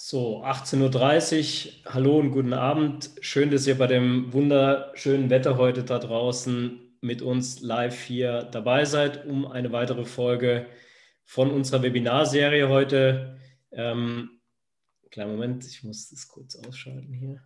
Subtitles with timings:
[0.00, 1.92] So, 18.30 Uhr.
[1.92, 3.10] Hallo und guten Abend.
[3.20, 8.84] Schön, dass ihr bei dem wunderschönen Wetter heute da draußen mit uns live hier dabei
[8.84, 10.66] seid, um eine weitere Folge
[11.24, 13.40] von unserer Webinarserie heute.
[13.72, 14.38] Ähm,
[15.10, 17.42] kleinen Moment, ich muss das kurz ausschalten hier.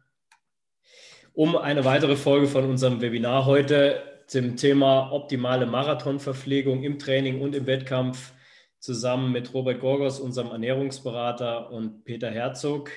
[1.32, 7.54] Um eine weitere Folge von unserem Webinar heute zum Thema optimale Marathonverpflegung im Training und
[7.54, 8.34] im Wettkampf
[8.82, 12.90] zusammen mit Robert Gorgos, unserem Ernährungsberater, und Peter Herzog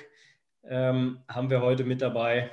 [0.64, 2.50] ähm, haben wir heute mit dabei.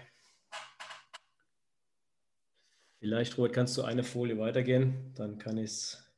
[2.99, 5.13] Vielleicht, Robert, kannst du eine Folie weitergehen?
[5.15, 6.13] Dann kann ich es.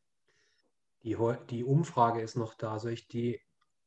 [1.03, 1.15] Die,
[1.49, 2.79] die Umfrage ist noch da.
[2.79, 3.39] Soll ich die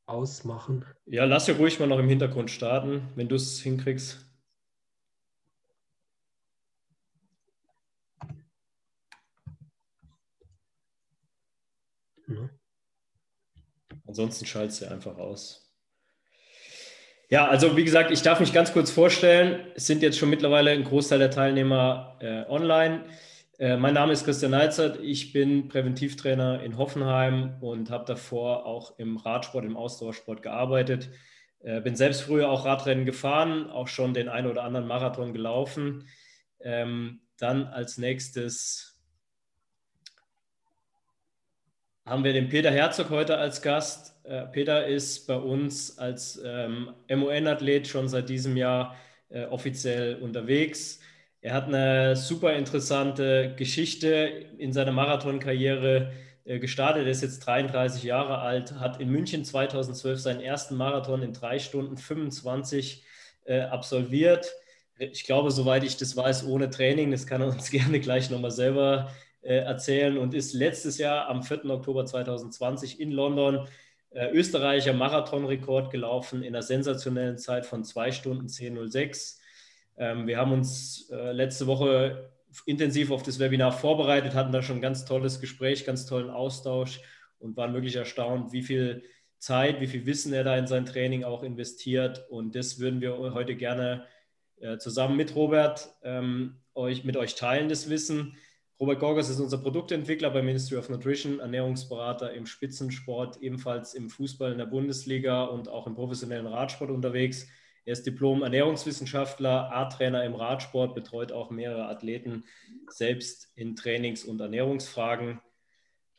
[0.07, 0.87] ausmachen?
[1.05, 4.25] Ja, lass ja ruhig mal noch im Hintergrund starten, wenn du es hinkriegst.
[12.27, 12.58] Ja.
[14.09, 15.71] Ansonsten schaltet sie einfach aus.
[17.29, 19.67] Ja, also wie gesagt, ich darf mich ganz kurz vorstellen.
[19.75, 23.05] Es sind jetzt schon mittlerweile ein Großteil der Teilnehmer äh, online.
[23.59, 24.99] Äh, mein Name ist Christian Neizert.
[25.03, 31.11] Ich bin Präventivtrainer in Hoffenheim und habe davor auch im Radsport, im Ausdauersport gearbeitet.
[31.61, 36.09] Äh, bin selbst früher auch Radrennen gefahren, auch schon den einen oder anderen Marathon gelaufen.
[36.61, 38.98] Ähm, dann als nächstes
[42.09, 44.15] haben wir den Peter Herzog heute als Gast.
[44.25, 48.97] Äh, Peter ist bei uns als ähm, MON-Athlet schon seit diesem Jahr
[49.29, 51.01] äh, offiziell unterwegs.
[51.43, 54.09] Er hat eine super interessante Geschichte
[54.57, 56.11] in seiner Marathonkarriere
[56.47, 57.05] äh, gestartet.
[57.05, 61.59] Er ist jetzt 33 Jahre alt, hat in München 2012 seinen ersten Marathon in drei
[61.59, 63.05] Stunden 25
[63.45, 64.51] äh, absolviert.
[64.99, 67.11] Ich glaube, soweit ich das weiß, ohne Training.
[67.11, 71.43] Das kann er uns gerne gleich nochmal selber äh, erzählen und ist letztes Jahr am
[71.43, 71.65] 4.
[71.67, 73.69] Oktober 2020 in London
[74.11, 79.39] äh, Österreicher Marathonrekord gelaufen in einer sensationellen Zeit von 2 Stunden 10.06.
[79.99, 82.31] Ähm, wir haben uns äh, letzte Woche
[82.65, 87.01] intensiv auf das Webinar vorbereitet, hatten da schon ein ganz tolles Gespräch, ganz tollen Austausch
[87.39, 89.03] und waren wirklich erstaunt, wie viel
[89.39, 92.27] Zeit, wie viel Wissen er da in sein Training auch investiert.
[92.31, 94.07] Und das würden wir heute gerne
[94.61, 98.37] äh, zusammen mit Robert ähm, euch, mit euch teilen, das Wissen.
[98.81, 104.53] Robert Gorgas ist unser Produktentwickler bei Ministry of Nutrition, Ernährungsberater im Spitzensport, ebenfalls im Fußball
[104.53, 107.49] in der Bundesliga und auch im professionellen Radsport unterwegs.
[107.85, 112.45] Er ist Diplom-Ernährungswissenschaftler, A-Trainer im Radsport, betreut auch mehrere Athleten
[112.89, 115.41] selbst in Trainings- und Ernährungsfragen.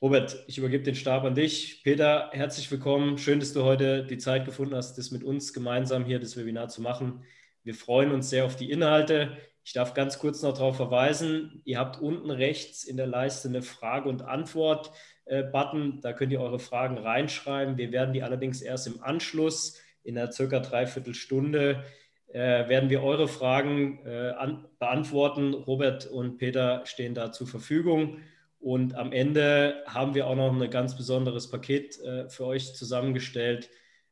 [0.01, 1.81] Robert, ich übergebe den Stab an dich.
[1.83, 3.17] Peter, herzlich willkommen.
[3.17, 6.67] Schön, dass du heute die Zeit gefunden hast, das mit uns gemeinsam hier das Webinar
[6.67, 7.23] zu machen.
[7.63, 9.37] Wir freuen uns sehr auf die Inhalte.
[9.69, 13.61] Ich darf ganz kurz noch darauf verweisen, ihr habt unten rechts in der Leiste eine
[13.61, 16.01] Frage- und Antwort-Button.
[16.01, 17.77] Da könnt ihr eure Fragen reinschreiben.
[17.77, 21.83] Wir werden die allerdings erst im Anschluss in einer circa Dreiviertelstunde
[22.29, 25.53] äh, werden wir eure Fragen äh, an, beantworten.
[25.53, 28.21] Robert und Peter stehen da zur Verfügung.
[28.59, 33.69] Und am Ende haben wir auch noch ein ganz besonderes Paket äh, für euch zusammengestellt.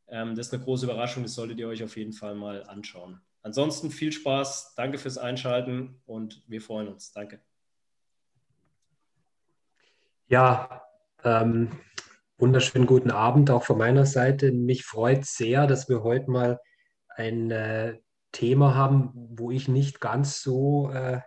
[0.07, 3.21] Ähm, das ist eine große Überraschung, das solltet ihr euch auf jeden Fall mal anschauen.
[3.47, 7.13] Ansonsten viel Spaß, danke fürs Einschalten und wir freuen uns.
[7.13, 7.39] Danke.
[10.27, 10.83] Ja,
[11.23, 11.71] ähm,
[12.37, 14.51] wunderschönen guten Abend auch von meiner Seite.
[14.51, 16.59] Mich freut sehr, dass wir heute mal
[17.07, 17.97] ein äh,
[18.33, 21.21] Thema haben, wo ich nicht ganz so äh,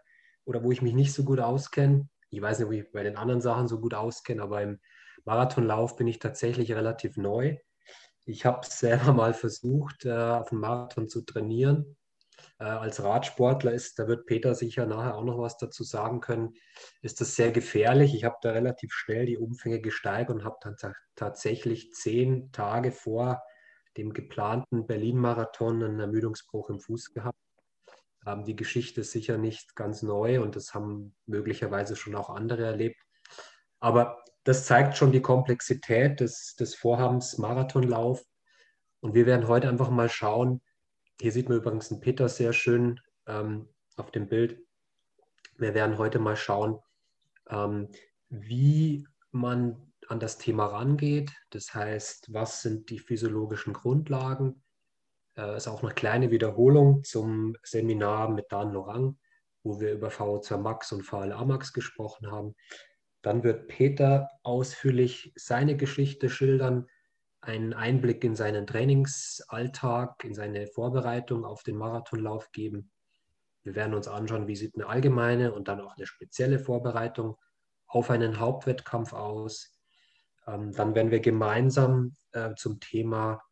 [0.45, 2.07] oder wo ich mich nicht so gut auskenne.
[2.29, 4.79] Ich weiß nicht, ob ich bei den anderen Sachen so gut auskenne, aber im
[5.25, 7.57] Marathonlauf bin ich tatsächlich relativ neu.
[8.27, 11.97] Ich habe selber mal versucht, äh, auf dem Marathon zu trainieren
[12.59, 16.55] äh, als Radsportler ist, da wird Peter sicher nachher auch noch was dazu sagen können,
[17.03, 18.15] ist das sehr gefährlich.
[18.15, 20.77] Ich habe da relativ schnell die Umfänge gesteigert und habe dann
[21.17, 23.43] tatsächlich zehn Tage vor
[23.97, 27.39] dem geplanten Berlin-Marathon einen Ermüdungsbruch im Fuß gehabt.
[28.27, 32.65] Ähm, die Geschichte ist sicher nicht ganz neu und das haben möglicherweise schon auch andere
[32.65, 33.01] erlebt.
[33.81, 38.25] Aber das zeigt schon die Komplexität des, des Vorhabens Marathonlauf.
[39.01, 40.61] Und wir werden heute einfach mal schauen,
[41.21, 44.59] hier sieht man übrigens einen Peter sehr schön ähm, auf dem Bild.
[45.59, 46.79] Wir werden heute mal schauen,
[47.49, 47.89] ähm,
[48.29, 51.31] wie man an das Thema rangeht.
[51.51, 54.63] Das heißt, was sind die physiologischen Grundlagen?
[55.37, 59.19] Äh, ist auch eine kleine Wiederholung zum Seminar mit Dan Lorang,
[59.63, 62.55] wo wir über VO2 Max und VLA Max gesprochen haben.
[63.23, 66.89] Dann wird Peter ausführlich seine Geschichte schildern,
[67.43, 72.91] einen Einblick in seinen Trainingsalltag, in seine Vorbereitung auf den Marathonlauf geben.
[73.63, 77.37] Wir werden uns anschauen, wie sieht eine allgemeine und dann auch eine spezielle Vorbereitung
[77.87, 79.75] auf einen Hauptwettkampf aus.
[80.47, 83.43] Ähm, dann werden wir gemeinsam äh, zum Thema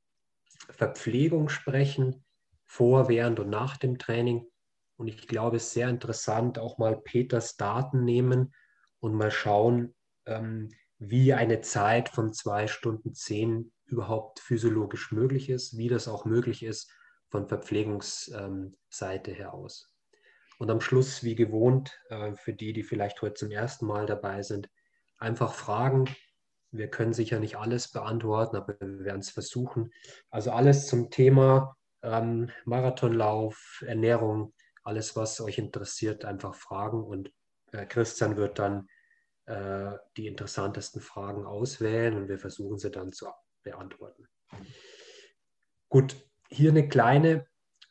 [0.70, 2.25] Verpflegung sprechen,
[2.67, 4.46] vor, während und nach dem Training.
[4.96, 8.55] Und ich glaube, es ist sehr interessant, auch mal Peters Daten nehmen
[9.00, 9.94] und mal schauen,
[10.26, 16.25] ähm, wie eine Zeit von zwei Stunden zehn überhaupt physiologisch möglich ist, wie das auch
[16.25, 16.90] möglich ist
[17.29, 19.94] von Verpflegungsseite her aus.
[20.58, 24.43] Und am Schluss, wie gewohnt, äh, für die, die vielleicht heute zum ersten Mal dabei
[24.43, 24.69] sind,
[25.19, 26.08] einfach fragen.
[26.70, 29.93] Wir können sicher nicht alles beantworten, aber wir werden es versuchen.
[30.31, 34.52] Also alles zum Thema ähm, Marathonlauf, Ernährung,
[34.82, 37.32] alles, was euch interessiert, einfach fragen und
[37.73, 38.88] äh, Christian wird dann
[39.46, 43.29] äh, die interessantesten Fragen auswählen und wir versuchen sie dann zu
[43.70, 44.26] beantworten.
[45.88, 46.16] Gut,
[46.48, 47.46] hier eine kleine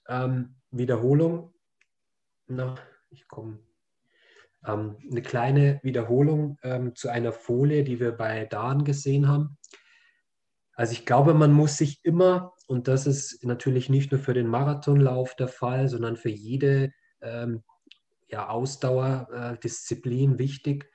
[0.07, 1.53] ähm, Wiederholung.
[2.47, 2.75] Na,
[3.09, 3.59] ich komme.
[4.65, 9.57] Ähm, eine kleine Wiederholung ähm, zu einer Folie, die wir bei Dan gesehen haben.
[10.73, 14.47] Also ich glaube, man muss sich immer, und das ist natürlich nicht nur für den
[14.47, 16.91] Marathonlauf der Fall, sondern für jede
[17.21, 17.63] ähm,
[18.27, 20.91] ja, Ausdauerdisziplin äh, wichtig,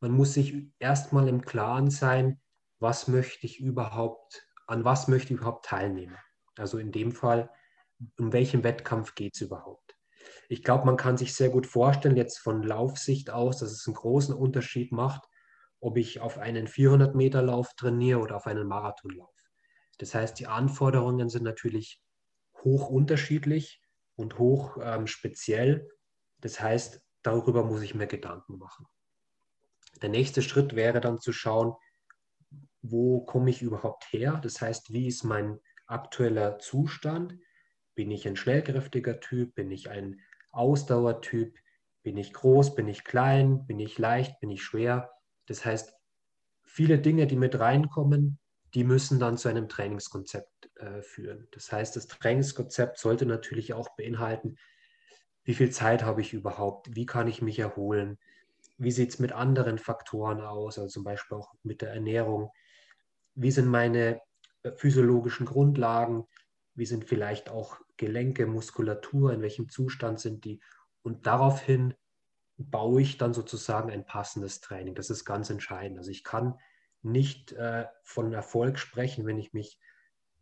[0.00, 2.38] man muss sich erstmal im Klaren sein,
[2.84, 6.18] was möchte ich überhaupt, an was möchte ich überhaupt teilnehmen.
[6.56, 7.50] Also in dem Fall,
[8.18, 9.96] um welchen Wettkampf geht es überhaupt.
[10.50, 13.94] Ich glaube, man kann sich sehr gut vorstellen, jetzt von Laufsicht aus, dass es einen
[13.94, 15.24] großen Unterschied macht,
[15.80, 19.34] ob ich auf einen 400-Meter-Lauf trainiere oder auf einen Marathonlauf.
[19.96, 22.02] Das heißt, die Anforderungen sind natürlich
[22.64, 23.82] hoch unterschiedlich
[24.14, 25.88] und hoch ähm, speziell.
[26.38, 28.86] Das heißt, darüber muss ich mir Gedanken machen.
[30.02, 31.74] Der nächste Schritt wäre dann zu schauen,
[32.86, 34.38] wo komme ich überhaupt her?
[34.42, 37.38] Das heißt, wie ist mein aktueller Zustand?
[37.94, 39.54] Bin ich ein schnellkräftiger Typ?
[39.54, 40.20] Bin ich ein
[40.52, 41.56] Ausdauertyp?
[42.02, 42.74] Bin ich groß?
[42.74, 43.66] Bin ich klein?
[43.66, 44.38] Bin ich leicht?
[44.40, 45.10] Bin ich schwer?
[45.46, 45.94] Das heißt,
[46.62, 48.38] viele Dinge, die mit reinkommen,
[48.74, 51.48] die müssen dann zu einem Trainingskonzept äh, führen.
[51.52, 54.56] Das heißt, das Trainingskonzept sollte natürlich auch beinhalten,
[55.44, 56.94] wie viel Zeit habe ich überhaupt?
[56.94, 58.18] Wie kann ich mich erholen?
[58.76, 62.50] Wie sieht es mit anderen Faktoren aus, also zum Beispiel auch mit der Ernährung?
[63.34, 64.20] Wie sind meine
[64.62, 66.26] äh, physiologischen Grundlagen?
[66.74, 69.32] Wie sind vielleicht auch Gelenke, Muskulatur?
[69.32, 70.60] In welchem Zustand sind die?
[71.02, 71.94] Und daraufhin
[72.56, 74.94] baue ich dann sozusagen ein passendes Training.
[74.94, 75.98] Das ist ganz entscheidend.
[75.98, 76.58] Also ich kann
[77.02, 79.78] nicht äh, von Erfolg sprechen, wenn ich mich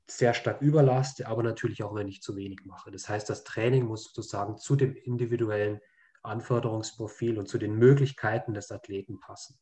[0.06, 2.91] sehr stark überlaste, aber natürlich auch, wenn ich zu wenig mache.
[2.91, 5.81] Das heißt, das Training muss sozusagen zu dem individuellen
[6.23, 9.59] Anforderungsprofil und zu den Möglichkeiten des Athleten passen.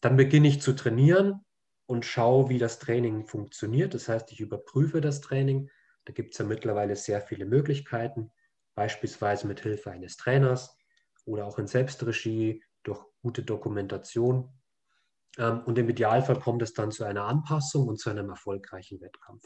[0.00, 1.44] Dann beginne ich zu trainieren
[1.92, 3.92] und schaue, wie das Training funktioniert.
[3.92, 5.68] Das heißt, ich überprüfe das Training.
[6.06, 8.32] Da gibt es ja mittlerweile sehr viele Möglichkeiten,
[8.74, 10.74] beispielsweise mit Hilfe eines Trainers
[11.26, 14.48] oder auch in Selbstregie durch gute Dokumentation.
[15.36, 19.44] Ähm, und im Idealfall kommt es dann zu einer Anpassung und zu einem erfolgreichen Wettkampf.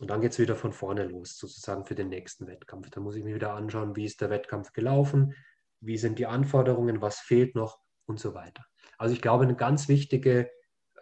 [0.00, 2.88] Und dann geht es wieder von vorne los, sozusagen für den nächsten Wettkampf.
[2.88, 5.34] Da muss ich mir wieder anschauen, wie ist der Wettkampf gelaufen,
[5.80, 8.64] wie sind die Anforderungen, was fehlt noch und so weiter.
[8.96, 10.50] Also ich glaube, ein ganz, wichtige,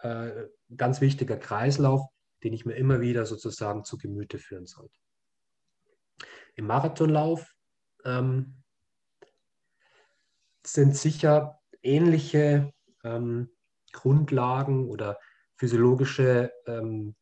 [0.03, 2.03] äh, ganz wichtiger Kreislauf,
[2.43, 4.99] den ich mir immer wieder sozusagen zu Gemüte führen sollte.
[6.55, 7.55] Im Marathonlauf
[8.05, 8.63] ähm,
[10.65, 12.73] sind sicher ähnliche
[13.05, 13.51] ähm,
[13.93, 15.19] Grundlagen oder
[15.57, 17.15] physiologische ähm,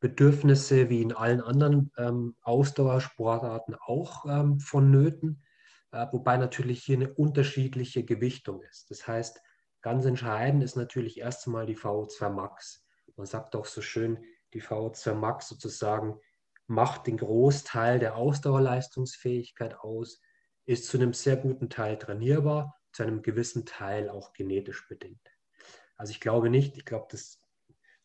[0.00, 5.42] Bedürfnisse wie in allen anderen ähm, Ausdauersportarten auch ähm, vonnöten,
[5.90, 8.90] äh, wobei natürlich hier eine unterschiedliche Gewichtung ist.
[8.90, 9.40] Das heißt,
[9.82, 12.84] ganz entscheidend ist natürlich erst einmal die VO2 Max.
[13.16, 16.18] Man sagt auch so schön, die VO2 Max sozusagen
[16.66, 20.20] macht den Großteil der Ausdauerleistungsfähigkeit aus,
[20.66, 25.26] ist zu einem sehr guten Teil trainierbar, zu einem gewissen Teil auch genetisch bedingt.
[25.96, 27.40] Also ich glaube nicht, ich glaube, das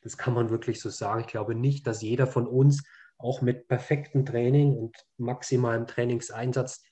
[0.03, 1.21] das kann man wirklich so sagen.
[1.21, 2.83] Ich glaube nicht, dass jeder von uns
[3.17, 6.83] auch mit perfektem Training und maximalem Trainingseinsatz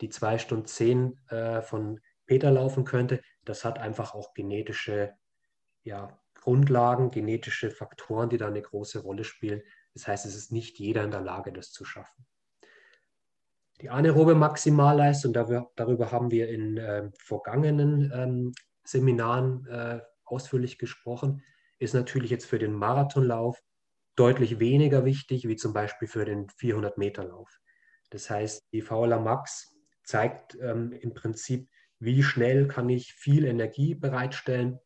[0.00, 3.20] die zwei Stunden zehn äh, von Peter laufen könnte.
[3.50, 5.12] Das hat einfach auch genetische
[5.82, 9.62] ja, Grundlagen, genetische Faktoren, die da eine große Rolle spielen.
[9.92, 12.26] Das heißt, es ist nicht jeder in der Lage, das zu schaffen.
[13.80, 18.52] Die anaerobe Maximalleistung, darüber haben wir in äh, vergangenen ähm,
[18.84, 21.42] Seminaren äh, ausführlich gesprochen
[21.80, 23.58] ist natürlich jetzt für den Marathonlauf
[24.14, 27.58] deutlich weniger wichtig, wie zum Beispiel für den 400-Meter-Lauf.
[28.10, 31.68] Das heißt, die VLA Max zeigt ähm, im Prinzip,
[32.00, 34.80] wie schnell kann ich viel Energie bereitstellen.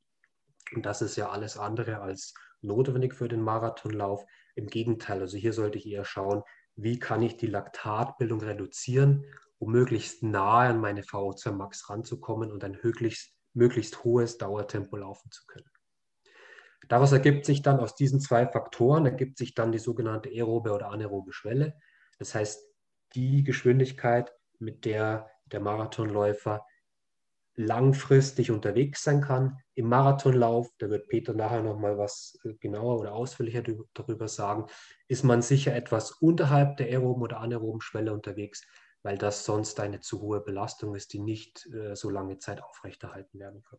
[0.75, 4.25] Und das ist ja alles andere als notwendig für den Marathonlauf.
[4.57, 6.43] Im Gegenteil, also hier sollte ich eher schauen,
[6.77, 9.25] wie kann ich die Laktatbildung reduzieren,
[9.59, 15.31] um möglichst nahe an meine VO2 Max ranzukommen und ein möglichst, möglichst hohes Dauertempo laufen
[15.31, 15.71] zu können.
[16.89, 20.91] Daraus ergibt sich dann aus diesen zwei Faktoren, ergibt sich dann die sogenannte aerobe oder
[20.91, 21.75] anaerobe Schwelle.
[22.19, 22.61] Das heißt,
[23.15, 26.65] die Geschwindigkeit, mit der der Marathonläufer
[27.57, 29.59] langfristig unterwegs sein kann.
[29.75, 33.63] Im Marathonlauf, da wird Peter nachher nochmal was äh, genauer oder ausführlicher
[33.95, 34.67] darüber sagen,
[35.09, 38.63] ist man sicher etwas unterhalb der aeroben oder anaeroben Schwelle unterwegs,
[39.03, 43.39] weil das sonst eine zu hohe Belastung ist, die nicht äh, so lange Zeit aufrechterhalten
[43.39, 43.79] werden kann.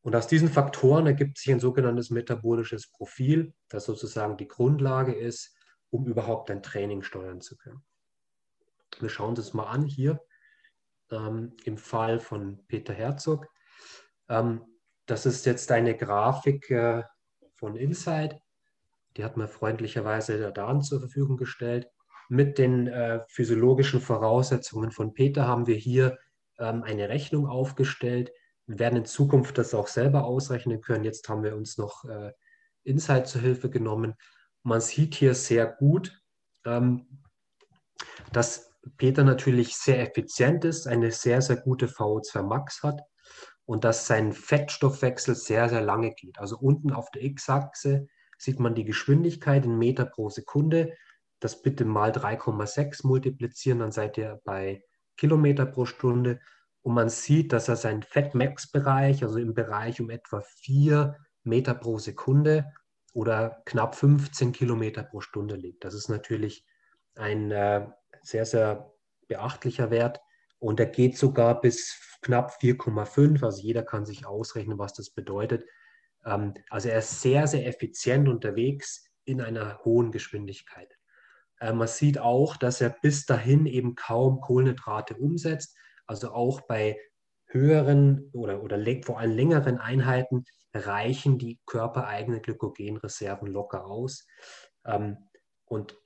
[0.00, 5.56] Und aus diesen Faktoren ergibt sich ein sogenanntes metabolisches Profil, das sozusagen die Grundlage ist,
[5.90, 7.84] um überhaupt ein Training steuern zu können.
[8.98, 10.20] Wir schauen uns das mal an hier
[11.12, 13.46] ähm, im Fall von Peter Herzog.
[14.28, 14.62] Ähm,
[15.06, 17.02] das ist jetzt eine Grafik äh,
[17.54, 18.40] von Insight.
[19.16, 21.88] Die hat mir freundlicherweise der Dan zur Verfügung gestellt.
[22.28, 26.18] Mit den äh, physiologischen Voraussetzungen von Peter haben wir hier
[26.58, 28.32] ähm, eine Rechnung aufgestellt.
[28.66, 31.04] Wir werden in Zukunft das auch selber ausrechnen können.
[31.04, 32.32] Jetzt haben wir uns noch äh,
[32.84, 34.14] Insight zur Hilfe genommen.
[34.62, 36.18] Man sieht hier sehr gut,
[36.64, 37.22] ähm,
[38.32, 43.00] dass Peter natürlich sehr effizient ist, eine sehr, sehr gute VO2 Max hat
[43.64, 46.38] und dass sein Fettstoffwechsel sehr, sehr lange geht.
[46.38, 48.08] Also unten auf der X-Achse
[48.38, 50.96] sieht man die Geschwindigkeit in Meter pro Sekunde.
[51.38, 54.82] Das bitte mal 3,6 multiplizieren, dann seid ihr bei
[55.16, 56.40] Kilometer pro Stunde.
[56.82, 61.98] Und man sieht, dass er seinen Fettmax-Bereich, also im Bereich um etwa 4 Meter pro
[61.98, 62.72] Sekunde
[63.12, 65.84] oder knapp 15 Kilometer pro Stunde liegt.
[65.84, 66.66] Das ist natürlich
[67.14, 67.86] ein äh,
[68.22, 68.92] sehr, sehr
[69.28, 70.20] beachtlicher Wert.
[70.58, 73.44] Und er geht sogar bis knapp 4,5.
[73.44, 75.64] Also jeder kann sich ausrechnen, was das bedeutet.
[76.24, 80.96] Ähm, also er ist sehr, sehr effizient unterwegs in einer hohen Geschwindigkeit.
[81.60, 85.76] Äh, man sieht auch, dass er bis dahin eben kaum Kohlenhydrate umsetzt.
[86.06, 86.98] Also auch bei
[87.46, 94.26] höheren oder, oder vor allem längeren Einheiten reichen die körpereigenen Glykogenreserven locker aus.
[94.84, 95.16] Ähm,
[95.66, 95.96] und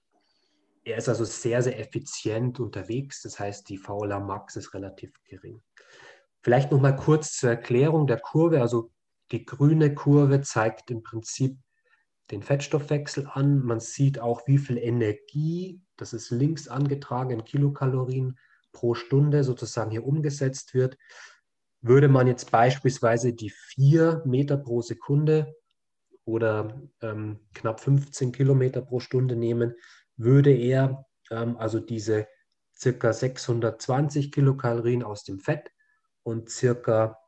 [0.86, 3.20] er ist also sehr, sehr effizient unterwegs.
[3.22, 5.60] Das heißt, die VLA Max ist relativ gering.
[6.42, 8.60] Vielleicht noch mal kurz zur Erklärung der Kurve.
[8.60, 8.92] Also
[9.32, 11.58] die grüne Kurve zeigt im Prinzip
[12.30, 13.64] den Fettstoffwechsel an.
[13.64, 18.38] Man sieht auch, wie viel Energie, das ist links angetragen in Kilokalorien
[18.70, 20.96] pro Stunde sozusagen hier umgesetzt wird.
[21.80, 25.52] Würde man jetzt beispielsweise die 4 Meter pro Sekunde
[26.24, 29.74] oder ähm, knapp 15 Kilometer pro Stunde nehmen,
[30.16, 32.26] würde er ähm, also diese
[32.76, 35.70] circa 620 Kilokalorien aus dem Fett
[36.22, 37.18] und circa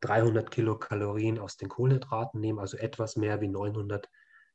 [0.00, 4.08] 300 Kilokalorien aus den Kohlenhydraten nehmen, also etwas mehr wie 900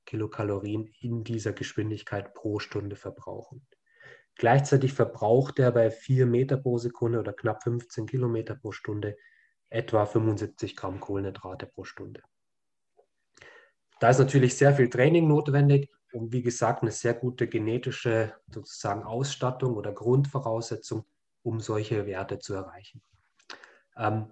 [0.05, 3.65] Kilokalorien in dieser Geschwindigkeit pro Stunde verbrauchen.
[4.35, 9.15] Gleichzeitig verbraucht er bei 4 Meter pro Sekunde oder knapp 15 Kilometer pro Stunde
[9.69, 12.21] etwa 75 Gramm Kohlenhydrate pro Stunde.
[13.99, 15.89] Da ist natürlich sehr viel Training notwendig
[16.21, 21.05] wie gesagt eine sehr gute genetische sozusagen Ausstattung oder Grundvoraussetzung,
[21.43, 23.01] um solche Werte zu erreichen.
[23.97, 24.31] Ähm,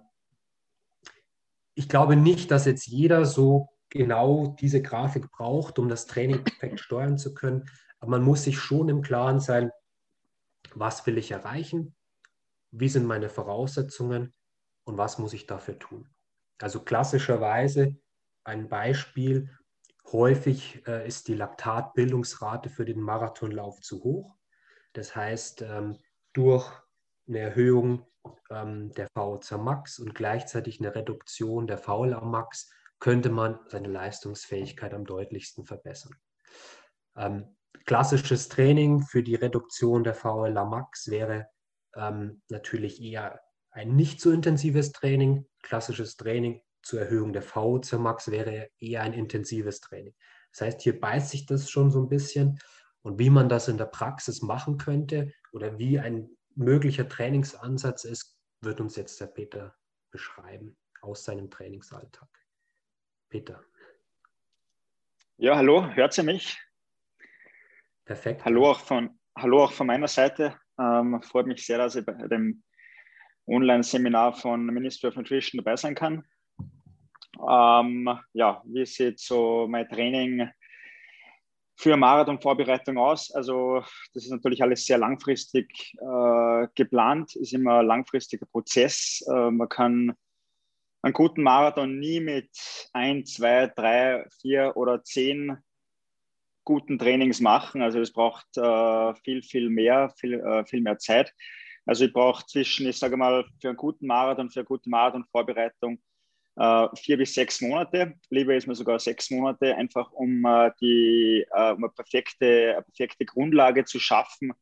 [1.74, 6.80] ich glaube nicht, dass jetzt jeder so genau diese Grafik braucht, um das Training perfekt
[6.80, 7.68] steuern zu können,
[8.00, 9.70] aber man muss sich schon im Klaren sein,
[10.74, 11.94] was will ich erreichen,
[12.70, 14.32] wie sind meine Voraussetzungen
[14.84, 16.08] und was muss ich dafür tun.
[16.58, 17.96] Also klassischerweise
[18.44, 19.50] ein Beispiel,
[20.12, 24.36] Häufig äh, ist die Laktatbildungsrate für den Marathonlauf zu hoch.
[24.92, 25.98] Das heißt, ähm,
[26.32, 26.70] durch
[27.26, 28.06] eine Erhöhung
[28.50, 32.70] ähm, der VO2 Max und gleichzeitig eine Reduktion der VLA Max
[33.00, 36.14] könnte man seine Leistungsfähigkeit am deutlichsten verbessern.
[37.16, 41.48] Ähm, klassisches Training für die Reduktion der VLA Max wäre
[41.96, 45.46] ähm, natürlich eher ein nicht so intensives Training.
[45.62, 50.14] Klassisches Training zur Erhöhung der VO zur Max wäre eher ein intensives Training.
[50.52, 52.60] Das heißt, hier beißt sich das schon so ein bisschen.
[53.02, 58.38] Und wie man das in der Praxis machen könnte oder wie ein möglicher Trainingsansatz ist,
[58.60, 59.74] wird uns jetzt der Peter
[60.10, 62.28] beschreiben aus seinem Trainingsalltag.
[63.28, 63.62] Peter.
[65.36, 66.56] Ja, hallo, hört ihr mich?
[68.04, 68.44] Perfekt.
[68.44, 70.56] Hallo auch von, hallo auch von meiner Seite.
[70.78, 72.62] Ähm, freut mich sehr, dass ich bei dem
[73.46, 76.24] Online-Seminar von Ministry of Nutrition dabei sein kann.
[77.38, 80.48] Ähm, ja, wie sieht so mein Training
[81.76, 83.30] für Marathon-Vorbereitung aus?
[83.32, 83.80] Also
[84.12, 89.24] das ist natürlich alles sehr langfristig äh, geplant, ist immer ein langfristiger Prozess.
[89.28, 90.14] Äh, man kann
[91.02, 92.50] einen guten Marathon nie mit
[92.92, 95.58] ein, zwei, drei, vier oder zehn
[96.64, 97.82] guten Trainings machen.
[97.82, 101.34] Also es braucht äh, viel, viel mehr, viel, äh, viel mehr Zeit.
[101.84, 106.00] Also ich brauche zwischen, ich sage mal, für einen guten Marathon, für eine gute Marathon-Vorbereitung
[106.56, 108.14] äh, vier bis sechs Monate.
[108.30, 112.82] Lieber ist mir sogar sechs Monate, einfach um äh, die äh, um eine, perfekte, eine
[112.82, 114.52] perfekte Grundlage zu schaffen,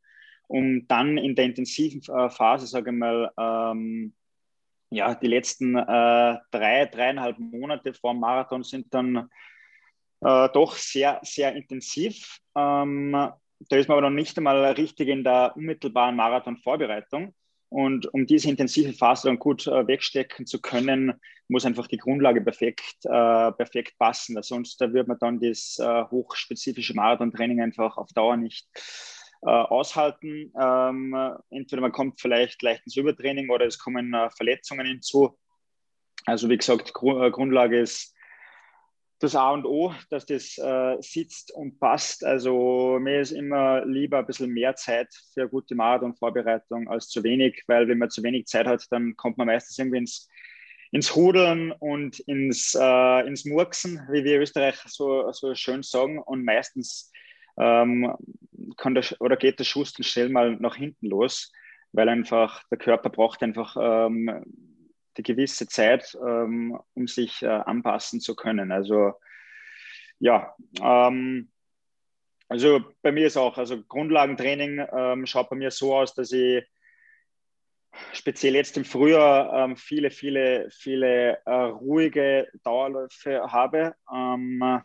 [0.49, 4.14] um dann in der intensiven Phase, sage ich mal, ähm,
[4.90, 9.30] ja, die letzten drei, dreieinhalb Monate vor dem Marathon sind dann
[10.20, 12.40] doch sehr, sehr intensiv.
[12.54, 17.34] Ähm, da ist man aber noch nicht einmal richtig in der unmittelbaren Marathon-Vorbereitung.
[17.72, 21.14] Und um diese intensive Phase dann gut äh, wegstecken zu können,
[21.48, 24.40] muss einfach die Grundlage perfekt, äh, perfekt passen.
[24.42, 28.68] sonst da wird man dann das äh, hochspezifische Marathon-Training einfach auf Dauer nicht
[29.40, 30.52] äh, aushalten.
[30.60, 31.16] Ähm,
[31.48, 35.38] entweder man kommt vielleicht leicht ins Übertraining oder es kommen äh, Verletzungen hinzu.
[36.26, 38.14] Also wie gesagt, Gru äh, Grundlage ist
[39.22, 42.24] das A und O, dass das äh, sitzt und passt.
[42.24, 47.62] Also mir ist immer lieber ein bisschen mehr Zeit für gute Marathon-Vorbereitung als zu wenig,
[47.68, 50.28] weil wenn man zu wenig Zeit hat, dann kommt man meistens irgendwie ins,
[50.90, 56.18] ins Hudeln und ins, äh, ins Murksen, wie wir Österreicher so, so schön sagen.
[56.18, 57.12] Und meistens
[57.58, 58.14] ähm,
[58.76, 61.52] kann der, oder geht der Schuss schnell mal nach hinten los,
[61.92, 64.71] weil einfach der Körper braucht einfach ähm,
[65.16, 68.73] die gewisse Zeit, ähm, um sich äh, anpassen zu können.
[68.73, 69.14] Also
[70.19, 71.50] ja, ähm,
[72.49, 76.64] also bei mir ist auch, also Grundlagentraining ähm, schaut bei mir so aus, dass ich
[78.12, 84.83] speziell jetzt im Frühjahr ähm, viele, viele, viele äh, ruhige Dauerläufe habe, ähm,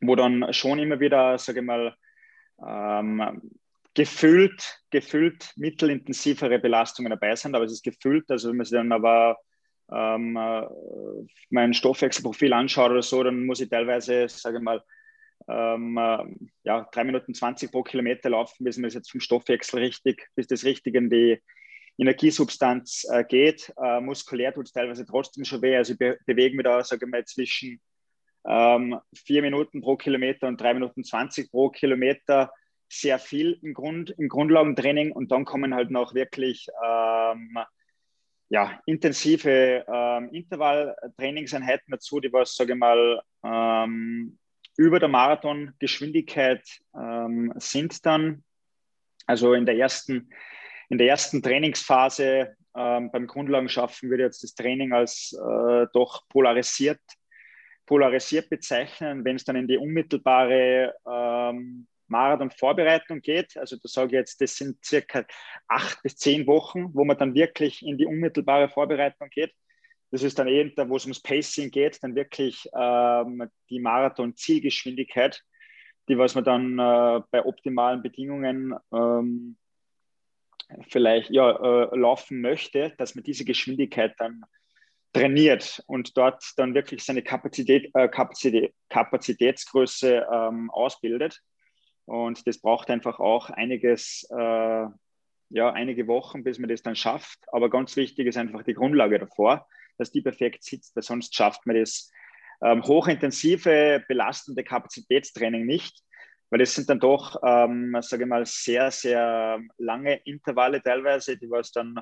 [0.00, 1.96] wo dann schon immer wieder, sage ich mal,
[2.64, 3.50] ähm,
[3.94, 8.92] gefühlt, gefühlt mittelintensivere Belastungen dabei sind, aber es ist gefühlt, also wenn man sich dann
[8.92, 9.38] aber
[9.92, 10.62] ähm, äh,
[11.50, 14.82] mein Stoffwechselprofil anschaut oder so, dann muss ich teilweise, sage ich mal,
[15.48, 16.24] ähm, äh,
[16.64, 20.46] ja, 3 Minuten 20 pro Kilometer laufen, bis man das jetzt vom Stoffwechsel richtig, bis
[20.46, 21.40] das richtig in die
[21.98, 23.72] Energiesubstanz äh, geht.
[23.80, 25.76] Äh, muskulär tut es teilweise trotzdem schon weh.
[25.76, 27.80] Also ich be bewege mich da, sage ich mal, zwischen
[28.46, 32.50] ähm, 4 Minuten pro Kilometer und 3 Minuten 20 pro Kilometer
[32.88, 37.58] sehr viel im, Grund, im Grundlagentraining und dann kommen halt noch wirklich ähm,
[38.48, 44.38] ja, intensive ähm, Intervalltrainingseinheiten dazu, die was, sage ich mal, ähm,
[44.76, 46.62] über der Marathongeschwindigkeit
[46.94, 48.44] ähm, sind dann.
[49.26, 50.30] Also in der ersten,
[50.88, 57.00] in der ersten Trainingsphase ähm, beim Grundlagenschaffen würde jetzt das Training als äh, doch polarisiert,
[57.86, 59.24] polarisiert bezeichnen.
[59.24, 63.56] Wenn es dann in die unmittelbare ähm, Marathon-Vorbereitung geht.
[63.56, 65.24] Also da sage ich jetzt, das sind circa
[65.68, 69.52] acht bis zehn Wochen, wo man dann wirklich in die unmittelbare Vorbereitung geht.
[70.10, 75.42] Das ist dann eben, wo es ums Pacing geht, dann wirklich ähm, die Marathon-Zielgeschwindigkeit,
[76.08, 79.56] die was man dann äh, bei optimalen Bedingungen ähm,
[80.88, 84.44] vielleicht ja, äh, laufen möchte, dass man diese Geschwindigkeit dann
[85.12, 91.40] trainiert und dort dann wirklich seine Kapazität, äh, Kapazität Kapazitätsgröße ähm, ausbildet.
[92.06, 94.86] Und das braucht einfach auch einiges, äh,
[95.50, 97.38] ja, einige Wochen, bis man das dann schafft.
[97.52, 99.66] Aber ganz wichtig ist einfach die Grundlage davor,
[99.98, 102.10] dass die perfekt sitzt, weil sonst schafft man das
[102.62, 106.02] ähm, hochintensive, belastende Kapazitätstraining nicht,
[106.50, 111.50] weil das sind dann doch, ähm, sage ich mal, sehr, sehr lange Intervalle teilweise, die
[111.50, 111.98] was dann,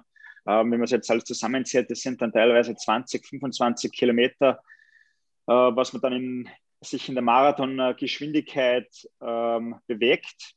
[0.46, 4.60] ähm, wenn man es jetzt alles zusammenzählt, das sind dann teilweise 20, 25 Kilometer,
[5.46, 6.48] äh, was man dann in,
[6.82, 8.88] sich in der Marathongeschwindigkeit
[9.20, 10.54] ähm, bewegt.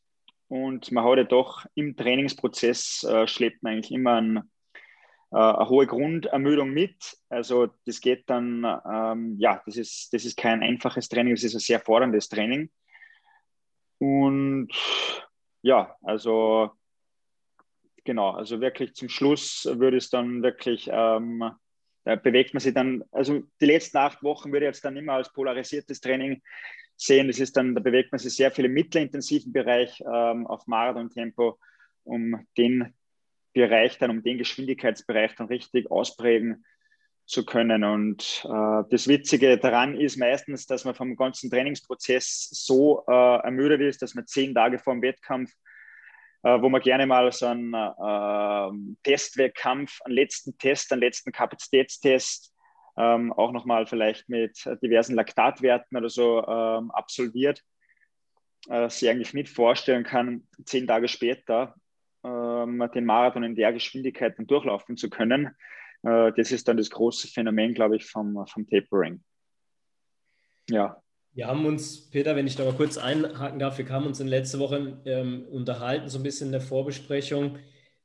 [0.48, 4.38] Und man hat ja doch im Trainingsprozess äh, schleppt man eigentlich immer ein,
[5.32, 7.18] äh, eine hohe Grundermüdung mit.
[7.30, 11.56] Also das geht dann, ähm, ja, das ist, das ist kein einfaches Training, das ist
[11.56, 12.70] ein sehr forderndes Training.
[13.98, 14.70] Und
[15.62, 16.72] ja, also
[18.04, 21.52] genau, also wirklich zum Schluss würde es dann wirklich ähm,
[22.06, 25.14] da bewegt man sich dann, also die letzten acht Wochen würde ich jetzt dann immer
[25.14, 26.42] als polarisiertes Training
[26.96, 27.28] sehen.
[27.28, 31.60] Das ist dann, da bewegt man sich sehr viel im mittelintensiven Bereich ähm, auf Marathon-Tempo,
[32.04, 32.94] um den
[33.54, 36.64] Bereich dann, um den Geschwindigkeitsbereich dann richtig ausprägen
[37.26, 37.84] zu können.
[37.84, 43.82] Und äh, das Witzige daran ist meistens, dass man vom ganzen Trainingsprozess so äh, ermüdet
[43.82, 45.52] ist, dass man zehn Tage vor dem Wettkampf
[46.46, 52.54] wo man gerne mal so einen äh, Testwettkampf, einen letzten Test, einen letzten Kapazitätstest,
[52.98, 57.64] ähm, auch nochmal vielleicht mit diversen Laktatwerten oder so ähm, absolviert,
[58.70, 61.76] äh, sich eigentlich nicht vorstellen kann, zehn Tage später
[62.24, 65.56] ähm, den Marathon in der Geschwindigkeit dann durchlaufen zu können.
[66.04, 69.24] Äh, das ist dann das große Phänomen, glaube ich, vom, vom Tapering.
[70.70, 71.02] Ja.
[71.36, 74.28] Wir haben uns, Peter, wenn ich da mal kurz einhaken darf, wir haben uns in
[74.28, 77.58] letzter Woche ähm, unterhalten, so ein bisschen in der Vorbesprechung.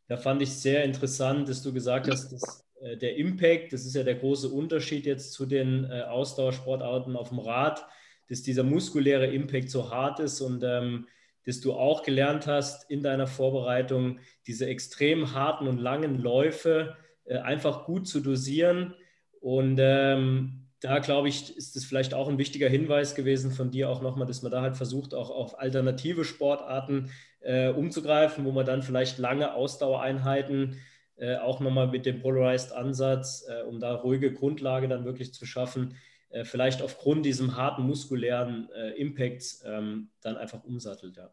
[0.08, 3.94] Da fand ich sehr interessant, dass du gesagt hast, dass äh, der Impact, das ist
[3.94, 7.86] ja der große Unterschied jetzt zu den äh, Ausdauersportarten auf dem Rad,
[8.28, 11.06] dass dieser muskuläre Impact so hart ist und ähm,
[11.46, 17.38] dass du auch gelernt hast in deiner Vorbereitung, diese extrem harten und langen Läufe äh,
[17.38, 18.94] einfach gut zu dosieren.
[19.40, 23.90] Und ähm, da glaube ich, ist es vielleicht auch ein wichtiger Hinweis gewesen von dir
[23.90, 28.66] auch nochmal, dass man da halt versucht, auch auf alternative Sportarten äh, umzugreifen, wo man
[28.66, 30.76] dann vielleicht lange Ausdauereinheiten
[31.16, 35.44] äh, auch nochmal mit dem Polarized Ansatz, äh, um da ruhige Grundlage dann wirklich zu
[35.44, 35.96] schaffen,
[36.30, 41.18] äh, vielleicht aufgrund diesem harten muskulären äh, Impacts ähm, dann einfach umsattelt.
[41.18, 41.30] Ja.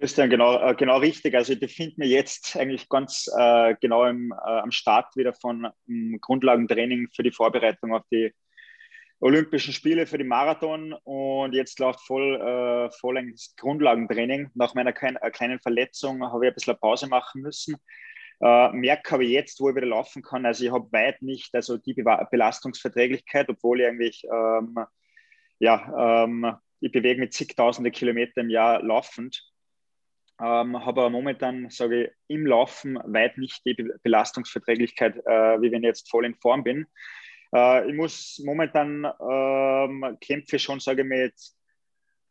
[0.00, 1.34] Christian, genau, äh, genau richtig.
[1.34, 5.68] Also ich befinde mich jetzt eigentlich ganz äh, genau im, äh, am Start wieder von
[5.86, 8.32] um, Grundlagentraining für die Vorbereitung auf die
[9.20, 14.48] Olympischen Spiele für die Marathon und jetzt läuft voll, äh, voll ein Grundlagentraining.
[14.54, 17.76] Nach meiner kleinen, äh, kleinen Verletzung habe ich ein bisschen Pause machen müssen.
[18.40, 21.76] Äh, merke aber jetzt, wo ich wieder laufen kann, also ich habe weit nicht also
[21.76, 24.78] die Be Belastungsverträglichkeit, obwohl ich eigentlich, ähm,
[25.58, 29.50] ja, ähm, ich bewege mit zigtausende Kilometer im Jahr laufend.
[30.40, 35.70] Ähm, habe aber momentan, sage ich, im Laufen weit nicht die Be Belastungsverträglichkeit, äh, wie
[35.70, 36.86] wenn ich jetzt voll in Form bin.
[37.54, 41.58] Äh, ich muss momentan ähm, kämpfe schon, sage ich mal, jetzt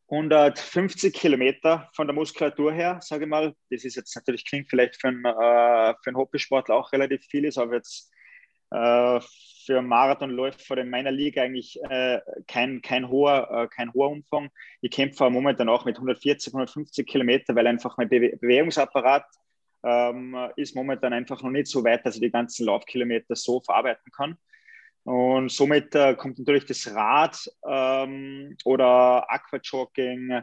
[0.10, 3.54] 150 Kilometer von der Muskulatur her, sage ich mal.
[3.70, 7.60] Das ist jetzt natürlich klingt vielleicht für einen, äh, einen Hobbysportler auch relativ viel, ist
[7.60, 8.12] aber jetzt
[8.72, 14.50] für Marathonläufer in meiner Liga eigentlich äh, kein, kein, hoher, äh, kein hoher Umfang.
[14.82, 19.26] Ich kämpfe momentan auch mit 140, 150 Kilometer, weil einfach mein Be Bewegungsapparat
[19.84, 24.12] ähm, ist momentan einfach noch nicht so weit, dass ich die ganzen Laufkilometer so verarbeiten
[24.12, 24.38] kann.
[25.04, 30.42] Und somit äh, kommt natürlich das Rad ähm, oder Aquajogging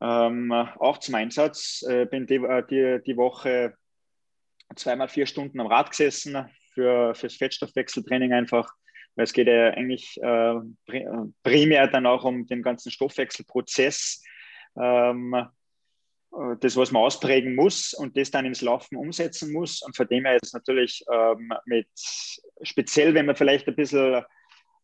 [0.00, 1.84] ähm, auch zum Einsatz.
[1.86, 3.74] Äh, bin die, äh, die, die Woche
[4.76, 8.72] zweimal vier Stunden am Rad gesessen für fürs Fettstoffwechseltraining einfach,
[9.14, 10.54] weil es geht ja eigentlich äh,
[11.42, 14.22] primär dann auch um den ganzen Stoffwechselprozess.
[14.80, 15.34] Ähm,
[16.32, 19.82] äh, das, was man ausprägen muss und das dann ins Laufen umsetzen muss.
[19.82, 21.88] Und von dem her ist natürlich ähm, mit,
[22.62, 24.24] speziell wenn man vielleicht ein bisschen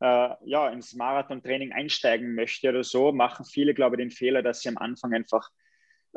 [0.00, 4.60] äh, ja, ins Marathontraining einsteigen möchte oder so, machen viele, glaube ich, den Fehler, dass
[4.60, 5.48] sie am Anfang einfach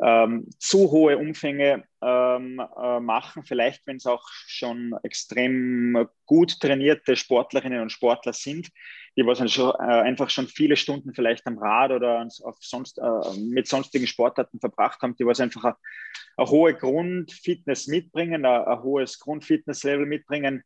[0.02, 3.44] ähm, zu hohe Umfänge ähm, äh, machen.
[3.44, 8.70] Vielleicht, wenn es auch schon extrem gut trainierte Sportlerinnen und Sportler sind,
[9.16, 12.26] die was schon, äh, einfach schon viele Stunden vielleicht am Rad oder
[12.60, 18.64] sonst, äh, mit sonstigen Sportarten verbracht haben, die was einfach eine, hohe Grundfitness mitbringen, ein,
[18.64, 20.62] ein hohes Grundfitnesslevel mitbringen.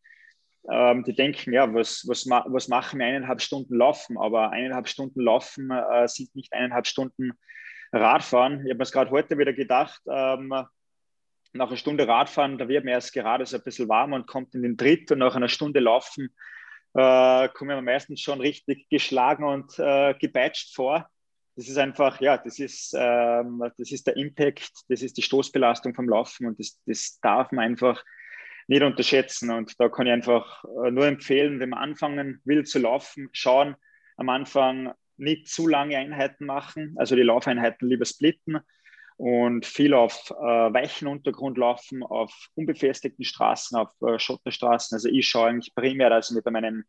[0.71, 4.17] Ähm, die denken, ja, was, was, was machen wir eineinhalb Stunden Laufen?
[4.17, 7.33] Aber eineinhalb Stunden Laufen äh, sind nicht eineinhalb Stunden
[7.95, 8.67] Radfahren.
[8.67, 12.93] Ich habe mir gerade heute wieder gedacht, ähm, nach einer Stunde Radfahren, da wird mir
[12.93, 15.81] erst gerade so ein bisschen warm und kommt in den Tritt und nach einer Stunde
[15.81, 16.35] Laufen
[16.95, 21.09] äh, komme ich meistens schon richtig geschlagen und äh, gepeitscht vor.
[21.57, 25.95] Das ist einfach, ja, das ist, ähm, das ist der Impact, das ist die Stoßbelastung
[25.95, 28.03] vom Laufen und das, das darf man einfach
[28.67, 29.51] nicht unterschätzen.
[29.51, 33.77] Und da kann ich einfach äh, nur empfehlen, wenn man anfangen will zu laufen, schauen
[34.17, 38.61] am Anfang nicht zu lange Einheiten machen, also die Laufeinheiten lieber splitten
[39.17, 44.97] und viel auf äh, weichen Untergrund laufen, auf unbefestigten Straßen, auf äh, Schotterstraßen.
[44.97, 46.85] Also ich schaue eigentlich primär, dass ich mit meinen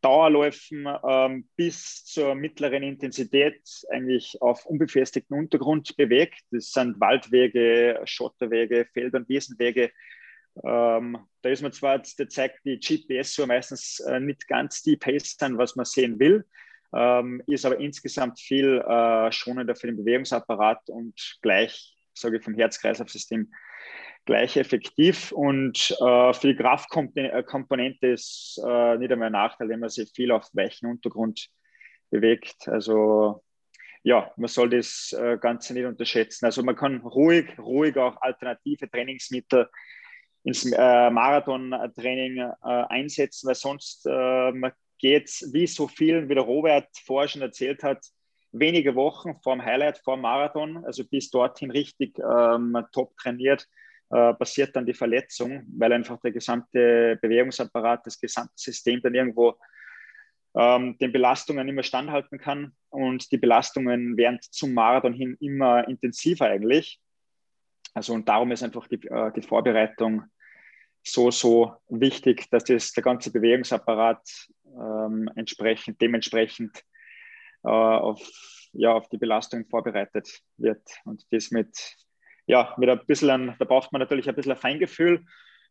[0.00, 3.60] Dauerläufen ähm, bis zur mittleren Intensität
[3.90, 6.40] eigentlich auf unbefestigten Untergrund bewegt.
[6.50, 9.90] Das sind Waldwege, Schotterwege, Feld- und Wiesenwege.
[10.64, 14.96] Ähm, da ist man zwar, da zeigt die GPS so meistens äh, nicht ganz die
[14.96, 16.44] Pace an, was man sehen will
[16.94, 22.54] ähm, ist aber insgesamt viel äh, schonender für den Bewegungsapparat und gleich, sage ich, vom
[22.54, 23.52] Herz-Kreislauf-System
[24.24, 25.32] gleich effektiv.
[25.32, 30.32] Und äh, für die Kraftkomponente ist äh, nicht einmal ein Nachteil, wenn man sich viel
[30.32, 31.48] auf weichen Untergrund
[32.10, 32.68] bewegt.
[32.68, 33.42] Also
[34.02, 36.46] ja, man soll das äh, Ganze nicht unterschätzen.
[36.46, 39.68] Also man kann ruhig, ruhig auch alternative Trainingsmittel
[40.42, 46.34] ins äh, Marathon-Training äh, einsetzen, weil sonst äh, man geht es, wie so vielen, wie
[46.34, 48.04] der Robert vorher schon erzählt hat,
[48.52, 53.66] wenige Wochen vor dem Highlight, vor dem Marathon, also bis dorthin richtig ähm, top trainiert,
[54.10, 59.56] äh, passiert dann die Verletzung, weil einfach der gesamte Bewegungsapparat, das gesamte System dann irgendwo
[60.54, 62.72] ähm, den Belastungen immer standhalten kann.
[62.88, 67.00] Und die Belastungen werden zum Marathon hin immer intensiver eigentlich.
[67.94, 70.24] Also und darum ist einfach die, äh, die Vorbereitung
[71.02, 74.22] so, so wichtig, dass das, der ganze Bewegungsapparat
[74.66, 76.82] ähm, entsprechend, dementsprechend
[77.64, 78.20] äh, auf,
[78.72, 80.82] ja, auf die Belastung vorbereitet wird.
[81.04, 81.96] Und das mit,
[82.46, 85.24] ja, mit ein bisschen, da braucht man natürlich ein bisschen ein Feingefühl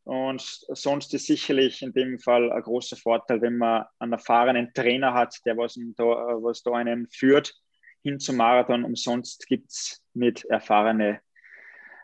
[0.04, 5.14] Und sonst ist sicherlich in dem Fall ein großer Vorteil, wenn man einen erfahrenen Trainer
[5.14, 7.54] hat, der was da, was da einen führt
[8.02, 8.86] hin zum Marathon.
[8.86, 11.22] Umsonst gibt es nicht erfahrene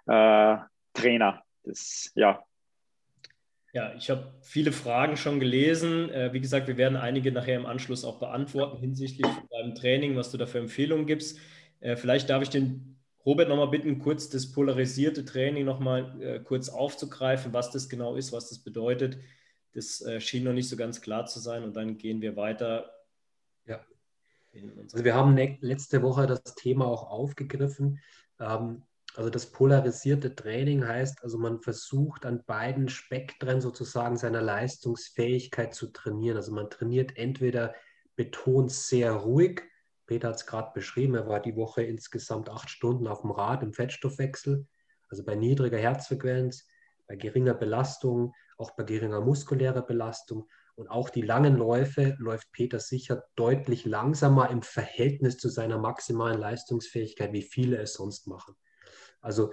[0.07, 0.57] äh,
[0.93, 1.43] Trainer.
[1.63, 2.43] Das, ja.
[3.75, 6.09] Ja, ich habe viele Fragen schon gelesen.
[6.09, 10.31] Äh, wie gesagt, wir werden einige nachher im Anschluss auch beantworten hinsichtlich deinem Training, was
[10.31, 11.39] du da für Empfehlungen gibst.
[11.81, 16.69] Äh, vielleicht darf ich den Robert nochmal bitten, kurz das polarisierte Training nochmal äh, kurz
[16.69, 19.17] aufzugreifen, was das genau ist, was das bedeutet.
[19.73, 22.89] Das äh, schien noch nicht so ganz klar zu sein und dann gehen wir weiter.
[23.65, 23.85] Ja.
[24.53, 27.99] Also wir haben letzte Woche das Thema auch aufgegriffen.
[28.39, 28.83] Ähm,
[29.17, 35.87] also das polarisierte Training heißt, also man versucht an beiden Spektren sozusagen seiner Leistungsfähigkeit zu
[35.87, 36.37] trainieren.
[36.37, 37.73] Also man trainiert entweder
[38.15, 39.61] betont sehr ruhig,
[40.05, 43.63] Peter hat es gerade beschrieben, er war die Woche insgesamt acht Stunden auf dem Rad
[43.63, 44.67] im Fettstoffwechsel,
[45.09, 46.67] also bei niedriger Herzfrequenz,
[47.07, 50.47] bei geringer Belastung, auch bei geringer muskulärer Belastung.
[50.75, 56.39] Und auch die langen Läufe läuft Peter sicher deutlich langsamer im Verhältnis zu seiner maximalen
[56.39, 58.55] Leistungsfähigkeit, wie viele es sonst machen.
[59.25, 59.51] Also,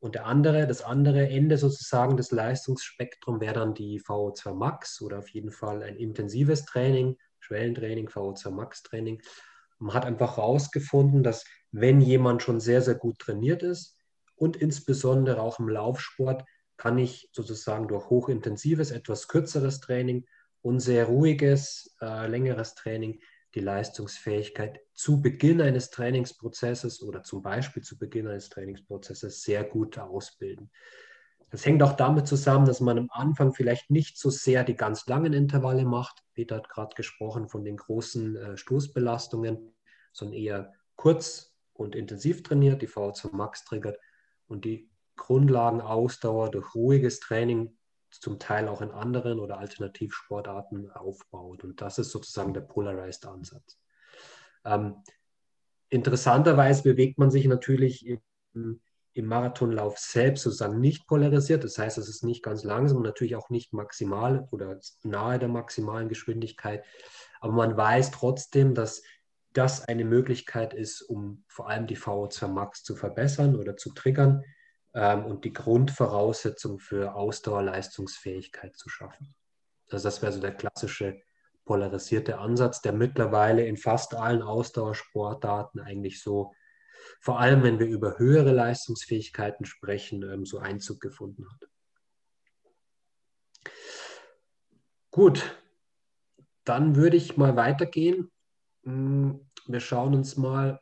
[0.00, 5.18] und der andere, das andere Ende sozusagen des Leistungsspektrums wäre dann die VO2 Max oder
[5.18, 9.20] auf jeden Fall ein intensives Training, Schwellentraining, VO2 Max Training.
[9.78, 13.96] Man hat einfach herausgefunden, dass wenn jemand schon sehr, sehr gut trainiert ist
[14.36, 16.44] und insbesondere auch im Laufsport,
[16.76, 20.26] kann ich sozusagen durch hochintensives, etwas kürzeres Training
[20.62, 23.20] und sehr ruhiges, äh, längeres Training
[23.58, 29.98] die Leistungsfähigkeit zu Beginn eines Trainingsprozesses oder zum Beispiel zu Beginn eines Trainingsprozesses sehr gut
[29.98, 30.70] ausbilden.
[31.50, 35.06] Das hängt auch damit zusammen, dass man am Anfang vielleicht nicht so sehr die ganz
[35.06, 36.22] langen Intervalle macht.
[36.34, 39.74] Peter hat gerade gesprochen von den großen äh, Stoßbelastungen,
[40.12, 43.98] sondern eher kurz und intensiv trainiert, die VO2 Max triggert
[44.46, 47.76] und die Grundlagenausdauer durch ruhiges Training
[48.10, 51.64] zum Teil auch in anderen oder Alternativsportarten aufbaut.
[51.64, 53.78] Und das ist sozusagen der Polarized Ansatz.
[54.64, 55.02] Ähm,
[55.88, 58.80] interessanterweise bewegt man sich natürlich im,
[59.12, 61.64] im, Marathonlauf selbst sozusagen nicht polarisiert.
[61.64, 65.48] Das heißt, es ist nicht ganz langsam und natürlich auch nicht maximal oder nahe der
[65.48, 66.84] maximalen Geschwindigkeit.
[67.40, 69.02] Aber man weiß trotzdem, dass
[69.52, 74.44] das eine Möglichkeit ist, um vor allem die VO2 Max zu verbessern oder zu triggern
[74.94, 79.34] ähm, und die Grundvoraussetzung für Ausdauerleistungsfähigkeit zu schaffen.
[79.90, 81.20] Also das wäre so der klassische
[81.64, 86.54] polarisierte Ansatz, der mittlerweile in fast allen Ausdauersportarten eigentlich so,
[87.20, 91.68] vor allem wenn wir über höhere Leistungsfähigkeiten sprechen, ähm, so Einzug gefunden hat.
[95.10, 95.58] Gut,
[96.64, 98.30] dann würde ich mal weitergehen.
[98.84, 100.80] Hm, wir schauen uns mal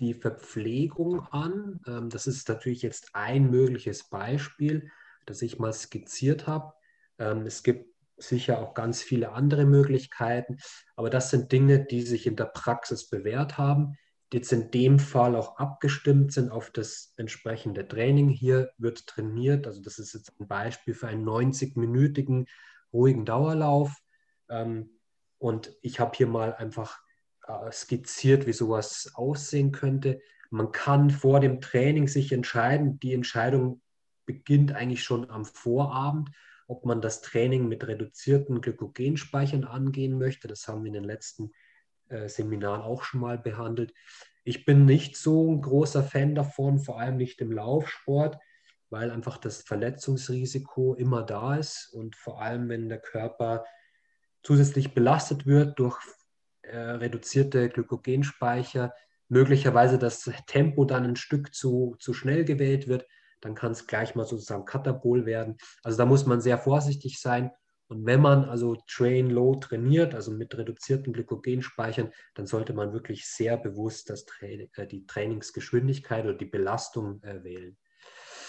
[0.00, 1.80] die Verpflegung an.
[1.86, 4.90] Ähm, das ist natürlich jetzt ein mögliches Beispiel,
[5.26, 6.72] das ich mal skizziert habe.
[7.18, 10.58] Ähm, es gibt sicher auch ganz viele andere Möglichkeiten,
[10.96, 13.96] aber das sind Dinge, die sich in der Praxis bewährt haben,
[14.32, 18.28] die jetzt in dem Fall auch abgestimmt sind auf das entsprechende Training.
[18.28, 22.46] Hier wird trainiert, also das ist jetzt ein Beispiel für einen 90-minütigen
[22.92, 23.94] ruhigen Dauerlauf.
[24.48, 24.98] Ähm,
[25.38, 27.00] und ich habe hier mal einfach
[27.70, 30.20] skizziert, wie sowas aussehen könnte.
[30.50, 32.98] Man kann vor dem Training sich entscheiden.
[33.00, 33.80] Die Entscheidung
[34.26, 36.30] beginnt eigentlich schon am Vorabend,
[36.66, 40.48] ob man das Training mit reduzierten Glykogenspeichern angehen möchte.
[40.48, 41.52] Das haben wir in den letzten
[42.08, 43.92] äh, Seminaren auch schon mal behandelt.
[44.44, 48.38] Ich bin nicht so ein großer Fan davon, vor allem nicht im Laufsport,
[48.88, 53.64] weil einfach das Verletzungsrisiko immer da ist und vor allem, wenn der Körper
[54.42, 56.19] zusätzlich belastet wird durch äh,
[56.76, 58.92] reduzierte Glykogenspeicher,
[59.28, 63.06] möglicherweise das Tempo dann ein Stück zu, zu schnell gewählt wird,
[63.40, 65.56] dann kann es gleich mal sozusagen Katabol werden.
[65.82, 67.50] Also da muss man sehr vorsichtig sein.
[67.88, 73.26] Und wenn man also Train Low trainiert, also mit reduzierten Glykogenspeichern, dann sollte man wirklich
[73.26, 77.76] sehr bewusst das Tra äh, die Trainingsgeschwindigkeit oder die Belastung äh, wählen.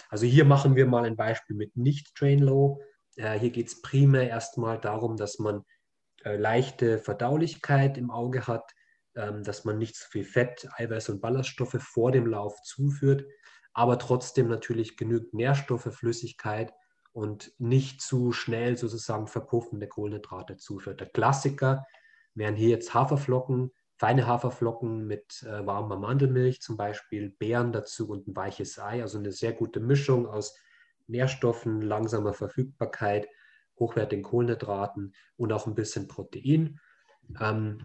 [0.10, 2.82] Also hier machen wir mal ein Beispiel mit nicht Train Low.
[3.16, 5.64] Äh, hier geht es primär erstmal darum, dass man
[6.24, 8.74] äh, leichte Verdaulichkeit im Auge hat,
[9.16, 13.26] ähm, dass man nicht zu viel Fett, Eiweiß und Ballaststoffe vor dem Lauf zuführt,
[13.74, 16.74] aber trotzdem natürlich genügend Nährstoffe, Flüssigkeit
[17.14, 21.02] und nicht zu schnell sozusagen verpuffende Kohlenhydrate zuführt.
[21.02, 21.86] Der Klassiker
[22.36, 28.28] wären hier jetzt Haferflocken, feine Haferflocken mit äh, warmer Mandelmilch zum Beispiel, Beeren dazu und
[28.28, 30.58] ein weiches Ei, also eine sehr gute Mischung aus
[31.08, 33.28] Nährstoffen, langsamer Verfügbarkeit
[33.82, 36.80] hochwertigen Kohlenhydraten und auch ein bisschen Protein.
[37.42, 37.84] Ähm,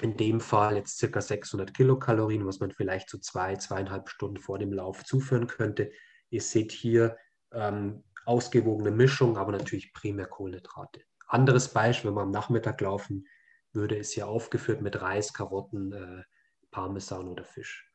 [0.00, 4.58] in dem Fall jetzt circa 600 Kilokalorien, was man vielleicht so zwei, zweieinhalb Stunden vor
[4.58, 5.90] dem Lauf zuführen könnte.
[6.30, 7.18] Ihr seht hier
[7.52, 11.02] ähm, ausgewogene Mischung, aber natürlich primär Kohlenhydrate.
[11.26, 13.26] Anderes Beispiel, wenn man am Nachmittag laufen
[13.72, 16.22] würde, ist hier aufgeführt mit Reis, Karotten, äh,
[16.70, 17.90] Parmesan oder Fisch.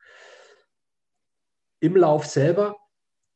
[1.79, 2.77] Im Lauf selber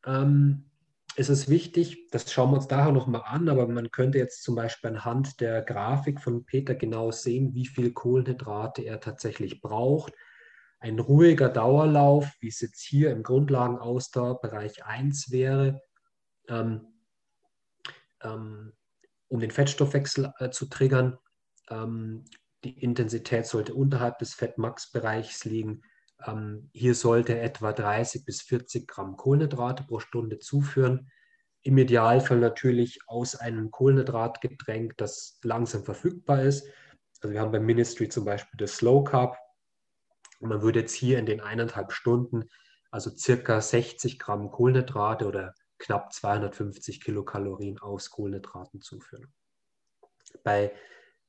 [0.06, 0.69] ähm,
[1.16, 4.56] ist es wichtig, das schauen wir uns daher nochmal an, aber man könnte jetzt zum
[4.56, 10.14] Beispiel anhand der Grafik von Peter genau sehen, wie viel Kohlenhydrate er tatsächlich braucht.
[10.80, 15.82] Ein ruhiger Dauerlauf, wie es jetzt hier im Grundlagenausdauerbereich 1 wäre,
[16.48, 16.88] ähm,
[18.22, 18.74] ähm,
[19.28, 21.18] um den Fettstoffwechsel äh, zu triggern.
[21.70, 22.24] Ähm,
[22.64, 25.82] die Intensität sollte unterhalb des Fettmax-Bereichs liegen.
[26.26, 31.12] Ähm, hier sollte etwa 30 bis 40 Gramm Kohlenhydrate pro Stunde zuführen.
[31.62, 36.68] Im Idealfall natürlich aus einem Kohlenhydratgetränk, das langsam verfügbar ist.
[37.22, 39.38] Also wir haben beim Ministry zum Beispiel das Slow Carb.
[40.40, 42.50] Und man würde jetzt hier in den eineinhalb Stunden
[42.92, 49.32] also circa 60 Gramm Kohlenhydrate oder knapp 250 Kilokalorien aus Kohlenhydraten zuführen.
[50.44, 50.74] Bei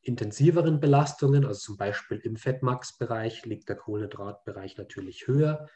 [0.03, 5.69] intensiveren Belastungen, also zum Beispiel im Fettmax-Bereich, liegt der Kohlenhydratbereich natürlich höher.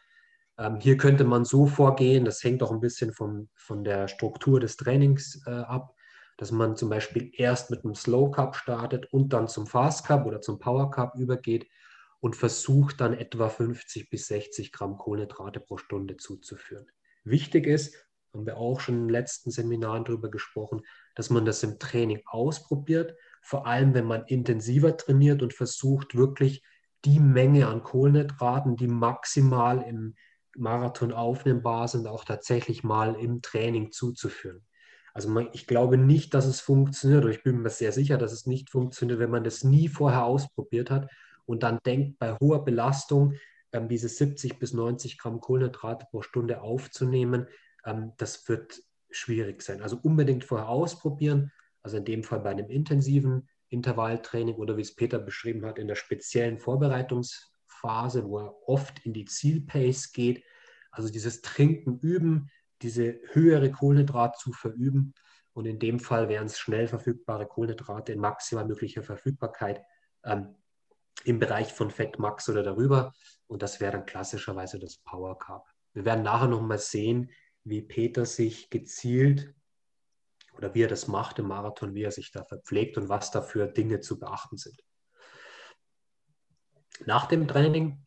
[0.58, 4.60] Ähm, hier könnte man so vorgehen, das hängt auch ein bisschen vom, von der Struktur
[4.60, 5.94] des Trainings äh, ab,
[6.36, 10.26] dass man zum Beispiel erst mit einem Slow Cup startet und dann zum Fast Cup
[10.26, 11.66] oder zum Power Cup übergeht
[12.20, 16.86] und versucht dann etwa 50 bis 60 Gramm Kohlenhydrate pro Stunde zuzuführen.
[17.24, 17.94] Wichtig ist,
[18.32, 20.82] haben wir auch schon in den letzten Seminaren darüber gesprochen,
[21.14, 26.62] dass man das im Training ausprobiert, vor allem wenn man intensiver trainiert und versucht wirklich
[27.04, 30.14] die Menge an Kohlenhydraten, die maximal im
[30.56, 34.64] Marathon aufnehmbar sind, auch tatsächlich mal im Training zuzuführen.
[35.12, 38.32] Also man, ich glaube nicht, dass es funktioniert, oder ich bin mir sehr sicher, dass
[38.32, 41.10] es nicht funktioniert, wenn man das nie vorher ausprobiert hat
[41.44, 43.34] und dann denkt, bei hoher Belastung
[43.72, 47.46] ähm, diese 70 bis 90 Gramm Kohlenhydrate pro Stunde aufzunehmen,
[47.84, 48.80] ähm, das wird
[49.10, 49.82] schwierig sein.
[49.82, 51.52] Also unbedingt vorher ausprobieren,
[51.84, 55.86] also in dem Fall bei einem intensiven Intervalltraining oder wie es Peter beschrieben hat, in
[55.86, 60.42] der speziellen Vorbereitungsphase, wo er oft in die Zielpace geht.
[60.90, 62.50] Also dieses Trinken üben,
[62.82, 65.14] diese höhere Kohlenhydratzufuhr üben.
[65.52, 69.82] Und in dem Fall wären es schnell verfügbare Kohlenhydrate in maximal möglicher Verfügbarkeit
[70.24, 70.56] ähm,
[71.24, 73.12] im Bereich von Fett Max oder darüber.
[73.46, 75.66] Und das wäre dann klassischerweise das Power Carb.
[75.92, 77.30] Wir werden nachher nochmal sehen,
[77.62, 79.54] wie Peter sich gezielt
[80.56, 83.66] oder wie er das macht im Marathon, wie er sich da verpflegt und was dafür
[83.66, 84.82] Dinge zu beachten sind.
[87.06, 88.04] Nach dem Training,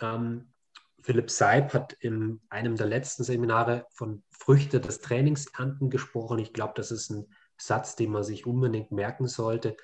[0.00, 0.52] ähm,
[1.00, 6.38] Philipp Seib hat in einem der letzten Seminare von Früchte des Trainings ernten gesprochen.
[6.38, 9.76] Ich glaube, das ist ein Satz, den man sich unbedingt merken sollte.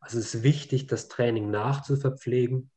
[0.00, 2.70] Also es ist wichtig, das Training nachzuverpflegen.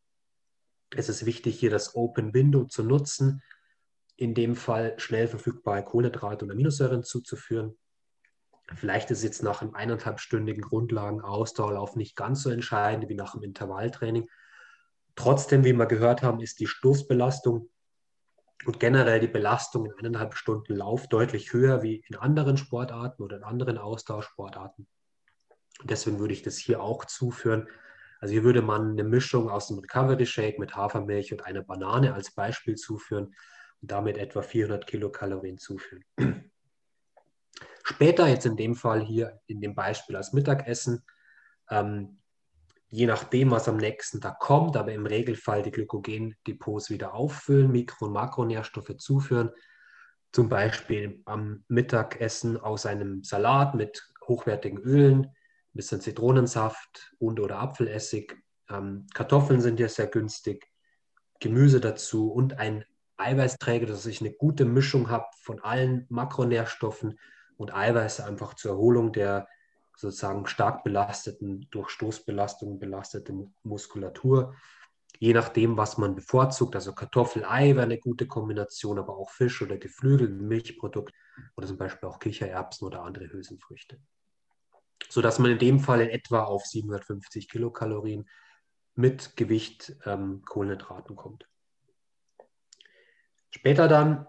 [0.96, 3.42] Es ist wichtig, hier das Open Window zu nutzen,
[4.16, 7.78] in dem Fall schnell verfügbare Kohlenhydrate und Aminosäuren zuzuführen.
[8.76, 14.30] Vielleicht ist jetzt nach einem eineinhalbstündigen Grundlagen-Ausdauerlauf nicht ganz so entscheidend wie nach einem Intervalltraining.
[15.16, 17.70] Trotzdem, wie wir gehört haben, ist die Stoßbelastung
[18.66, 23.38] und generell die Belastung in eineinhalb Stunden Lauf deutlich höher wie in anderen Sportarten oder
[23.38, 24.88] in anderen Austauschsportarten.
[25.80, 27.68] Und deswegen würde ich das hier auch zuführen.
[28.20, 32.14] Also hier würde man eine Mischung aus dem Recovery Shake mit Hafermilch und einer Banane
[32.14, 33.36] als Beispiel zuführen
[33.82, 36.04] und damit etwa 400 Kilokalorien zuführen.
[37.90, 41.06] Später, jetzt in dem Fall hier in dem Beispiel als Mittagessen,
[41.70, 42.20] ähm,
[42.90, 48.08] je nachdem, was am nächsten Tag kommt, aber im Regelfall die Glykogendepots wieder auffüllen, Mikro-
[48.08, 49.52] und Makronährstoffe zuführen.
[50.34, 55.34] Zum Beispiel am Mittagessen aus einem Salat mit hochwertigen Ölen, ein
[55.72, 58.36] bisschen Zitronensaft und oder Apfelessig.
[58.70, 60.68] Ähm, Kartoffeln sind ja sehr günstig,
[61.40, 62.84] Gemüse dazu und ein
[63.16, 67.18] Eiweißträger, dass ich eine gute Mischung habe von allen Makronährstoffen
[67.58, 69.48] und Eiweiße einfach zur Erholung der
[69.96, 74.56] sozusagen stark belasteten, durch Stoßbelastungen belasteten Muskulatur.
[75.20, 79.78] Je nachdem, was man bevorzugt, also Kartoffel-Ei wäre eine gute Kombination, aber auch Fisch oder
[79.78, 81.14] Geflügel, Milchprodukt
[81.56, 84.00] oder zum Beispiel auch Kichererbsen oder andere Hülsenfrüchte.
[85.10, 88.30] Sodass man in dem Fall in etwa auf 750 Kilokalorien
[88.94, 91.48] mit Gewicht ähm, Kohlenhydraten kommt.
[93.50, 94.28] Später dann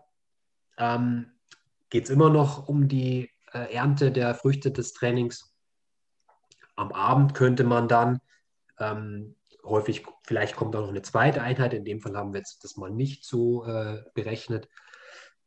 [0.78, 1.37] ähm,
[1.90, 5.54] geht es immer noch um die äh, Ernte der Früchte des Trainings.
[6.76, 8.20] Am Abend könnte man dann
[8.78, 12.64] ähm, häufig, vielleicht kommt auch noch eine zweite Einheit, in dem Fall haben wir jetzt
[12.64, 14.68] das mal nicht so äh, berechnet.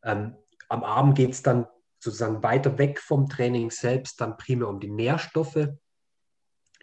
[0.04, 0.36] Ähm,
[0.70, 1.68] am Abend geht es dann
[2.00, 5.68] sozusagen weiter weg vom Training selbst, dann primär um die Nährstoffe.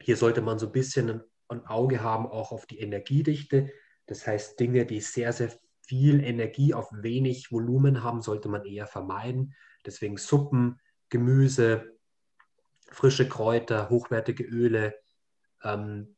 [0.00, 3.72] Hier sollte man so ein bisschen ein, ein Auge haben, auch auf die Energiedichte.
[4.06, 5.50] Das heißt, Dinge, die sehr, sehr
[5.88, 9.54] viel Energie auf wenig Volumen haben, sollte man eher vermeiden.
[9.86, 10.78] Deswegen Suppen,
[11.08, 11.98] Gemüse,
[12.90, 14.94] frische Kräuter, hochwertige Öle,
[15.62, 16.16] ähm,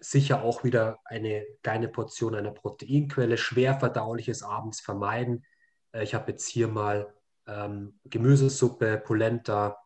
[0.00, 5.44] sicher auch wieder eine kleine Portion einer Proteinquelle, schwer verdauliches abends vermeiden.
[5.92, 7.14] Äh, ich habe jetzt hier mal
[7.46, 9.78] ähm, Gemüsesuppe, Polenta,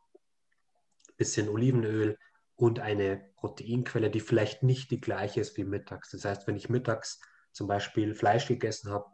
[1.16, 2.18] bisschen Olivenöl
[2.54, 6.10] und eine Proteinquelle, die vielleicht nicht die gleiche ist wie mittags.
[6.10, 7.20] Das heißt, wenn ich mittags
[7.58, 9.06] zum Beispiel Fleisch gegessen habe,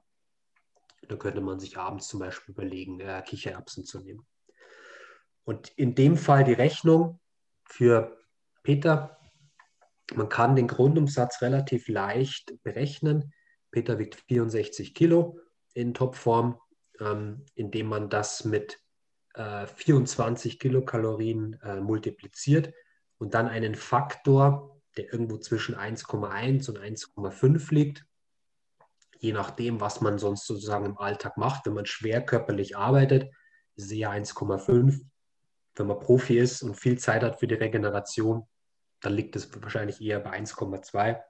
[1.09, 4.26] dann könnte man sich abends zum Beispiel überlegen, äh, Kichererbsen zu nehmen.
[5.45, 7.20] Und in dem Fall die Rechnung
[7.64, 8.18] für
[8.62, 9.18] Peter.
[10.14, 13.32] Man kann den Grundumsatz relativ leicht berechnen.
[13.70, 15.38] Peter wiegt 64 Kilo
[15.72, 16.61] in Topform,
[17.01, 18.78] ähm, indem man das mit
[19.34, 22.74] äh, 24 Kilokalorien äh, multipliziert
[23.16, 28.07] und dann einen Faktor, der irgendwo zwischen 1,1 und 1,5 liegt,
[29.18, 31.66] je nachdem, was man sonst sozusagen im Alltag macht.
[31.66, 33.30] Wenn man schwer körperlich arbeitet,
[33.76, 35.00] ist es eher 1,5
[35.76, 38.46] wenn man Profi ist und viel Zeit hat für die Regeneration,
[39.00, 41.20] dann liegt es wahrscheinlich eher bei 1,2.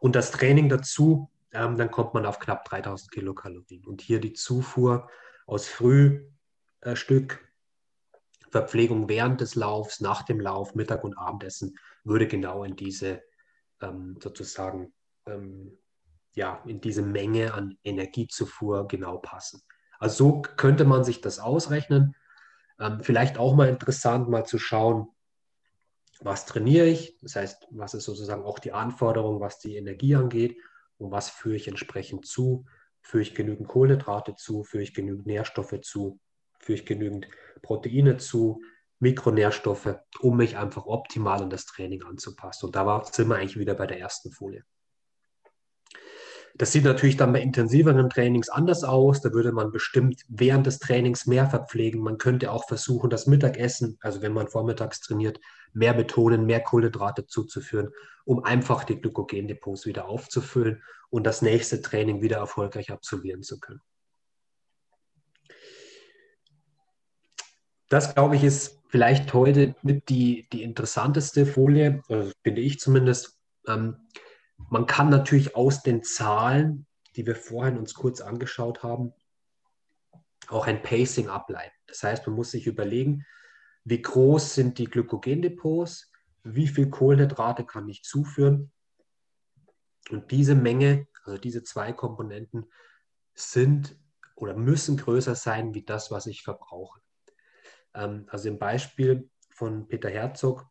[0.00, 3.84] Und das Training dazu, ähm, dann kommt man auf knapp 3000 Kilokalorien.
[3.86, 5.08] Und hier die Zufuhr
[5.46, 7.46] aus Frühstück,
[8.50, 13.22] Verpflegung während des Laufs, nach dem Lauf, Mittag- und Abendessen würde genau in diese
[13.82, 14.92] ähm, sozusagen
[15.26, 15.78] ähm,
[16.38, 19.60] ja, in diese Menge an Energiezufuhr genau passen.
[19.98, 22.14] Also so könnte man sich das ausrechnen.
[22.78, 25.08] Ähm, vielleicht auch mal interessant, mal zu schauen,
[26.20, 30.56] was trainiere ich, das heißt, was ist sozusagen auch die Anforderung, was die Energie angeht
[30.96, 32.64] und was führe ich entsprechend zu,
[33.02, 36.20] führe ich genügend Kohlenhydrate zu, führe ich genügend Nährstoffe zu,
[36.60, 37.28] führe ich genügend
[37.62, 38.60] Proteine zu,
[39.00, 42.66] Mikronährstoffe, um mich einfach optimal an das Training anzupassen.
[42.66, 44.64] Und da sind wir eigentlich wieder bei der ersten Folie.
[46.58, 49.20] Das sieht natürlich dann bei intensiveren Trainings anders aus.
[49.20, 52.02] Da würde man bestimmt während des Trainings mehr verpflegen.
[52.02, 55.38] Man könnte auch versuchen, das Mittagessen, also wenn man vormittags trainiert,
[55.72, 57.90] mehr betonen, mehr Kohlenhydrate zuzuführen,
[58.24, 63.80] um einfach die Glykogendepots wieder aufzufüllen und das nächste Training wieder erfolgreich absolvieren zu können.
[67.88, 73.38] Das, glaube ich, ist vielleicht heute mit die, die interessanteste Folie, also finde ich zumindest.
[73.68, 73.96] Ähm,
[74.70, 76.86] man kann natürlich aus den Zahlen,
[77.16, 79.12] die wir vorhin uns kurz angeschaut haben,
[80.48, 81.74] auch ein Pacing ableiten.
[81.86, 83.26] Das heißt, man muss sich überlegen,
[83.84, 86.10] wie groß sind die Glykogendepots,
[86.42, 88.70] wie viel Kohlenhydrate kann ich zuführen.
[90.10, 92.70] Und diese Menge, also diese zwei Komponenten,
[93.34, 93.96] sind
[94.34, 97.00] oder müssen größer sein wie das, was ich verbrauche.
[97.94, 100.66] Ähm, also im Beispiel von Peter Herzog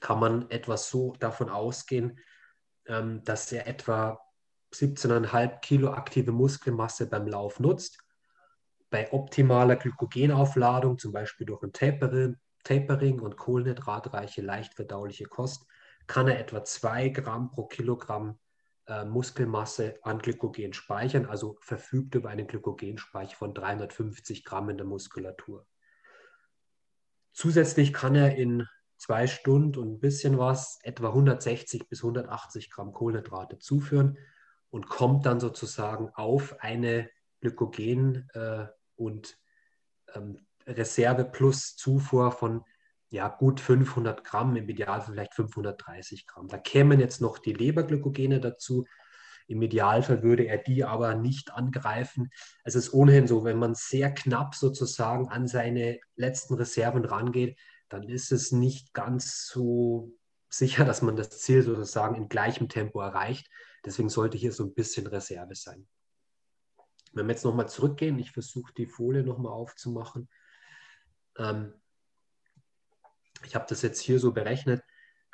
[0.00, 2.18] kann man etwas so davon ausgehen,
[2.86, 4.20] dass er etwa
[4.72, 7.98] 17,5 Kilo aktive Muskelmasse beim Lauf nutzt.
[8.90, 15.66] Bei optimaler Glykogenaufladung, zum Beispiel durch ein Tapering, Tapering und kohlenhydratreiche, leicht verdauliche Kost,
[16.06, 18.38] kann er etwa 2 Gramm pro Kilogramm
[18.86, 24.86] äh, Muskelmasse an Glykogen speichern, also verfügt über einen Glykogenspeicher von 350 Gramm in der
[24.86, 25.66] Muskulatur.
[27.32, 32.92] Zusätzlich kann er in zwei Stunden und ein bisschen was, etwa 160 bis 180 Gramm
[32.92, 34.18] Kohlenhydrate zuführen
[34.70, 38.66] und kommt dann sozusagen auf eine Glykogen- äh,
[38.96, 39.38] und
[40.14, 42.64] ähm, Reserve plus Zufuhr von
[43.10, 46.48] ja, gut 500 Gramm, im Idealfall vielleicht 530 Gramm.
[46.48, 48.86] Da kämen jetzt noch die Leberglykogene dazu.
[49.46, 52.30] Im Idealfall würde er die aber nicht angreifen.
[52.64, 57.58] Es ist ohnehin so, wenn man sehr knapp sozusagen an seine letzten Reserven rangeht,
[57.88, 60.12] dann ist es nicht ganz so
[60.48, 63.50] sicher, dass man das Ziel sozusagen in gleichem Tempo erreicht.
[63.84, 65.86] Deswegen sollte hier so ein bisschen Reserve sein.
[67.12, 70.28] Wenn wir jetzt nochmal zurückgehen, ich versuche die Folie nochmal aufzumachen.
[71.38, 71.74] Ähm,
[73.44, 74.82] ich habe das jetzt hier so berechnet.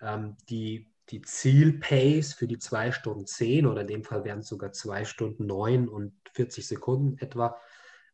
[0.02, 4.48] Ähm, die, die Zielpace für die 2 Stunden 10 oder in dem Fall wären es
[4.48, 7.56] sogar 2 Stunden 9 und 40 Sekunden etwa,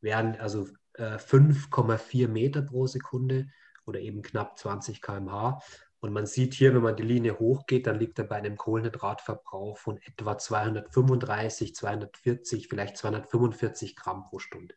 [0.00, 3.48] wären also äh, 5,4 Meter pro Sekunde
[3.86, 5.60] oder eben knapp 20 km/h.
[6.00, 9.78] Und man sieht hier, wenn man die Linie hochgeht, dann liegt er bei einem Kohlenhydratverbrauch
[9.78, 14.74] von etwa 235, 240, vielleicht 245 Gramm pro Stunde.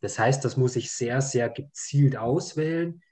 [0.00, 3.02] Das heißt, das muss ich sehr, sehr gezielt auswählen.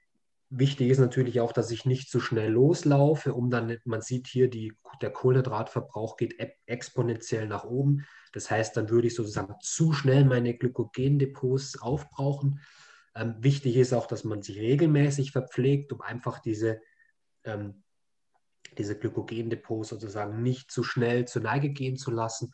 [0.49, 4.27] Wichtig ist natürlich auch, dass ich nicht zu so schnell loslaufe, um dann, man sieht
[4.27, 6.35] hier, die, der Kohlenhydratverbrauch geht
[6.65, 8.05] exponentiell nach oben.
[8.33, 12.59] Das heißt, dann würde ich sozusagen zu schnell meine Glykogendepots aufbrauchen.
[13.15, 16.81] Ähm, wichtig ist auch, dass man sich regelmäßig verpflegt, um einfach diese,
[17.43, 17.83] ähm,
[18.77, 22.53] diese Glykogendepots sozusagen nicht zu schnell zur Neige gehen zu lassen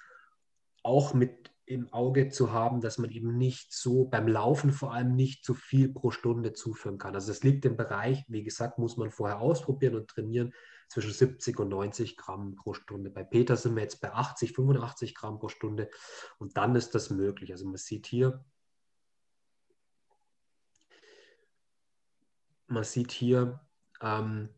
[0.87, 5.15] auch mit im Auge zu haben, dass man eben nicht so beim Laufen vor allem
[5.15, 7.13] nicht zu viel pro Stunde zuführen kann.
[7.13, 10.53] Also es liegt im Bereich, wie gesagt, muss man vorher ausprobieren und trainieren
[10.87, 13.09] zwischen 70 und 90 Gramm pro Stunde.
[13.09, 15.89] Bei Peter sind wir jetzt bei 80, 85 Gramm pro Stunde
[16.37, 17.51] und dann ist das möglich.
[17.51, 18.45] Also man sieht hier,
[22.67, 23.59] man sieht hier,
[24.01, 24.49] ähm,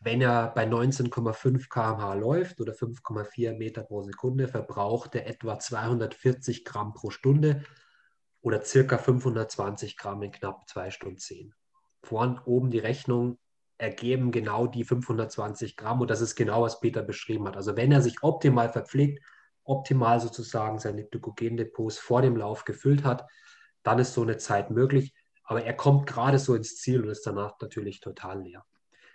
[0.00, 6.64] wenn er bei 19,5 km/h läuft oder 5,4 Meter pro Sekunde, verbraucht er etwa 240
[6.64, 7.64] Gramm pro Stunde
[8.40, 11.54] oder circa 520 Gramm in knapp 2 Stunden 10.
[12.02, 13.38] Vorn oben die Rechnung
[13.76, 17.56] ergeben genau die 520 Gramm und das ist genau, was Peter beschrieben hat.
[17.56, 19.22] Also wenn er sich optimal verpflegt,
[19.64, 23.26] optimal sozusagen seine Glykogendepots vor dem Lauf gefüllt hat,
[23.82, 25.14] dann ist so eine Zeit möglich.
[25.50, 28.64] Aber er kommt gerade so ins Ziel und ist danach natürlich total leer.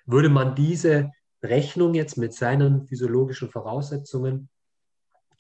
[0.06, 4.50] Würde man diese Rechnung jetzt mit seinen physiologischen Voraussetzungen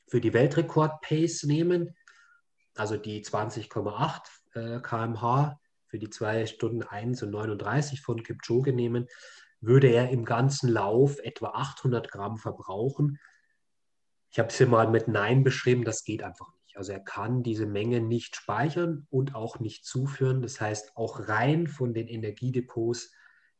[0.07, 1.93] für die Weltrekord-Pace nehmen,
[2.75, 4.21] also die 20,8
[4.53, 9.09] äh, kmh für die 2 Stunden 1 und 39 von Kipchoge nehmen,
[9.59, 13.19] würde er im ganzen Lauf etwa 800 Gramm verbrauchen.
[14.31, 17.65] Ich habe es hier mal mit Nein beschrieben, das geht einfach Also er kann diese
[17.65, 20.41] Menge nicht speichern und auch nicht zuführen.
[20.41, 23.11] Das heißt, auch rein von den Energiedepots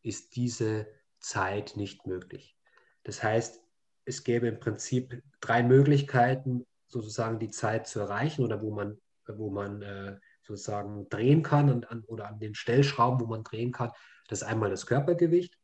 [0.02, 0.88] ist diese
[1.20, 2.58] Zeit nicht möglich.
[3.04, 3.62] Das heißt,
[4.06, 9.50] es gäbe im Prinzip drei Möglichkeiten, sozusagen die Zeit zu erreichen oder wo man, wo
[9.50, 13.92] man äh, sozusagen drehen kann und an, oder an den Stellschrauben, wo man drehen kann.
[14.28, 15.58] Das ist einmal das Körpergewicht.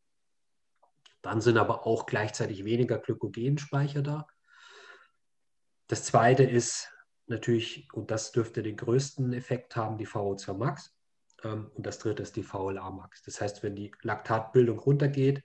[1.21, 4.27] Dann sind aber auch gleichzeitig weniger Glykogenspeicher da.
[5.87, 6.91] Das zweite ist
[7.31, 10.95] natürlich, und das dürfte den größten Effekt haben, die VO2 Max.
[11.43, 13.23] Ähm, und das dritte ist die VLA Max.
[13.23, 15.43] Das heißt, wenn die Laktatbildung runtergeht,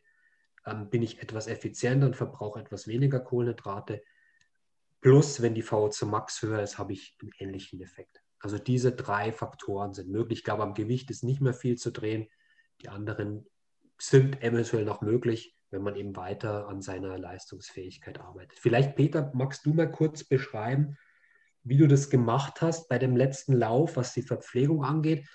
[0.67, 4.03] ähm, bin ich etwas effizienter und verbrauche etwas weniger Kohlenhydrate.
[5.01, 8.23] Plus, wenn die VO2 Max höher ist, habe ich einen ähnlichen Effekt.
[8.41, 10.41] Also diese drei Faktoren sind möglich.
[10.41, 12.29] Ich glaube, am Gewicht ist nicht mehr viel zu drehen.
[12.83, 13.47] Die anderen
[13.99, 18.59] sind eventuell noch möglich, wenn man eben weiter an seiner Leistungsfähigkeit arbeitet.
[18.59, 20.99] Vielleicht, Peter, magst du mal kurz beschreiben,
[21.69, 25.27] wie du das gemacht hast bei dem letzten Lauf, was die Verpflegung angeht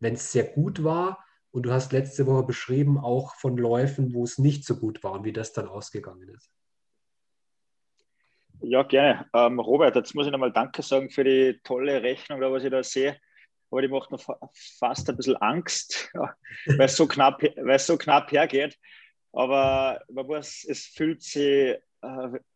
[0.00, 1.24] wenn es sehr gut war.
[1.50, 5.12] Und du hast letzte Woche beschrieben, auch von Läufen, wo es nicht so gut war
[5.12, 6.52] und wie das dann ausgegangen ist.
[8.60, 9.26] Ja, gerne.
[9.32, 12.82] Ähm, Robert, jetzt muss ich nochmal Danke sagen für die tolle Rechnung, was ich da
[12.82, 13.18] sehe.
[13.70, 14.18] Aber die macht mir
[14.78, 16.10] fast ein bisschen Angst,
[16.66, 17.42] weil es so knapp,
[17.78, 18.78] so knapp hergeht.
[19.32, 21.76] Aber man muss, es fühlt sich,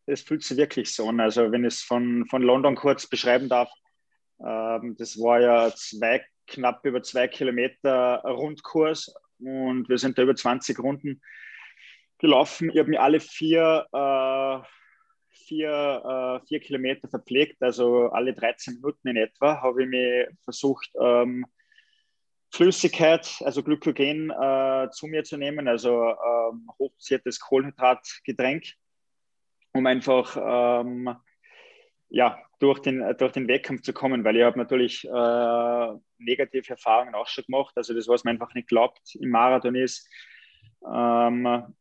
[0.06, 1.20] es fühlt sich wirklich so an.
[1.20, 3.70] Also wenn ich es von, von London kurz beschreiben darf,
[4.44, 10.34] ähm, das war ja zwei knapp über zwei Kilometer Rundkurs und wir sind da über
[10.34, 11.20] 20 Runden
[12.18, 12.70] gelaufen.
[12.70, 14.66] Ich habe mich alle vier, äh,
[15.28, 20.90] vier, äh, vier Kilometer verpflegt, also alle 13 Minuten in etwa, habe ich mir versucht,
[21.00, 21.46] ähm,
[22.52, 28.64] Flüssigkeit, also Glykogen äh, zu mir zu nehmen, also ähm, hochdosiertes Kohlenhydratgetränk,
[29.72, 30.36] um einfach
[30.82, 31.14] ähm,
[32.08, 37.14] ja, durch den, durch den Wettkampf zu kommen, weil ich habe natürlich äh, negative Erfahrungen
[37.14, 37.72] auch schon gemacht.
[37.76, 40.08] Also das, was man einfach nicht glaubt im Marathon ist,
[40.84, 41.74] ähm,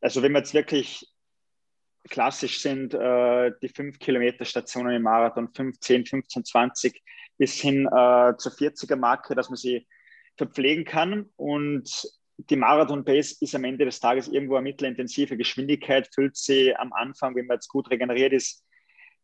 [0.00, 1.06] also wenn wir jetzt wirklich
[2.08, 7.02] klassisch sind, äh, die 5 Kilometer Stationen im Marathon, 15, 15, 20
[7.36, 9.86] bis hin äh, zur 40er Marke, dass man sie
[10.36, 11.90] verpflegen kann und
[12.38, 17.34] die Marathon-Pace ist am Ende des Tages irgendwo eine mittelintensive Geschwindigkeit, füllt sie am Anfang,
[17.34, 18.64] wenn man jetzt gut regeneriert ist,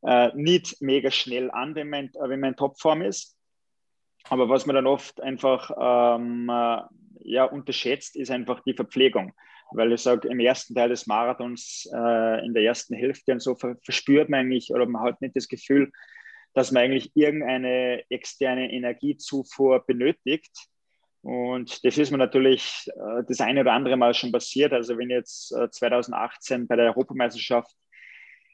[0.02, 3.36] äh, nicht mega schnell an, wenn man, wenn man in Topform ist.
[4.28, 6.82] Aber was man dann oft einfach ähm, äh,
[7.20, 9.32] ja, unterschätzt, ist einfach die Verpflegung.
[9.72, 13.54] Weil ich sage, im ersten Teil des Marathons, äh, in der ersten Hälfte und so,
[13.54, 15.90] verspürt man eigentlich oder man hat nicht das Gefühl,
[16.52, 20.52] dass man eigentlich irgendeine externe Energiezufuhr benötigt.
[21.24, 24.74] Und das ist mir natürlich äh, das eine oder andere Mal schon passiert.
[24.74, 27.74] Also wenn jetzt äh, 2018 bei der Europameisterschaft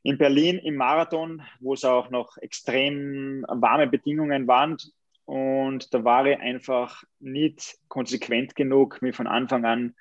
[0.05, 4.77] in Berlin im Marathon, wo es auch noch extrem warme Bedingungen waren.
[5.25, 9.95] Und da war ich einfach nicht konsequent genug, mich von Anfang an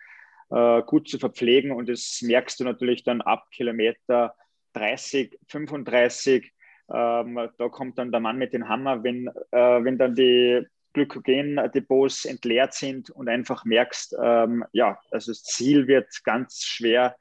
[0.52, 1.72] äh, gut zu verpflegen.
[1.72, 4.36] Und das merkst du natürlich dann ab Kilometer
[4.74, 6.54] 30, 35.
[6.94, 12.26] Ähm, da kommt dann der Mann mit dem Hammer, wenn, äh, wenn dann die Glykogendepots
[12.26, 17.16] entleert sind und einfach merkst, ähm, ja, also das Ziel wird ganz schwer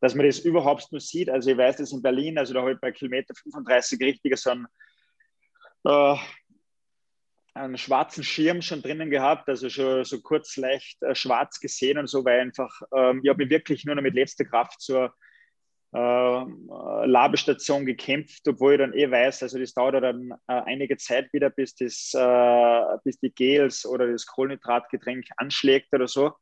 [0.00, 1.28] dass man das überhaupt nur sieht.
[1.28, 4.50] Also ich weiß das in Berlin, also da habe ich bei Kilometer 35 richtig so
[4.50, 4.66] einen,
[5.84, 6.16] äh,
[7.54, 12.06] einen schwarzen Schirm schon drinnen gehabt, also schon so kurz leicht äh, schwarz gesehen und
[12.06, 15.14] so, weil einfach, ähm, ich habe mich wirklich nur noch mit letzter Kraft zur
[15.92, 21.50] Labestation gekämpft, obwohl ich dann eh weiß, also das dauert dann äh, einige Zeit wieder,
[21.50, 26.32] bis, das, äh, bis die Gels oder das Kohlenhydratgetränk anschlägt oder so.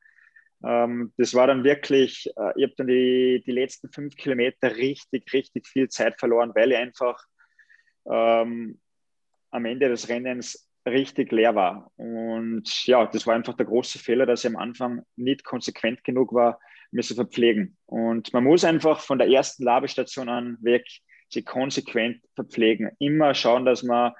[0.64, 5.32] Ähm, das war dann wirklich, äh, ich habe dann die, die letzten fünf Kilometer richtig,
[5.32, 7.24] richtig viel Zeit verloren, weil ich einfach
[8.10, 8.78] ähm,
[9.50, 11.90] am Ende des Rennens richtig leer war.
[11.96, 16.32] Und ja, das war einfach der große Fehler, dass ich am Anfang nicht konsequent genug
[16.32, 16.58] war,
[16.92, 17.76] zu verpflegen.
[17.86, 20.86] Und man muss einfach von der ersten Labestation an weg
[21.28, 22.90] sich konsequent verpflegen.
[22.98, 24.12] Immer schauen, dass man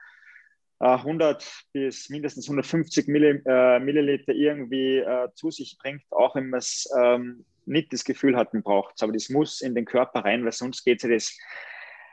[0.80, 6.58] 100 äh, bis mindestens 150 äh, Milliliter irgendwie äh, zu sich bringt, auch wenn man
[6.58, 9.02] es ähm, nicht das Gefühl hat, man braucht es.
[9.02, 11.36] Aber das muss in den Körper rein, weil sonst geht das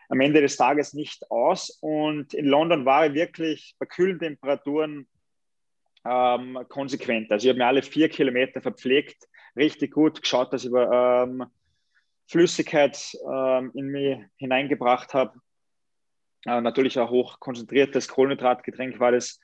[0.09, 1.77] am Ende des Tages nicht aus.
[1.81, 5.07] Und in London war ich wirklich bei kühlen Temperaturen
[6.05, 7.31] ähm, konsequent.
[7.31, 11.45] Also ich habe mir alle vier Kilometer verpflegt, richtig gut geschaut, dass ich ähm,
[12.27, 12.97] Flüssigkeit
[13.31, 15.39] ähm, in mich hineingebracht habe.
[16.45, 19.39] Äh, natürlich ein hoch konzentriertes Kohlenhydratgetränk war das.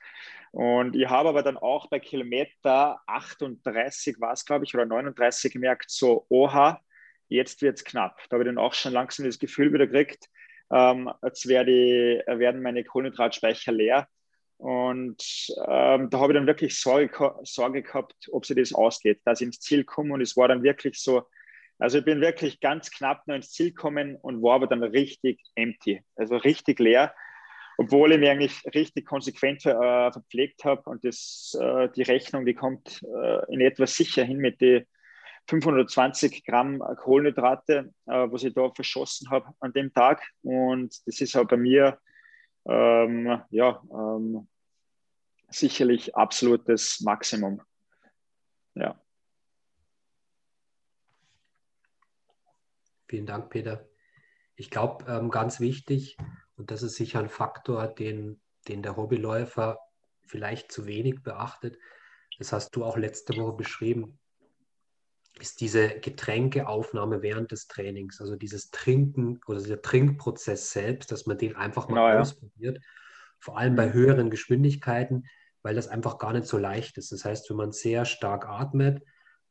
[0.52, 5.52] Und ich habe aber dann auch bei Kilometer 38 war es, glaube ich, oder 39
[5.52, 6.80] gemerkt, so, oha,
[7.28, 8.18] jetzt wird es knapp.
[8.28, 10.28] Da habe ich dann auch schon langsam das Gefühl wieder gekriegt,
[10.70, 14.08] ähm, als wär die, werden meine Kohlenhydratspeicher leer.
[14.62, 15.20] Und
[15.66, 19.46] ähm, da habe ich dann wirklich Sorge, Sorge gehabt, ob sie das ausgeht, dass ich
[19.46, 20.14] ins Ziel komme.
[20.14, 21.24] Und es war dann wirklich so,
[21.80, 25.40] also ich bin wirklich ganz knapp noch ins Ziel gekommen und war aber dann richtig
[25.56, 27.12] empty, also richtig leer,
[27.76, 30.82] obwohl ich mich eigentlich richtig konsequent äh, verpflegt habe.
[30.88, 34.86] Und das, äh, die Rechnung, die kommt äh, in etwa sicher hin mit den
[35.48, 40.22] 520 Gramm Kohlenhydrate, äh, was ich da verschossen habe an dem Tag.
[40.42, 41.98] Und das ist halt bei mir
[42.64, 44.46] ähm, ja, ähm,
[45.54, 47.62] sicherlich absolutes Maximum.
[48.74, 49.00] Ja.
[53.06, 53.88] Vielen Dank, Peter.
[54.56, 56.16] Ich glaube, ähm, ganz wichtig,
[56.56, 59.78] und das ist sicher ein Faktor, den, den der Hobbyläufer
[60.22, 61.78] vielleicht zu wenig beachtet,
[62.38, 64.18] das hast du auch letzte Woche beschrieben,
[65.40, 71.38] ist diese Getränkeaufnahme während des Trainings, also dieses Trinken oder dieser Trinkprozess selbst, dass man
[71.38, 72.82] den einfach mal genau, ausprobiert, ja.
[73.38, 75.26] vor allem bei höheren Geschwindigkeiten,
[75.62, 77.12] weil das einfach gar nicht so leicht ist.
[77.12, 79.02] Das heißt, wenn man sehr stark atmet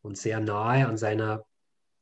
[0.01, 1.45] und sehr nahe an seiner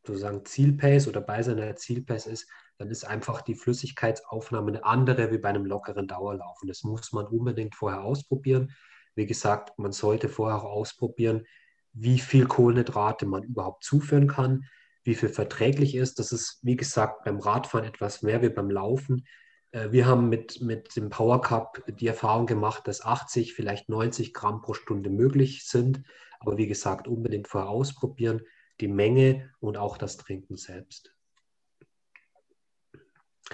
[0.05, 5.38] sozusagen Zielpace oder bei seiner Zielpace ist, dann ist einfach die Flüssigkeitsaufnahme eine andere wie
[5.38, 6.62] bei einem lockeren Dauerlauf.
[6.62, 8.74] Und das muss man unbedingt vorher ausprobieren.
[9.16, 11.45] Wie gesagt, man sollte vorher auch ausprobieren,
[11.91, 14.66] wie viel Kohlenhydrate man überhaupt zuführen kann,
[15.03, 16.20] wie viel verträglich ist.
[16.20, 19.26] Das ist, wie gesagt, beim Radfahren etwas mehr wie beim Laufen.
[19.72, 24.34] Äh, wir haben mit, mit dem Power Cup die Erfahrung gemacht, dass 80, vielleicht 90
[24.34, 26.03] Gramm pro Stunde möglich sind.
[26.39, 28.41] Aber wie gesagt, unbedingt vorher ausprobieren,
[28.80, 31.13] die Menge und auch das Trinken selbst.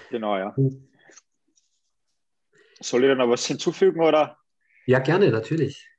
[0.09, 0.55] Genau, ja.
[2.79, 4.37] Soll ich da noch was hinzufügen oder?
[4.85, 5.89] Ja, gerne, natürlich.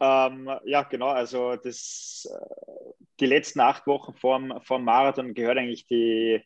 [0.00, 1.08] Ähm, ja, genau.
[1.08, 6.42] Also das, äh, die letzten acht Wochen vor dem Marathon gehört eigentlich die,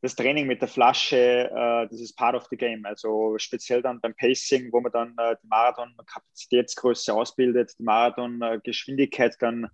[0.00, 2.84] das Training mit der Flasche, äh, das ist part of the game.
[2.84, 9.68] Also speziell dann beim Pacing, wo man dann äh, die Marathon-Kapazitätsgröße ausbildet, die Marathon-Geschwindigkeit dann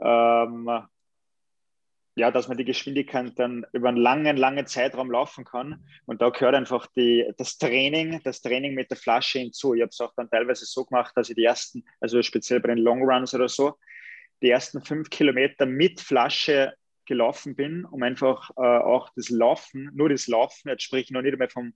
[0.00, 0.68] ähm,
[2.18, 5.86] ja, dass man die Geschwindigkeit dann über einen langen, langen Zeitraum laufen kann.
[6.06, 9.74] Und da gehört einfach die, das Training, das Training mit der Flasche hinzu.
[9.74, 12.68] Ich habe es auch dann teilweise so gemacht, dass ich die ersten, also speziell bei
[12.68, 13.74] den Long Runs oder so,
[14.40, 16.72] die ersten fünf Kilometer mit Flasche
[17.06, 21.22] gelaufen bin, um einfach äh, auch das Laufen, nur das Laufen, jetzt sprich ich noch
[21.22, 21.74] nicht einmal vom,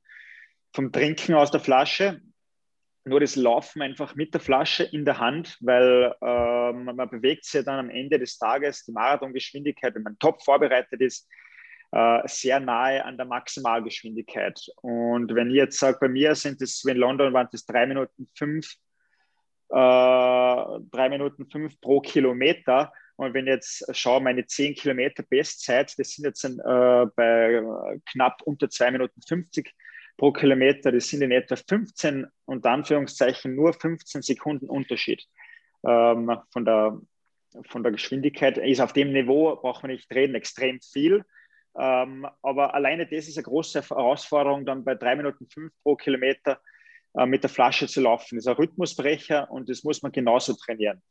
[0.74, 2.20] vom Trinken aus der Flasche,
[3.04, 7.54] nur das Laufen einfach mit der Flasche in der Hand, weil äh, man, bewegt sich
[7.54, 11.28] ja dann am Ende des Tages die Marathongeschwindigkeit, wenn man top vorbereitet ist,
[11.92, 14.60] äh, sehr nahe an der Maximalgeschwindigkeit.
[14.82, 18.28] Und wenn ich jetzt sage, bei mir sind es, in London waren das drei Minuten
[18.36, 18.74] fünf,
[19.70, 22.92] äh, drei Minuten fünf pro Kilometer.
[23.20, 27.62] Und wenn ich jetzt schaue, meine 10 Kilometer Bestzeit, das sind jetzt äh, bei
[28.10, 29.74] knapp unter zwei Minuten 50
[30.16, 35.22] pro Kilometer, das sind in etwa 15, unter Anführungszeichen nur 15 Sekunden Unterschied
[35.86, 36.98] ähm, von, der,
[37.68, 38.56] von der Geschwindigkeit.
[38.56, 41.22] Ist auf dem Niveau, braucht man nicht reden, extrem viel.
[41.78, 46.58] Ähm, aber alleine das ist eine große Herausforderung, dann bei 3 Minuten 5 pro Kilometer
[47.12, 48.36] äh, mit der Flasche zu laufen.
[48.36, 51.02] Das ist ein Rhythmusbrecher und das muss man genauso trainieren.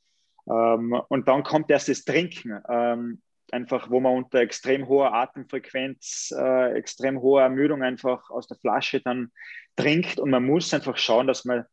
[0.50, 2.62] Ähm, und dann kommt erst das Trinken.
[2.70, 3.22] Ähm,
[3.52, 9.02] einfach, wo man unter extrem hoher Atemfrequenz, äh, extrem hoher Ermüdung einfach aus der Flasche
[9.02, 9.32] dann
[9.76, 11.66] trinkt und man muss einfach schauen, dass man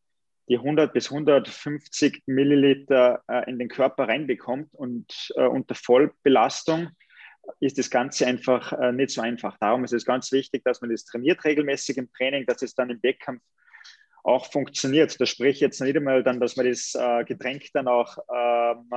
[0.48, 6.90] die 100 bis 150 Milliliter äh, in den Körper reinbekommt und äh, unter Vollbelastung
[7.60, 9.56] ist das Ganze einfach äh, nicht so einfach.
[9.58, 12.90] Darum ist es ganz wichtig, dass man das trainiert regelmäßig im Training, dass es dann
[12.90, 13.42] im Wettkampf
[14.26, 15.18] auch funktioniert.
[15.20, 18.90] Da spreche ich jetzt nicht einmal dann, dass man das äh, Getränk dann auch ähm,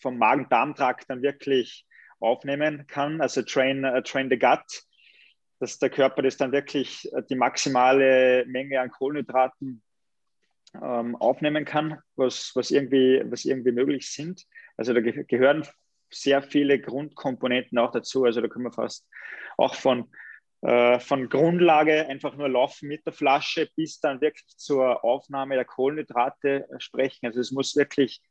[0.00, 1.86] vom Magen-Darm-Trakt dann wirklich
[2.18, 4.82] aufnehmen kann, also train, uh, train the gut,
[5.60, 9.82] dass der Körper das dann wirklich äh, die maximale Menge an Kohlenhydraten
[10.74, 14.44] ähm, aufnehmen kann, was, was, irgendwie, was irgendwie möglich sind.
[14.76, 15.66] Also da ge gehören
[16.10, 18.24] sehr viele Grundkomponenten auch dazu.
[18.24, 19.06] Also da können wir fast
[19.56, 20.10] auch von,
[20.62, 25.64] äh, von Grundlage einfach nur laufen mit der Flasche bis dann wirklich zur Aufnahme der
[25.64, 27.26] Kohlenhydrate sprechen.
[27.26, 28.22] Also es muss wirklich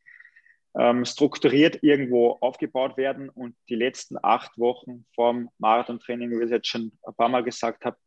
[0.77, 6.51] ähm, strukturiert irgendwo aufgebaut werden und die letzten acht Wochen vorm Marathontraining, wie ich es
[6.51, 7.97] jetzt schon ein paar Mal gesagt habe,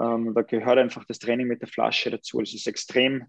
[0.00, 2.38] ähm, da gehört einfach das Training mit der Flasche dazu.
[2.38, 3.24] Das ist extrem,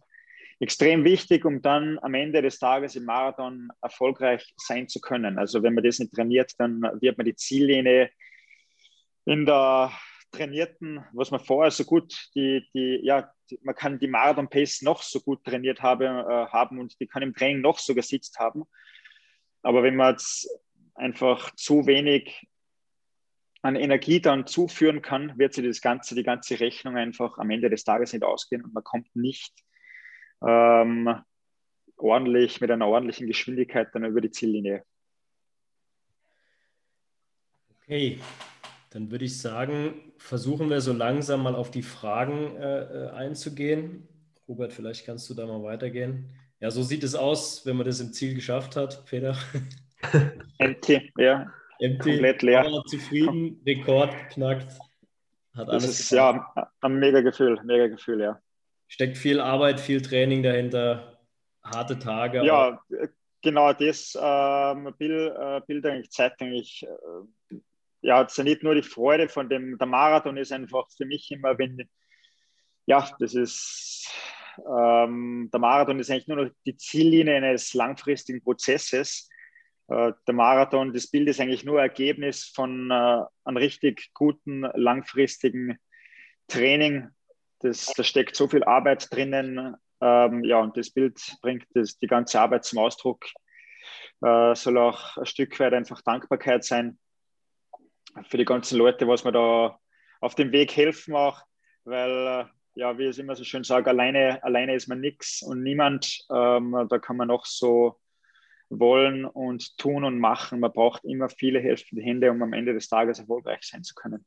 [0.60, 5.40] extrem wichtig, um dann am Ende des Tages im Marathon erfolgreich sein zu können.
[5.40, 8.12] Also wenn man das nicht trainiert, dann wird man die Ziellinie
[9.26, 9.92] in der
[10.32, 14.82] trainierten, was man vorher so gut, die, die, ja, die, man kann die Marathon Pace
[14.82, 18.40] noch so gut trainiert habe, äh, haben und die kann im Training noch so gesitzt
[18.40, 18.64] haben.
[19.62, 20.50] Aber wenn man jetzt
[20.96, 22.48] einfach zu wenig
[23.62, 27.70] an Energie dann zuführen kann, wird sich das Ganze, die ganze Rechnung einfach am Ende
[27.70, 29.54] des Tages nicht ausgehen und man kommt nicht
[30.46, 31.22] ähm,
[31.98, 34.86] ordentlich mit einer ordentlichen Geschwindigkeit dann über die Ziellinie.
[37.82, 38.20] Okay,
[38.92, 44.08] dann würde ich sagen, versuchen wir so langsam mal auf die Fragen äh, äh einzugehen.
[44.48, 46.30] Robert, vielleicht kannst du da mal weitergehen.
[46.60, 49.38] Ja, so sieht es aus, wenn man das im Ziel geschafft hat, Peter.
[50.58, 51.52] Empty, ja.
[51.80, 52.84] Empty, komplett leer.
[52.88, 54.78] Zufrieden, Rekord geknackt.
[55.56, 56.42] Hat alles das ist getan.
[56.56, 58.42] ja ein mega Gefühl, mega Gefühl, ja.
[58.88, 61.20] Steckt viel Arbeit, viel Training dahinter,
[61.64, 62.44] harte Tage.
[62.44, 62.82] Ja,
[63.42, 67.56] genau das ähm, Bild, äh, Bild eigentlich zeigt eigentlich, äh,
[68.02, 71.30] ja, es ist nicht nur die Freude von dem, der Marathon ist einfach für mich
[71.32, 71.89] immer, wenn,
[72.86, 74.10] ja, das ist,
[74.58, 79.30] ähm, der Marathon ist eigentlich nur noch die Ziellinie eines langfristigen Prozesses.
[79.89, 85.78] Äh, der Marathon, das Bild ist eigentlich nur Ergebnis von äh, einem richtig guten, langfristigen
[86.47, 87.10] Training.
[87.60, 89.76] Das, da steckt so viel Arbeit drinnen.
[90.02, 93.26] Ähm, ja, und das Bild bringt das, die ganze Arbeit zum Ausdruck.
[94.22, 96.97] Äh, soll auch ein Stück weit einfach Dankbarkeit sein
[98.28, 99.80] für die ganzen Leute, was mir da
[100.22, 101.41] auf dem Weg helfen auch,
[101.86, 102.45] weil, äh,
[102.76, 106.26] ja, wie ich es immer so schön sage, alleine, alleine ist man nichts und niemand.
[106.32, 107.99] Ähm, da kann man noch so
[108.70, 110.60] wollen und tun und machen.
[110.60, 114.26] Man braucht immer viele helfende Hände, um am Ende des Tages erfolgreich sein zu können.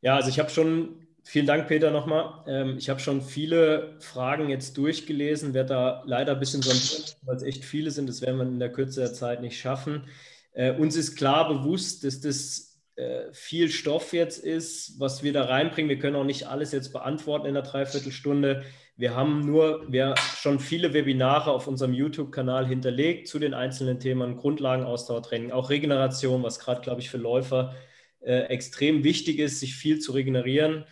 [0.00, 4.48] Ja, also ich habe schon, vielen Dank Peter nochmal, ähm, ich habe schon viele Fragen
[4.48, 8.38] jetzt durchgelesen, werde da leider ein bisschen sondieren, weil es echt viele sind, das werden
[8.38, 10.08] wir in der Kürze der Zeit nicht schaffen.
[10.52, 15.44] Äh, uns ist klar bewusst, dass das äh, viel Stoff jetzt ist, was wir da
[15.44, 15.88] reinbringen.
[15.88, 18.64] Wir können auch nicht alles jetzt beantworten in einer Dreiviertelstunde.
[18.96, 24.36] Wir haben nur wir schon viele Webinare auf unserem YouTube-Kanal hinterlegt zu den einzelnen Themen,
[24.36, 27.74] Grundlagenausdauertraining, auch Regeneration, was gerade, glaube ich, für Läufer
[28.20, 30.84] äh, extrem wichtig ist, sich viel zu regenerieren.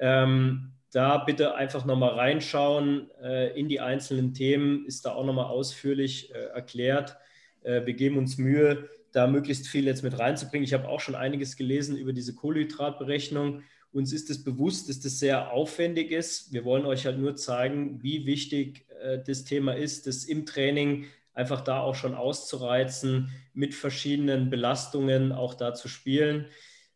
[0.00, 5.46] Ähm, da bitte einfach nochmal reinschauen äh, in die einzelnen Themen, ist da auch nochmal
[5.46, 7.16] ausführlich äh, erklärt.
[7.62, 10.64] Äh, wir geben uns Mühe, da möglichst viel jetzt mit reinzubringen.
[10.64, 13.62] Ich habe auch schon einiges gelesen über diese Kohlenhydratberechnung.
[13.92, 16.52] Uns ist es bewusst, dass das sehr aufwendig ist.
[16.52, 21.04] Wir wollen euch halt nur zeigen, wie wichtig äh, das Thema ist, das im Training
[21.34, 26.46] einfach da auch schon auszureizen, mit verschiedenen Belastungen auch da zu spielen.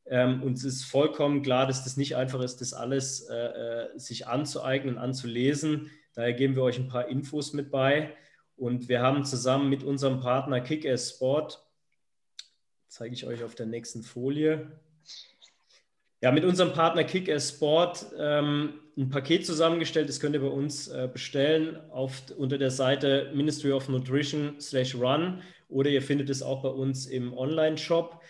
[0.07, 4.27] Ähm, uns ist vollkommen klar, dass das nicht einfach ist, das alles äh, äh sich
[4.27, 5.91] anzueignen, anzulesen.
[6.15, 8.15] Daher geben wir euch ein paar Infos mit bei.
[8.57, 11.66] Und wir haben zusammen mit unserem Partner Kick-Ass Sport
[12.97, 14.71] zeige ich euch auf der nächsten Folie.
[16.23, 20.09] Ja, mit unserem Partner Kick-Ass Sport ähm, ein Paket zusammengestellt.
[20.09, 24.95] Das könnt ihr bei uns äh, bestellen auf, unter der Seite Ministry of Nutrition slash
[24.95, 28.23] Run oder ihr findet es auch bei uns im Online-Shop.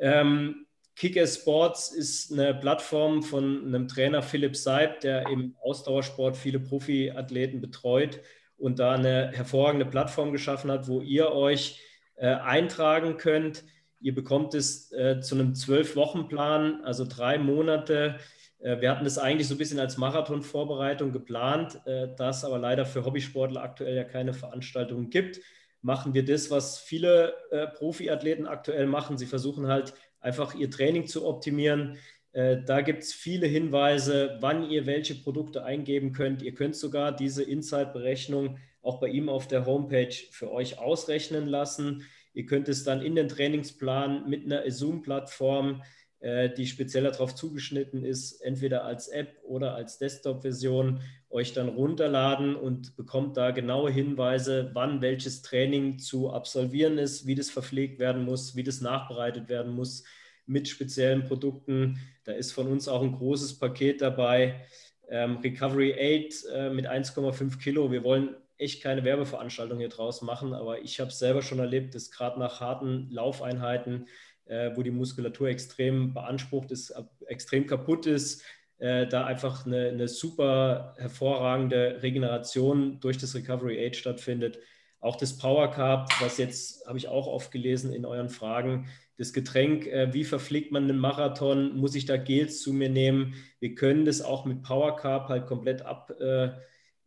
[0.00, 0.66] Ähm,
[0.96, 7.60] Kick-Ass Sports ist eine Plattform von einem Trainer Philipp Seib, der im Ausdauersport viele Profiathleten
[7.60, 8.18] betreut
[8.56, 11.80] und da eine hervorragende Plattform geschaffen hat, wo ihr euch
[12.16, 13.62] äh, eintragen könnt
[14.00, 18.18] Ihr bekommt es äh, zu einem Zwölf-Wochen-Plan, also drei Monate.
[18.60, 22.58] Äh, wir hatten das eigentlich so ein bisschen als Marathon-Vorbereitung geplant, äh, da es aber
[22.58, 25.40] leider für Hobbysportler aktuell ja keine Veranstaltungen gibt.
[25.82, 29.18] Machen wir das, was viele äh, Profiathleten aktuell machen.
[29.18, 31.98] Sie versuchen halt einfach ihr Training zu optimieren.
[32.32, 36.42] Äh, da gibt es viele Hinweise, wann ihr welche Produkte eingeben könnt.
[36.42, 42.04] Ihr könnt sogar diese Inside-Berechnung auch bei ihm auf der Homepage für euch ausrechnen lassen.
[42.38, 45.82] Ihr könnt es dann in den Trainingsplan mit einer Zoom-Plattform
[46.20, 52.56] äh, die speziell darauf zugeschnitten ist, entweder als App oder als Desktop-Version, euch dann runterladen
[52.56, 58.24] und bekommt da genaue Hinweise, wann welches Training zu absolvieren ist, wie das verpflegt werden
[58.24, 60.04] muss, wie das nachbereitet werden muss
[60.46, 62.00] mit speziellen Produkten.
[62.24, 64.62] Da ist von uns auch ein großes Paket dabei.
[65.08, 67.92] Ähm, Recovery 8 äh, mit 1,5 Kilo.
[67.92, 71.94] Wir wollen echt keine Werbeveranstaltung hier draus machen, aber ich habe es selber schon erlebt,
[71.94, 74.06] dass gerade nach harten Laufeinheiten
[74.48, 76.94] äh, wo die Muskulatur extrem beansprucht ist,
[77.26, 78.42] extrem kaputt ist,
[78.78, 84.58] äh, da einfach eine, eine, super hervorragende Regeneration durch das Recovery Age stattfindet.
[85.00, 89.32] Auch das Power Carb, was jetzt habe ich auch oft gelesen in euren Fragen, das
[89.32, 93.34] Getränk, äh, wie verpflegt man einen Marathon, muss ich da Gels zu mir nehmen?
[93.58, 96.50] Wir können das auch mit Power Carb halt komplett ab, äh,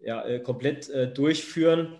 [0.03, 1.97] ja, äh, komplett äh, durchführen,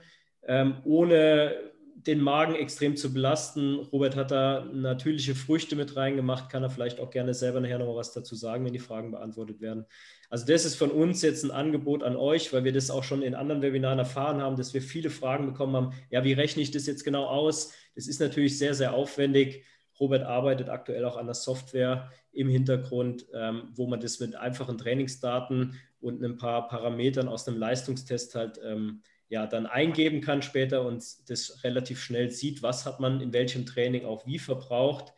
[0.48, 1.72] ähm, ohne
[2.08, 3.76] den Magen extrem zu belasten.
[3.76, 7.96] Robert hat da natürliche Früchte mit reingemacht, kann er vielleicht auch gerne selber nachher noch
[7.96, 9.86] was dazu sagen, wenn die Fragen beantwortet werden.
[10.30, 13.22] Also das ist von uns jetzt ein Angebot an euch, weil wir das auch schon
[13.22, 15.94] in anderen Webinaren erfahren haben, dass wir viele Fragen bekommen haben.
[16.10, 17.74] Ja, wie rechne ich das jetzt genau aus?
[17.96, 19.64] Das ist natürlich sehr, sehr aufwendig.
[20.00, 24.78] Robert arbeitet aktuell auch an der Software im Hintergrund, ähm, wo man das mit einfachen
[24.78, 29.02] Trainingsdaten und ein paar Parametern aus einem Leistungstest halt ähm,
[29.32, 33.66] ja, dann eingeben kann später und das relativ schnell sieht, was hat man in welchem
[33.66, 35.14] Training auch wie verbraucht.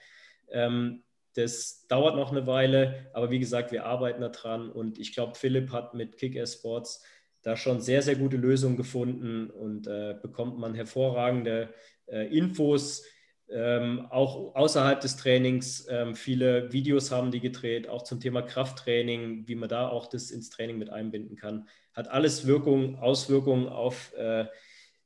[0.52, 1.04] Ähm,
[1.34, 5.72] das dauert noch eine Weile, aber wie gesagt, wir arbeiten daran und ich glaube, Philipp
[5.72, 7.04] hat mit Kick-Ass Sports
[7.42, 11.74] da schon sehr, sehr gute Lösungen gefunden und äh, bekommt man hervorragende
[12.06, 13.04] äh, Infos,
[13.50, 15.88] ähm, auch außerhalb des Trainings.
[15.90, 20.32] Ähm, viele Videos haben die gedreht, auch zum Thema Krafttraining, wie man da auch das
[20.32, 24.46] ins Training mit einbinden kann hat alles Wirkung, Auswirkungen auf äh,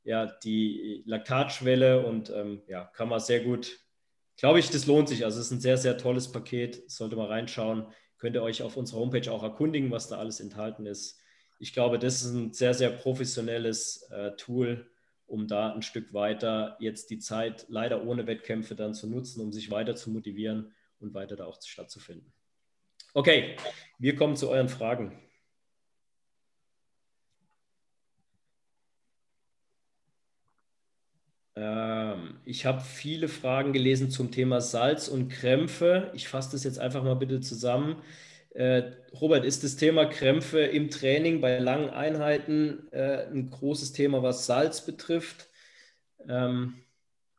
[0.04, 3.80] ja, die Laktatschwelle und ähm, ja, kann man sehr gut,
[4.38, 5.26] glaube ich, das lohnt sich.
[5.26, 7.88] Also es ist ein sehr, sehr tolles Paket, sollte mal reinschauen.
[8.18, 11.20] Könnt ihr euch auf unserer Homepage auch erkundigen, was da alles enthalten ist.
[11.60, 14.90] Ich glaube, das ist ein sehr, sehr professionelles äh, Tool,
[15.28, 19.52] um da ein Stück weiter jetzt die Zeit leider ohne Wettkämpfe dann zu nutzen, um
[19.52, 22.32] sich weiter zu motivieren und weiter da auch stattzufinden.
[23.14, 23.58] Okay,
[24.00, 25.20] wir kommen zu euren Fragen.
[31.56, 36.12] Ähm, ich habe viele Fragen gelesen zum Thema Salz und Krämpfe.
[36.14, 37.96] Ich fasse das jetzt einfach mal bitte zusammen.
[38.52, 44.24] Äh, Robert, ist das Thema Krämpfe im Training bei langen Einheiten äh, ein großes Thema,
[44.24, 45.50] was Salz betrifft?
[46.28, 46.84] Ähm,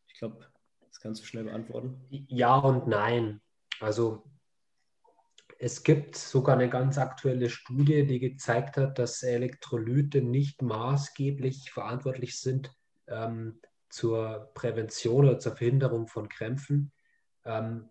[0.07, 0.47] ich glaube,
[0.87, 2.01] das kannst du schnell beantworten.
[2.11, 3.41] Ja und nein.
[3.81, 4.25] Also
[5.59, 12.39] es gibt sogar eine ganz aktuelle Studie, die gezeigt hat, dass Elektrolyte nicht maßgeblich verantwortlich
[12.41, 12.73] sind
[13.09, 16.93] ähm, zur Prävention oder zur Verhinderung von Krämpfen.
[17.45, 17.89] Ähm,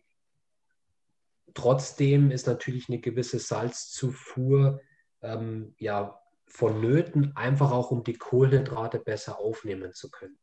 [1.57, 4.79] trotzdem ist natürlich eine gewisse Salzzufuhr
[5.21, 10.37] ähm, ja, vonnöten, einfach auch um die Kohlenhydrate besser aufnehmen zu können.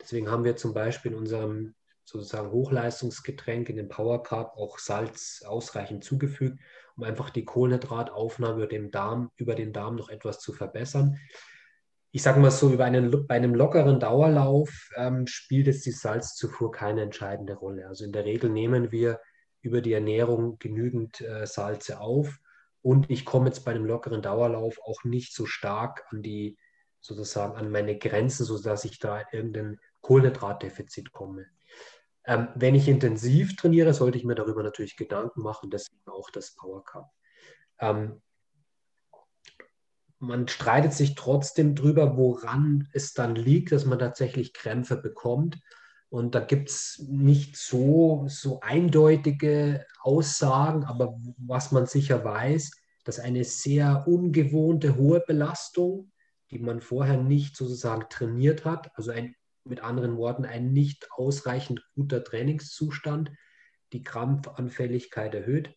[0.00, 5.42] Deswegen haben wir zum Beispiel in unserem sozusagen Hochleistungsgetränk in den Power Carb auch Salz
[5.46, 6.60] ausreichend zugefügt,
[6.96, 11.18] um einfach die Kohlenhydrataufnahme über den Darm, über den Darm noch etwas zu verbessern
[12.16, 16.70] ich sage mal so, über einen, bei einem lockeren Dauerlauf ähm, spielt jetzt die Salzzufuhr
[16.70, 17.86] keine entscheidende Rolle.
[17.88, 19.20] Also in der Regel nehmen wir
[19.66, 22.38] über die Ernährung genügend äh, Salze auf
[22.82, 26.56] und ich komme jetzt bei einem lockeren Dauerlauf auch nicht so stark an die
[27.00, 31.46] sozusagen an meine Grenzen, sodass ich da in irgendein Kohlenhydratdefizit komme.
[32.24, 36.54] Ähm, wenn ich intensiv trainiere, sollte ich mir darüber natürlich Gedanken machen, deswegen auch das
[36.54, 37.10] Power Cup.
[37.78, 38.22] Ähm,
[40.18, 45.60] man streitet sich trotzdem drüber, woran es dann liegt, dass man tatsächlich Krämpfe bekommt.
[46.08, 52.70] Und da gibt es nicht so, so eindeutige Aussagen, aber was man sicher weiß,
[53.04, 56.12] dass eine sehr ungewohnte hohe Belastung,
[56.50, 59.34] die man vorher nicht sozusagen trainiert hat, also ein,
[59.64, 63.32] mit anderen Worten ein nicht ausreichend guter Trainingszustand,
[63.92, 65.74] die Krampfanfälligkeit erhöht.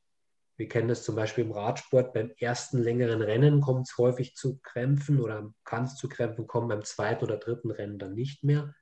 [0.58, 2.14] Wir kennen das zum Beispiel im Radsport.
[2.14, 6.68] Beim ersten längeren Rennen kommt es häufig zu Krämpfen oder kann es zu Krämpfen kommen.
[6.68, 8.76] Beim zweiten oder dritten Rennen dann nicht mehr.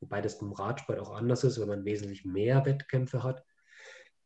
[0.00, 3.44] Wobei das beim Radsport auch anders ist, wenn man wesentlich mehr Wettkämpfe hat.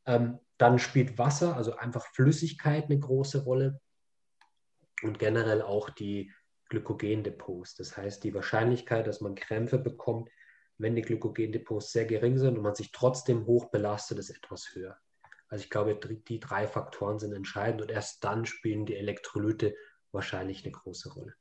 [0.06, 3.80] Ähm, dann spielt Wasser, also einfach Flüssigkeit, eine große Rolle.
[5.02, 6.32] Und generell auch die
[6.68, 7.74] Glykogendepots.
[7.74, 10.30] Das heißt, die Wahrscheinlichkeit, dass man Krämpfe bekommt,
[10.78, 14.96] wenn die Glykogendepots sehr gering sind und man sich trotzdem hoch belastet, ist etwas höher.
[15.48, 19.74] Also ich glaube, die drei Faktoren sind entscheidend und erst dann spielen die Elektrolyte
[20.10, 21.34] wahrscheinlich eine große Rolle.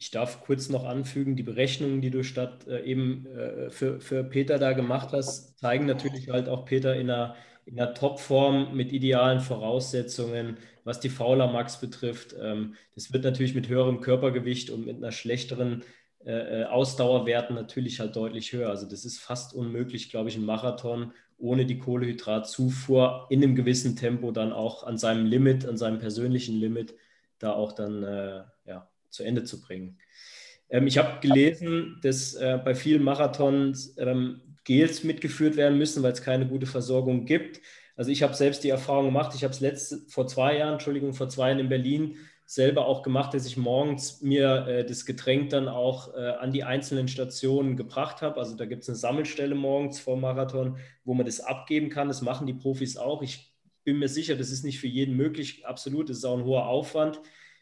[0.00, 4.24] Ich darf kurz noch anfügen, die Berechnungen, die du statt äh, eben äh, für, für
[4.24, 7.36] Peter da gemacht hast, zeigen natürlich halt auch Peter in einer,
[7.66, 12.34] in einer Topform mit idealen Voraussetzungen, was die Fauler Max betrifft.
[12.40, 15.84] Ähm, das wird natürlich mit höherem Körpergewicht und mit einer schlechteren
[16.24, 18.70] äh, äh, Ausdauerwerten natürlich halt deutlich höher.
[18.70, 23.96] Also das ist fast unmöglich, glaube ich, ein Marathon ohne die Kohlehydratzufuhr in einem gewissen
[23.96, 26.94] Tempo dann auch an seinem Limit, an seinem persönlichen Limit
[27.38, 29.98] da auch dann äh, ja, zu Ende zu bringen.
[30.70, 36.12] Ähm, ich habe gelesen, dass äh, bei vielen Marathons ähm, Gels mitgeführt werden müssen, weil
[36.12, 37.60] es keine gute Versorgung gibt.
[37.96, 41.12] Also ich habe selbst die Erfahrung gemacht, ich habe es letzte, vor zwei Jahren, Entschuldigung,
[41.12, 45.50] vor zwei Jahren in Berlin selber auch gemacht, dass ich morgens mir äh, das Getränk
[45.50, 48.38] dann auch äh, an die einzelnen Stationen gebracht habe.
[48.38, 52.08] Also da gibt es eine Sammelstelle morgens vor Marathon, wo man das abgeben kann.
[52.08, 53.22] Das machen die Profis auch.
[53.22, 53.52] Ich
[53.84, 55.64] bin mir sicher, das ist nicht für jeden möglich.
[55.64, 57.20] Absolut, das ist auch ein hoher Aufwand.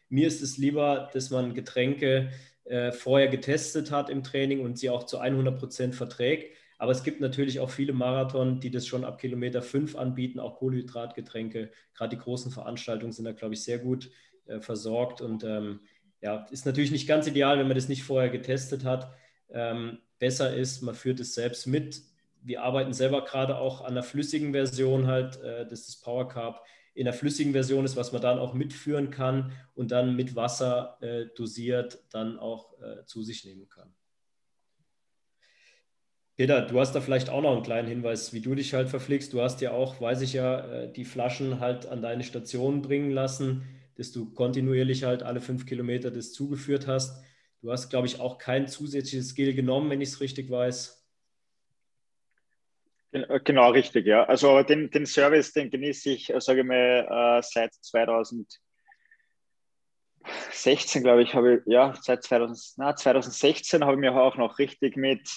[0.09, 2.31] Mir ist es lieber, dass man Getränke
[2.65, 6.55] äh, vorher getestet hat im Training und sie auch zu 100 Prozent verträgt.
[6.77, 10.57] Aber es gibt natürlich auch viele Marathon, die das schon ab Kilometer 5 anbieten, auch
[10.57, 11.71] Kohlenhydratgetränke.
[11.93, 14.09] Gerade die großen Veranstaltungen sind da, glaube ich, sehr gut
[14.45, 15.19] äh, versorgt.
[15.21, 15.81] Und ähm,
[16.21, 19.11] ja, ist natürlich nicht ganz ideal, wenn man das nicht vorher getestet hat.
[19.51, 22.01] Ähm, besser ist, man führt es selbst mit.
[22.41, 26.63] Wir arbeiten selber gerade auch an einer flüssigen Version halt, äh, das ist Power Carb
[26.93, 30.97] in der flüssigen Version ist, was man dann auch mitführen kann und dann mit Wasser
[31.01, 33.93] äh, dosiert dann auch äh, zu sich nehmen kann.
[36.39, 39.33] Peter, du hast da vielleicht auch noch einen kleinen Hinweis, wie du dich halt verpflegst.
[39.33, 43.11] Du hast ja auch, weiß ich ja, äh, die Flaschen halt an deine Station bringen
[43.11, 43.63] lassen,
[43.95, 47.21] dass du kontinuierlich halt alle fünf Kilometer das zugeführt hast.
[47.61, 50.98] Du hast, glaube ich, auch kein zusätzliches Gel genommen, wenn ich es richtig weiß.
[53.11, 54.23] Äh, genau, richtig, ja.
[54.25, 58.61] Also den, den Service, den genieße ich, äh, sage ich mal, äh, seit 2016,
[61.03, 64.95] glaube ich, habe ich, ja, seit 2000, na, 2016 habe ich mir auch noch richtig
[64.97, 65.27] mit,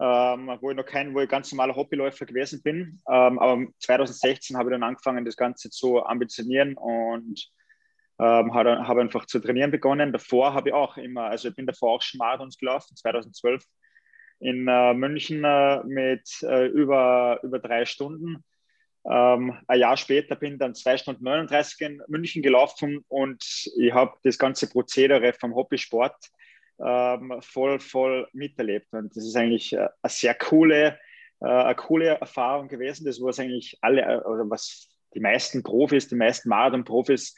[0.00, 3.00] ähm, wo ich noch kein, wo ich ganz normaler Hobbyläufer gewesen bin.
[3.08, 7.50] Ähm, aber 2016 habe ich dann angefangen, das Ganze zu ambitionieren und
[8.20, 10.12] ähm, habe hab einfach zu trainieren begonnen.
[10.12, 13.64] Davor habe ich auch immer, also ich bin davor auch schon Marathons gelaufen, 2012
[14.40, 18.44] in äh, München äh, mit äh, über, über drei Stunden.
[19.10, 23.42] Ähm, ein Jahr später bin ich dann zwei Stunden 39 in München gelaufen und
[23.76, 26.16] ich habe das ganze Prozedere vom Hobbysport
[26.84, 28.92] ähm, voll, voll miterlebt.
[28.92, 30.98] Und das ist eigentlich eine sehr coole,
[31.40, 33.04] eine coole Erfahrung gewesen.
[33.06, 37.34] Das, was eigentlich alle, oder was die meisten Profis, die meisten Marathon-Profis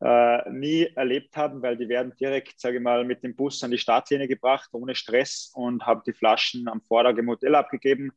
[0.00, 3.70] äh, nie erlebt haben, weil die werden direkt, sage ich mal, mit dem Bus an
[3.70, 8.12] die Startlinie gebracht, ohne Stress und haben die Flaschen am Vortag im abgegeben.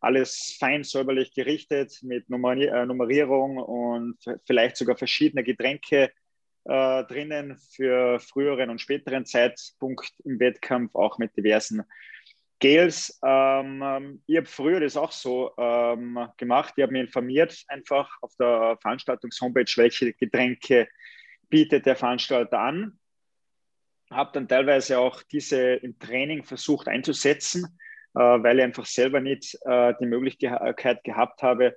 [0.00, 6.12] Alles fein säuberlich gerichtet mit Nummeri äh, Nummerierung und vielleicht sogar verschiedene Getränke
[6.64, 11.84] äh, drinnen für früheren und späteren Zeitpunkt im Wettkampf, auch mit diversen
[12.58, 13.18] Gels.
[13.24, 16.74] Ähm, ähm ich habe früher das auch so ähm, gemacht.
[16.76, 20.88] Ich habe mich informiert einfach auf der Veranstaltungs-Homepage, welche Getränke
[21.48, 22.98] bietet der Veranstalter an.
[24.10, 27.78] Habe dann teilweise auch diese im Training versucht einzusetzen,
[28.14, 31.76] äh, weil ich einfach selber nicht äh, die Möglichkeit gehabt habe,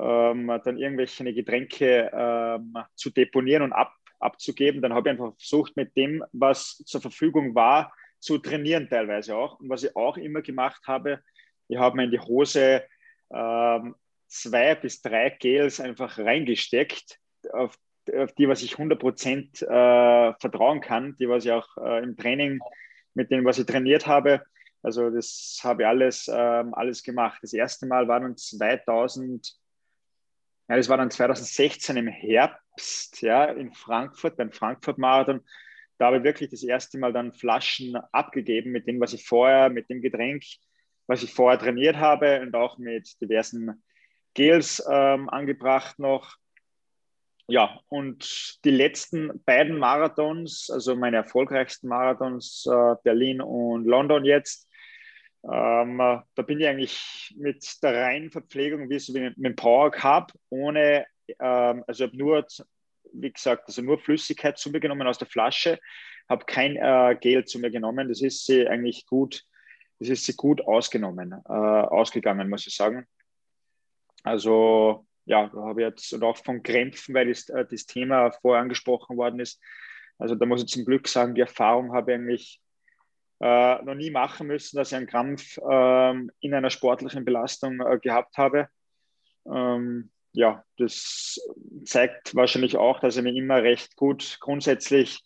[0.00, 4.82] ähm, dann irgendwelche Getränke ähm, zu deponieren und ab, abzugeben.
[4.82, 7.92] Dann habe ich einfach versucht, mit dem, was zur Verfügung war,
[8.24, 9.60] zu trainieren teilweise auch.
[9.60, 11.20] Und was ich auch immer gemacht habe,
[11.68, 12.84] ich habe mir in die Hose
[13.32, 13.94] ähm,
[14.28, 17.18] zwei bis drei Gels einfach reingesteckt,
[17.52, 17.76] auf
[18.12, 22.60] auf die, was ich 100% äh, vertrauen kann, die, was ich auch äh, im Training,
[23.14, 24.42] mit denen, was ich trainiert habe.
[24.82, 27.38] Also das habe ich alles, ähm, alles gemacht.
[27.42, 29.56] Das erste Mal war dann 2000,
[30.68, 35.40] ja, das war dann 2016 im Herbst, ja, in Frankfurt, beim Frankfurt-Marathon.
[35.98, 39.70] Da habe ich wirklich das erste Mal dann Flaschen abgegeben mit dem, was ich vorher,
[39.70, 40.44] mit dem Getränk,
[41.06, 43.82] was ich vorher trainiert habe und auch mit diversen
[44.34, 46.36] Gels ähm, angebracht noch.
[47.46, 54.66] Ja, und die letzten beiden Marathons, also meine erfolgreichsten Marathons, äh, Berlin und London jetzt,
[55.44, 59.90] ähm, da bin ich eigentlich mit der reinen Verpflegung, wie so wie mit dem Power
[59.90, 61.06] Cup, ohne,
[61.38, 62.46] ähm, also habe nur,
[63.14, 65.78] wie gesagt, also nur Flüssigkeit zu mir genommen aus der Flasche,
[66.28, 68.08] habe kein äh, Gel zu mir genommen.
[68.08, 69.42] Das ist sie eigentlich gut,
[69.98, 73.06] das ist sie gut ausgenommen, äh, ausgegangen, muss ich sagen.
[74.22, 78.30] Also ja, da habe ich jetzt und auch von Krämpfen, weil das, äh, das Thema
[78.30, 79.60] vorher angesprochen worden ist.
[80.18, 82.60] Also da muss ich zum Glück sagen, die Erfahrung habe ich eigentlich
[83.40, 87.98] äh, noch nie machen müssen, dass ich einen Krampf ähm, in einer sportlichen Belastung äh,
[87.98, 88.68] gehabt habe.
[89.46, 91.40] Ähm, ja, das
[91.84, 95.22] zeigt wahrscheinlich auch, dass ich mich immer recht gut grundsätzlich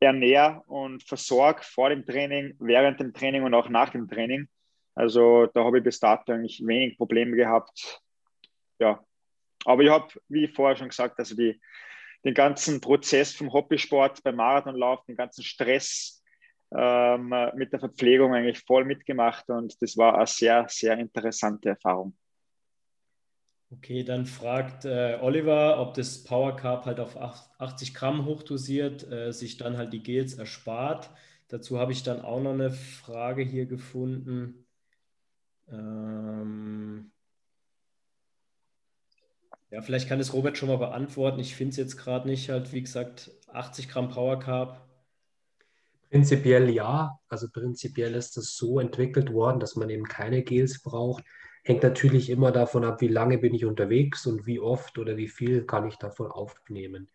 [0.00, 4.48] ernähre und versorge vor dem Training, während dem Training und auch nach dem Training.
[4.96, 8.02] Also da habe ich bis dato eigentlich wenig Probleme gehabt.
[8.80, 9.04] Ja,
[9.64, 11.60] aber ich habe, wie vorher schon gesagt, also die,
[12.24, 16.24] den ganzen Prozess vom Hobbysport beim Marathonlauf, den ganzen Stress
[16.76, 22.16] ähm, mit der Verpflegung eigentlich voll mitgemacht und das war eine sehr, sehr interessante Erfahrung.
[23.78, 29.32] Okay, dann fragt äh, Oliver, ob das Power Carb halt auf 80 Gramm hochdosiert äh,
[29.32, 31.10] sich dann halt die Gels erspart.
[31.48, 34.66] Dazu habe ich dann auch noch eine Frage hier gefunden.
[35.68, 37.10] Ähm
[39.70, 41.40] ja, vielleicht kann es Robert schon mal beantworten.
[41.40, 44.88] Ich finde es jetzt gerade nicht, halt wie gesagt, 80 Gramm Power Carb.
[46.10, 47.18] Prinzipiell ja.
[47.28, 51.24] Also prinzipiell ist das so entwickelt worden, dass man eben keine Gels braucht.
[51.66, 55.28] Hängt natürlich immer davon ab, wie lange bin ich unterwegs und wie oft oder wie
[55.28, 57.10] viel kann ich davon aufnehmen.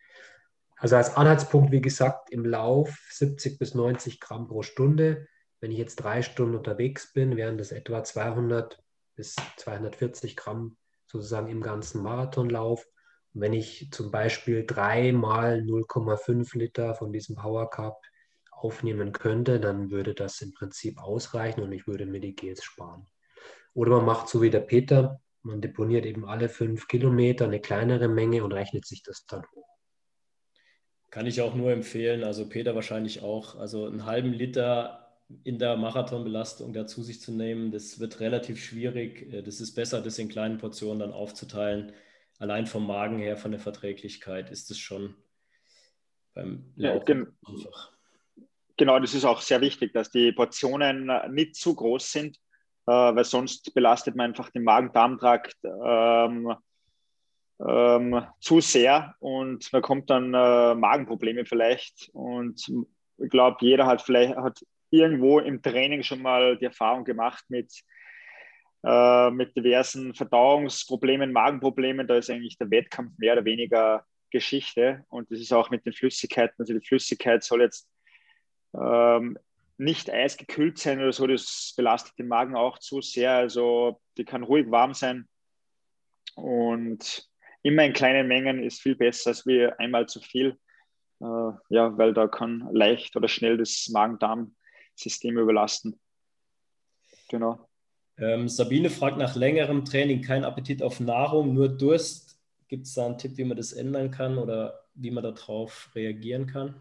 [0.75, 5.27] Also als Anhaltspunkt, wie gesagt, im Lauf 70 bis 90 Gramm pro Stunde.
[5.59, 8.81] Wenn ich jetzt drei Stunden unterwegs bin, wären das etwa 200
[9.15, 12.87] bis 240 Gramm sozusagen im ganzen Marathonlauf.
[13.33, 18.01] Und wenn ich zum Beispiel dreimal 0,5 Liter von diesem Power Cup
[18.49, 23.05] aufnehmen könnte, dann würde das im Prinzip ausreichen und ich würde mir die Gels sparen.
[23.73, 28.07] Oder man macht so wie der Peter, man deponiert eben alle fünf Kilometer eine kleinere
[28.07, 29.67] Menge und rechnet sich das dann hoch.
[31.09, 35.09] Kann ich auch nur empfehlen, also Peter wahrscheinlich auch, also einen halben Liter
[35.43, 39.31] in der Marathonbelastung dazu sich zu nehmen, das wird relativ schwierig.
[39.31, 41.93] Äh, das ist besser, das in kleinen Portionen dann aufzuteilen.
[42.39, 45.15] Allein vom Magen her, von der Verträglichkeit ist es schon
[46.33, 47.93] beim Laufen ja, einfach.
[48.77, 52.39] Genau, das ist auch sehr wichtig, dass die Portionen nicht zu groß sind,
[52.89, 56.53] weil sonst belastet man einfach den Magen-Darm-Trakt ähm,
[57.65, 62.09] ähm, zu sehr und man kommt dann äh, Magenprobleme vielleicht.
[62.13, 62.71] Und
[63.17, 64.59] ich glaube, jeder hat vielleicht hat
[64.91, 67.71] irgendwo im Training schon mal die Erfahrung gemacht mit,
[68.83, 72.07] äh, mit diversen Verdauungsproblemen, Magenproblemen.
[72.07, 75.03] Da ist eigentlich der Wettkampf mehr oder weniger Geschichte.
[75.09, 76.55] Und das ist auch mit den Flüssigkeiten.
[76.57, 77.89] Also die Flüssigkeit soll jetzt
[78.73, 79.37] ähm,
[79.79, 83.31] nicht eisgekühlt sein oder so, das belastet den Magen auch zu sehr.
[83.31, 85.27] Also die kann ruhig warm sein.
[86.35, 87.27] Und
[87.63, 90.57] immer in kleinen Mengen ist viel besser als wie einmal zu viel.
[91.21, 95.99] Äh, ja, weil da kann leicht oder schnell das Magen-Darm-System überlasten.
[97.29, 97.69] Genau.
[98.17, 102.37] Ähm, Sabine fragt nach längerem Training kein Appetit auf Nahrung, nur Durst.
[102.67, 106.47] Gibt es da einen Tipp, wie man das ändern kann oder wie man darauf reagieren
[106.47, 106.75] kann?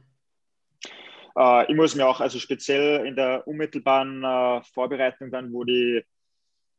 [1.39, 6.05] Äh, ich muss mir auch, also speziell in der unmittelbaren äh, Vorbereitung dann, wo die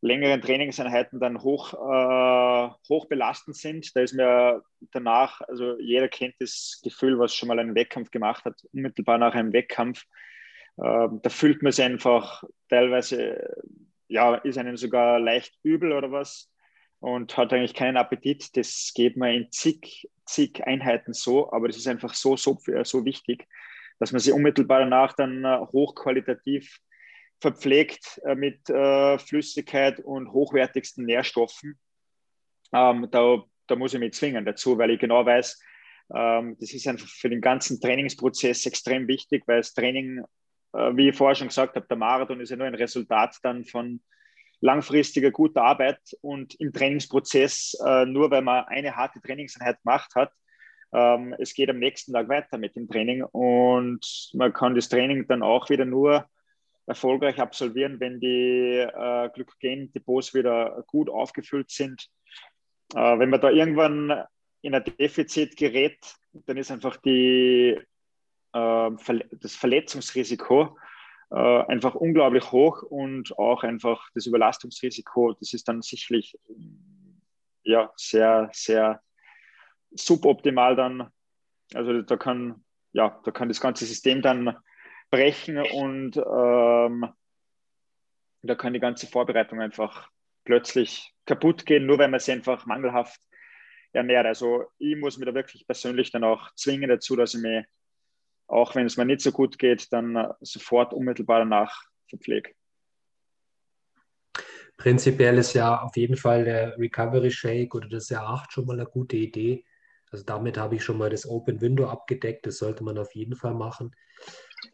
[0.02, 6.36] längeren Trainingseinheiten dann hoch, äh, hoch belastend sind, da ist mir danach, also jeder kennt
[6.40, 10.04] das Gefühl, was schon mal einen Wettkampf gemacht hat, unmittelbar nach einem Wettkampf,
[10.78, 13.56] äh, da fühlt man sich einfach teilweise,
[14.08, 16.50] ja, ist einem sogar leicht übel oder was
[17.00, 18.56] und hat eigentlich keinen Appetit.
[18.58, 23.06] Das geht mir in zig, zig Einheiten so, aber das ist einfach so, so, so
[23.06, 23.48] wichtig
[24.00, 26.80] dass man sie unmittelbar danach dann äh, hochqualitativ
[27.40, 31.80] verpflegt äh, mit äh, Flüssigkeit und hochwertigsten Nährstoffen.
[32.74, 35.60] Ähm, da, da muss ich mich zwingen dazu, weil ich genau weiß,
[36.14, 40.24] ähm, das ist einfach für den ganzen Trainingsprozess extrem wichtig, weil das Training,
[40.74, 43.66] äh, wie ich vorher schon gesagt habe, der Marathon ist ja nur ein Resultat dann
[43.66, 44.02] von
[44.62, 50.34] langfristiger guter Arbeit und im Trainingsprozess, äh, nur weil man eine harte Trainingseinheit gemacht hat,
[50.94, 55.28] ähm, es geht am nächsten Tag weiter mit dem Training und man kann das Training
[55.28, 56.28] dann auch wieder nur
[56.88, 62.10] erfolgreich absolvieren, wenn die äh, Glykogen-Depots wieder gut aufgefüllt sind.
[62.96, 64.24] Äh, wenn man da irgendwann
[64.62, 66.00] in ein Defizit gerät,
[66.34, 67.80] dann ist einfach die,
[68.54, 68.92] äh,
[69.32, 70.76] das Verletzungsrisiko
[71.32, 76.36] äh, einfach unglaublich hoch und auch einfach das Überlastungsrisiko, das ist dann sicherlich
[77.64, 79.00] ja, sehr, sehr
[79.92, 81.10] suboptimal dann.
[81.74, 82.64] Also da kann,
[82.94, 84.58] ja, da kann das ganze System dann
[85.12, 87.08] brechen und ähm,
[88.42, 90.10] da kann die ganze Vorbereitung einfach
[90.46, 93.20] plötzlich kaputt gehen, nur weil man sie einfach mangelhaft
[93.92, 94.26] ernährt.
[94.26, 97.66] Also ich muss mir da wirklich persönlich dann auch zwingen dazu, dass ich mich,
[98.48, 102.52] auch wenn es mir nicht so gut geht, dann sofort unmittelbar danach verpflege.
[104.78, 108.86] Prinzipiell ist ja auf jeden Fall der Recovery Shake oder das R8 schon mal eine
[108.86, 109.66] gute Idee.
[110.12, 112.46] Also damit habe ich schon mal das Open Window abgedeckt.
[112.46, 113.96] Das sollte man auf jeden Fall machen.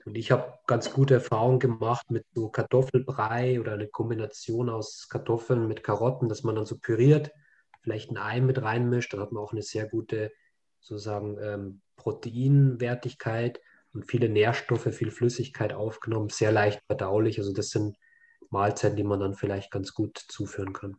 [0.06, 5.68] Und ich habe ganz gute Erfahrungen gemacht mit so Kartoffelbrei oder eine Kombination aus Kartoffeln
[5.68, 7.32] mit Karotten, dass man dann so püriert,
[7.82, 9.14] vielleicht ein Ei mit reinmischt.
[9.14, 10.32] Dann hat man auch eine sehr gute
[10.80, 13.60] sozusagen ähm, Proteinwertigkeit.
[13.94, 17.40] und viele Nährstoffe, viel Flüssigkeit aufgenommen, sehr leicht verdaulich.
[17.40, 17.98] Also das sind
[18.50, 20.98] Mahlzeiten, die man dann vielleicht ganz gut zuführen kann.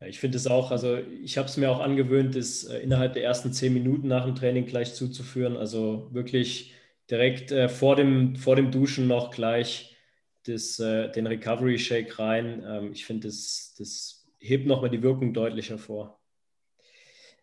[0.00, 3.24] Ich finde es auch, also ich habe es mir auch angewöhnt, es äh, innerhalb der
[3.24, 5.56] ersten zehn Minuten nach dem Training gleich zuzuführen.
[5.56, 6.74] Also wirklich
[7.10, 9.96] direkt äh, vor, dem, vor dem Duschen noch gleich
[10.46, 12.62] das, äh, den Recovery Shake rein.
[12.66, 16.20] Ähm, ich finde, das, das hebt nochmal die Wirkung deutlich hervor.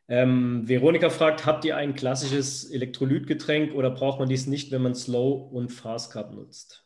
[0.07, 4.95] Ähm, Veronika fragt, habt ihr ein klassisches Elektrolytgetränk oder braucht man dies nicht, wenn man
[4.95, 6.82] Slow und Fast Cup nutzt?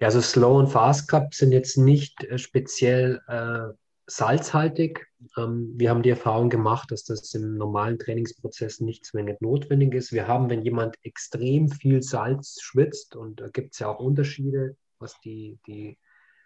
[0.00, 3.74] Ja, also Slow und Fast Cup sind jetzt nicht äh, speziell äh,
[4.06, 5.06] salzhaltig.
[5.36, 10.12] Ähm, wir haben die Erfahrung gemacht, dass das im normalen Trainingsprozess nicht zwingend notwendig ist.
[10.12, 14.74] Wir haben, wenn jemand extrem viel Salz schwitzt, und da gibt es ja auch Unterschiede,
[14.98, 15.98] was die, die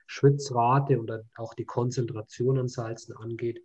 [0.08, 3.62] Schwitzrate oder auch die Konzentration an Salzen angeht.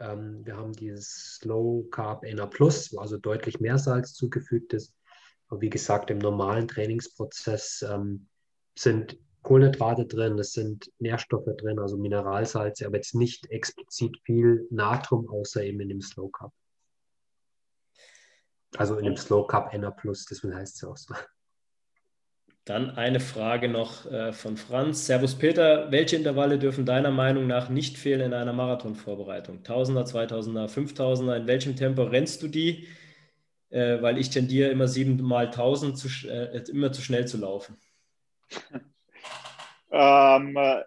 [0.00, 4.94] Ähm, wir haben dieses Slow Carb NA Plus, wo also deutlich mehr Salz zugefügt ist.
[5.48, 8.26] Aber wie gesagt, im normalen Trainingsprozess ähm,
[8.80, 15.28] sind Kohlenhydrate drin, es sind Nährstoffe drin, also Mineralsalze, aber jetzt nicht explizit viel Natrium,
[15.28, 16.52] außer eben in dem Slow Cup.
[18.76, 19.94] Also in dem Slow Cup NA+,
[20.30, 21.14] deswegen heißt es ja auch so.
[22.66, 25.06] Dann eine Frage noch äh, von Franz.
[25.06, 29.62] Servus Peter, welche Intervalle dürfen deiner Meinung nach nicht fehlen in einer Marathonvorbereitung?
[29.62, 32.86] 1000er, 2000er, 5000er, in welchem Tempo rennst du die?
[33.70, 37.78] Äh, weil ich tendiere immer 7 mal 1000 zu, äh, immer zu schnell zu laufen.
[39.90, 40.82] Ähm, äh,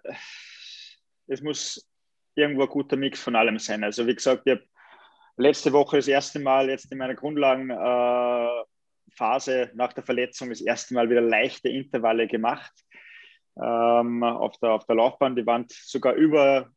[1.26, 1.88] es muss
[2.34, 3.84] irgendwo ein guter Mix von allem sein.
[3.84, 4.64] Also wie gesagt, ich habe
[5.36, 8.64] letzte Woche das erste Mal jetzt in meiner Grundlagenphase
[9.62, 12.72] äh, nach der Verletzung das erste Mal wieder leichte Intervalle gemacht
[13.60, 15.36] ähm, auf, der, auf der Laufbahn.
[15.36, 16.70] Die waren sogar über,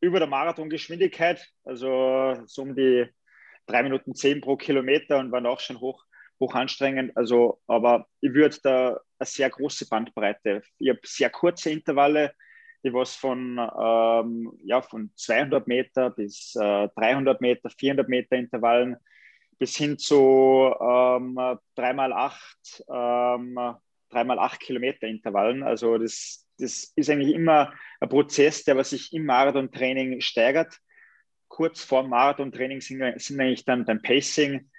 [0.00, 3.06] über der Marathongeschwindigkeit, also so um die
[3.66, 6.04] drei Minuten zehn pro Kilometer und waren auch schon hoch
[6.42, 7.16] hoch anstrengend.
[7.16, 8.88] Also, aber ich würde da
[9.18, 10.62] eine sehr große Bandbreite.
[10.78, 12.34] Ich habe sehr kurze Intervalle,
[12.84, 18.96] die was von, ähm, ja, von 200 Meter bis äh, 300 Meter, 400 Meter Intervallen
[19.58, 21.38] bis hin zu ähm,
[21.76, 23.76] 3x8, ähm,
[24.10, 25.62] 3x8 Kilometer Intervallen.
[25.62, 30.76] Also das, das ist eigentlich immer ein Prozess, der was sich im Marathontraining steigert.
[31.46, 34.71] Kurz vor Marathontraining sind, sind eigentlich dann beim Pacing,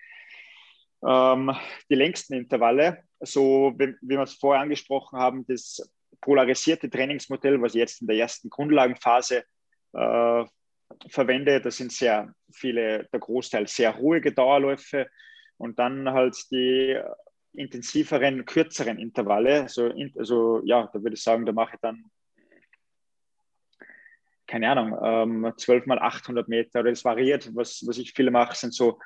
[1.07, 1.51] ähm,
[1.89, 7.75] die längsten Intervalle, so wie, wie wir es vorher angesprochen haben, das polarisierte Trainingsmodell, was
[7.75, 9.43] ich jetzt in der ersten Grundlagenphase
[9.93, 10.45] äh,
[11.09, 15.09] verwende, das sind sehr viele, der Großteil sehr ruhige Dauerläufe
[15.57, 16.99] und dann halt die
[17.53, 19.63] intensiveren, kürzeren Intervalle.
[19.63, 22.05] Also, also ja, da würde ich sagen, da mache ich dann
[24.53, 27.49] keine Ahnung, ähm, 12 mal 800 Meter oder es variiert.
[27.55, 28.99] Was, was ich viele mache, sind so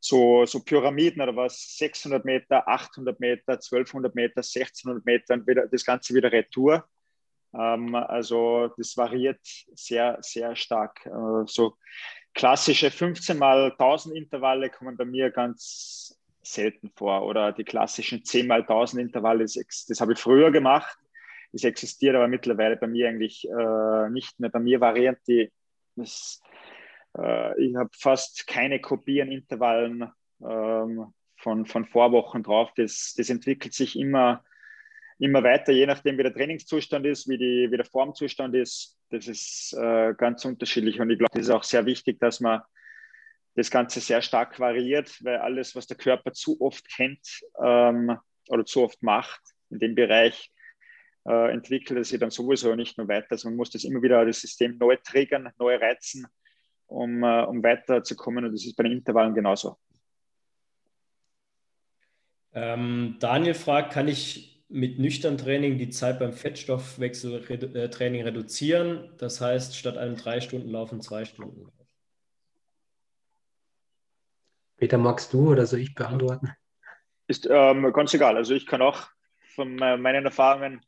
[0.00, 5.66] so, so Pyramiden oder was, 600 Meter, 800 Meter, 1200 Meter, 1600 Meter und wieder,
[5.66, 6.84] das Ganze wieder Retour.
[7.54, 9.40] Ähm, also das variiert
[9.74, 11.04] sehr, sehr stark.
[11.06, 11.76] Äh, so
[12.34, 18.46] klassische 15 mal 1000 Intervalle kommen bei mir ganz selten vor oder die klassischen 10
[18.46, 20.96] mal 1000 Intervalle, das, das habe ich früher gemacht.
[21.52, 24.50] Das existiert aber mittlerweile bei mir eigentlich äh, nicht mehr.
[24.50, 25.50] Bei mir variiert die,
[25.94, 26.42] das,
[27.18, 30.10] äh, ich habe fast keine Kopierenintervallen
[30.42, 31.06] ähm,
[31.36, 32.70] von, von Vorwochen drauf.
[32.76, 34.44] Das, das entwickelt sich immer,
[35.18, 38.98] immer weiter, je nachdem, wie der Trainingszustand ist, wie, die, wie der Formzustand ist.
[39.10, 42.60] Das ist äh, ganz unterschiedlich und ich glaube, das ist auch sehr wichtig, dass man
[43.54, 48.18] das Ganze sehr stark variiert, weil alles, was der Körper zu oft kennt ähm,
[48.48, 49.40] oder zu oft macht
[49.70, 50.52] in dem Bereich,
[51.26, 53.28] äh, entwickelt er sich dann sowieso nicht mehr weiter.
[53.30, 56.26] Also man muss das immer wieder das System neu triggern, neu reizen
[56.86, 58.44] um, äh, um weiterzukommen.
[58.44, 59.76] Und das ist bei den Intervallen genauso.
[62.52, 69.12] Ähm, Daniel fragt, kann ich mit nüchtern Training die Zeit beim Fettstoffwechseltraining reduzieren?
[69.18, 71.70] Das heißt, statt einem drei Stunden laufen zwei Stunden.
[74.76, 76.50] Peter, magst du oder soll ich beantworten?
[77.28, 78.36] Ist ähm, ganz egal.
[78.36, 79.08] Also ich kann auch
[79.54, 80.80] von meinen Erfahrungen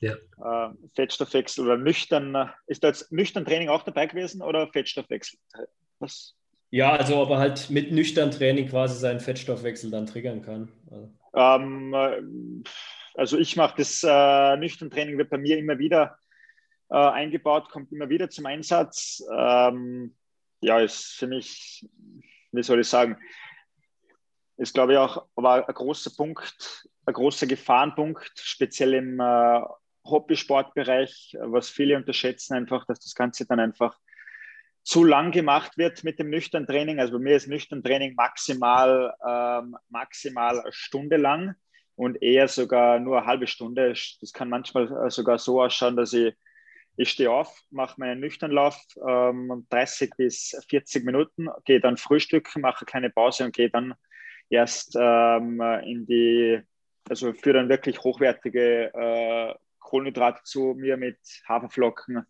[0.00, 0.14] ja.
[0.14, 2.50] Äh, Fettstoffwechsel oder nüchtern.
[2.66, 5.38] Ist da jetzt nüchtern Training auch dabei gewesen oder Fettstoffwechsel?
[5.98, 6.34] Was?
[6.70, 10.68] Ja, also ob er halt mit nüchtern Training quasi seinen Fettstoffwechsel dann triggern kann.
[10.90, 12.68] Also, ähm, äh,
[13.14, 16.18] also ich mache das äh, nüchtern Training wird bei mir immer wieder
[16.90, 19.22] äh, eingebaut, kommt immer wieder zum Einsatz.
[19.34, 20.14] Ähm,
[20.60, 21.88] ja, ist für mich,
[22.52, 23.16] wie soll ich sagen,
[24.58, 29.60] ist glaube ich auch aber ein großer Punkt ein großer Gefahrenpunkt, speziell im äh,
[30.04, 33.98] Hobbysportbereich, was viele unterschätzen, einfach, dass das Ganze dann einfach
[34.82, 37.00] zu lang gemacht wird mit dem nüchtern Training.
[37.00, 41.54] Also bei mir ist nüchtern Training maximal, ähm, maximal eine Stunde lang
[41.96, 43.94] und eher sogar nur eine halbe Stunde.
[44.20, 46.34] Das kann manchmal sogar so ausschauen, dass ich,
[46.96, 52.84] ich stehe auf, mache meinen Nüchternlauf ähm, 30 bis 40 Minuten, gehe dann frühstücken, mache
[52.84, 53.94] keine Pause und gehe dann
[54.50, 56.60] erst ähm, in die,
[57.08, 61.18] also für dann wirklich hochwertige äh, Kohlenhydrate zu mir mit
[61.48, 62.26] Haferflocken,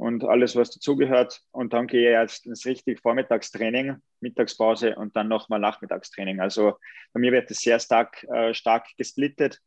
[0.00, 1.42] und alles, was dazugehört.
[1.50, 6.40] Und dann gehe ich jetzt ins richtige Vormittagstraining, Mittagspause und dann nochmal Nachmittagstraining.
[6.40, 6.78] Also
[7.12, 9.60] bei mir wird es sehr stark, äh, stark gesplittet.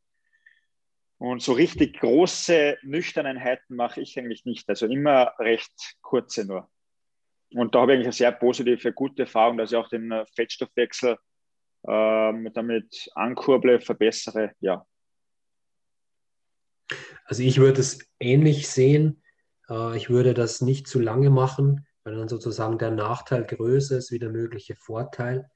[1.19, 4.67] Und so richtig große Nüchterneinheiten mache ich eigentlich nicht.
[4.69, 6.67] Also immer recht kurze nur.
[7.51, 10.25] Und da habe ich eigentlich eine sehr positive, gute Erfahrung, dass ich auch den äh,
[10.35, 11.17] Fettstoffwechsel
[11.87, 14.51] ähm, damit ankurble, verbessere.
[14.59, 14.85] Ja.
[17.25, 19.23] Also ich würde es ähnlich sehen
[19.69, 24.11] äh, ich würde das nicht zu lange machen, weil dann sozusagen der Nachteil größer ist
[24.11, 25.49] wie der mögliche Vorteil.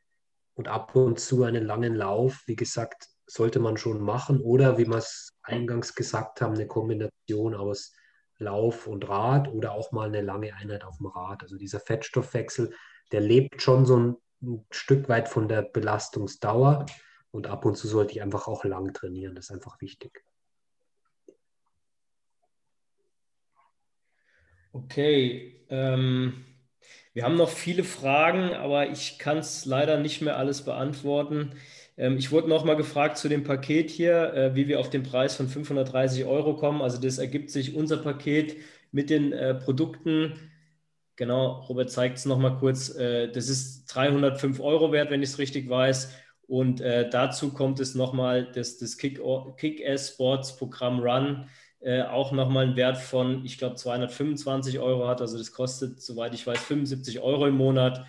[0.54, 4.41] Und ab und zu einen langen Lauf, wie gesagt, sollte man schon machen.
[4.41, 7.94] Oder wie wir es eingangs gesagt haben, eine Kombination aus
[8.40, 11.44] Lauf und Rad oder auch mal eine lange Einheit auf dem Rad.
[11.44, 12.74] Also dieser Fettstoffwechsel,
[13.12, 16.85] der lebt schon so ein, ein Stück weit von der Belastungsdauer.
[17.31, 19.35] Und ab und zu sollte ich einfach auch lang trainieren.
[19.35, 20.23] Das ist einfach wichtig.
[24.72, 26.45] Okay, ähm,
[27.14, 31.55] wir haben noch viele Fragen, aber ich kann es leider nicht mehr alles beantworten.
[31.97, 35.03] Ähm, ich wurde noch mal gefragt zu dem Paket hier, äh, wie wir auf den
[35.03, 36.81] Preis von 530 Euro kommen.
[36.81, 38.57] Also das ergibt sich unser Paket
[38.91, 40.51] mit den äh, Produkten.
[41.18, 42.95] Genau, Robert zeigt es noch mal kurz.
[42.95, 46.14] Äh, das ist 305 Euro wert, wenn ich es richtig weiß.
[46.48, 51.49] Und äh, dazu kommt es nochmal das, das Kick-Ass-Sports-Programm Run
[51.80, 55.19] äh, auch nochmal einen Wert von, ich glaube, 225 Euro hat.
[55.19, 58.06] Also das kostet, soweit ich weiß, 75 Euro im Monat.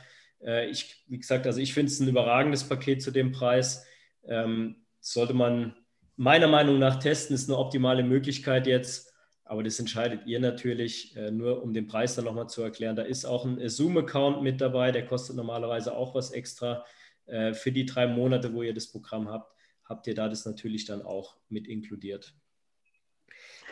[0.71, 3.85] Ich, wie gesagt, also ich finde es ein überragendes Paket zu dem Preis.
[4.25, 5.75] Ähm, sollte man
[6.15, 9.08] meiner Meinung nach testen, ist eine optimale Möglichkeit jetzt.
[9.49, 12.97] Aber das entscheidet ihr natürlich, äh, nur um den Preis dann nochmal zu erklären.
[12.97, 16.85] Da ist auch ein Zoom-Account mit dabei, der kostet normalerweise auch was extra.
[17.27, 19.51] Äh, für die drei Monate, wo ihr das Programm habt,
[19.85, 22.35] habt ihr da das natürlich dann auch mit inkludiert.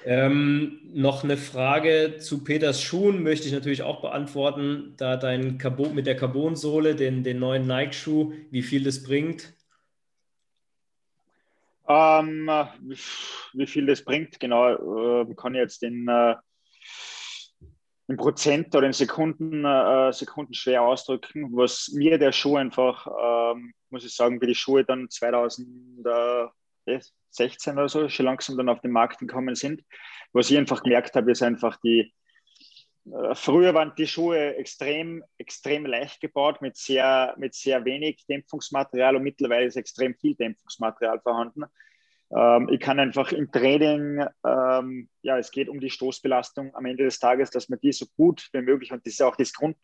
[0.06, 4.94] Ähm, noch eine Frage zu Peters Schuhen möchte ich natürlich auch beantworten.
[4.96, 9.52] Da dein Carbon mit der Carbonsohle, den, den neuen Nike-Schuh, wie viel das bringt?
[11.88, 12.50] Ähm,
[13.54, 16.34] wie viel das bringt, genau, äh, kann ich jetzt in, äh,
[18.08, 21.56] in Prozent oder in Sekunden, äh, Sekunden schwer ausdrücken.
[21.56, 26.06] Was mir der Schuh einfach, ähm, muss ich sagen, wie die Schuhe dann 2000
[27.36, 29.82] 16 oder so, schon langsam dann auf den Markt gekommen sind.
[30.32, 32.12] Was ich einfach gemerkt habe, ist einfach die,
[33.34, 39.22] früher waren die Schuhe extrem, extrem leicht gebaut mit sehr, mit sehr wenig Dämpfungsmaterial und
[39.22, 41.64] mittlerweile ist extrem viel Dämpfungsmaterial vorhanden.
[42.34, 47.04] Ähm, ich kann einfach im Training, ähm, ja, es geht um die Stoßbelastung am Ende
[47.04, 49.76] des Tages, dass man die so gut wie möglich, und das ist auch das Grund,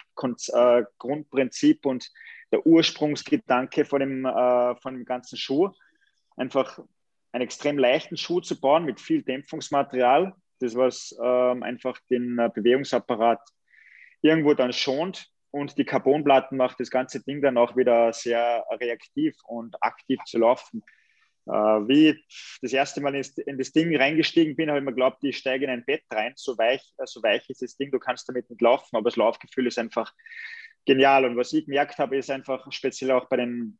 [0.52, 2.10] äh, Grundprinzip und
[2.50, 5.70] der Ursprungsgedanke von dem, äh, von dem ganzen Schuh,
[6.36, 6.80] einfach
[7.30, 12.50] einen extrem leichten Schuh zu bauen mit viel Dämpfungsmaterial, das was ähm, einfach den äh,
[12.54, 13.40] Bewegungsapparat
[14.22, 19.36] irgendwo dann schont und die Carbonplatten macht das ganze Ding dann auch wieder sehr reaktiv
[19.46, 20.82] und aktiv zu laufen.
[21.46, 25.22] Äh, wie ich das erste Mal in, das Ding reingestiegen bin, habe ich mir geglaubt,
[25.24, 27.98] ich steige in ein Bett rein, so weich, äh, so weich ist das Ding, du
[27.98, 30.12] kannst damit nicht laufen, aber das Laufgefühl ist einfach
[30.86, 31.24] genial.
[31.24, 33.78] Und was ich gemerkt habe, ist einfach speziell auch bei den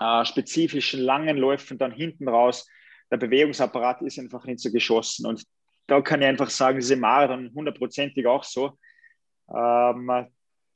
[0.00, 2.68] äh, spezifischen langen Läufen dann hinten raus,
[3.10, 5.26] der Bewegungsapparat ist einfach nicht so geschossen.
[5.26, 5.44] Und
[5.92, 8.78] da kann ich einfach sagen, diese Marathon hundertprozentig auch so.
[9.54, 10.26] Ähm,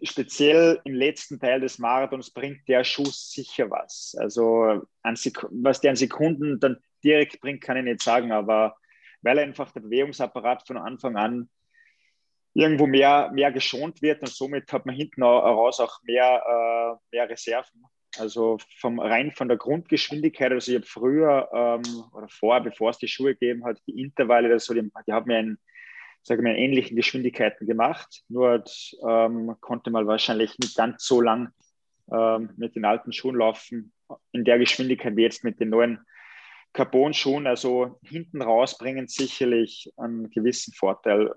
[0.02, 4.14] speziell im letzten Teil des Marathons bringt der Schuss sicher was.
[4.18, 8.76] Also was der an Sekunden dann direkt bringt, kann ich nicht sagen, aber
[9.22, 11.48] weil einfach der Bewegungsapparat von Anfang an
[12.52, 17.30] irgendwo mehr, mehr geschont wird und somit hat man hinten raus auch mehr, äh, mehr
[17.30, 17.86] Reserven.
[18.18, 22.98] Also vom, rein von der Grundgeschwindigkeit, also ich habe früher ähm, oder vor, bevor es
[22.98, 25.58] die Schuhe gegeben hat, die Intervalle, also die, die haben mir in,
[26.22, 28.22] sage mal, ähnlichen Geschwindigkeiten gemacht.
[28.28, 28.64] Nur
[29.08, 31.50] ähm, konnte man wahrscheinlich nicht ganz so lang
[32.10, 33.92] ähm, mit den alten Schuhen laufen,
[34.32, 36.00] in der Geschwindigkeit wie jetzt mit den neuen
[36.72, 37.46] Carbon-Schuhen.
[37.46, 41.34] Also hinten raus bringen sicherlich einen gewissen Vorteil.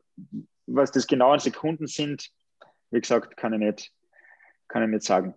[0.68, 2.30] Was das genau in Sekunden sind,
[2.91, 3.91] wie gesagt, kann ich nicht,
[4.68, 5.34] kann ich nicht sagen.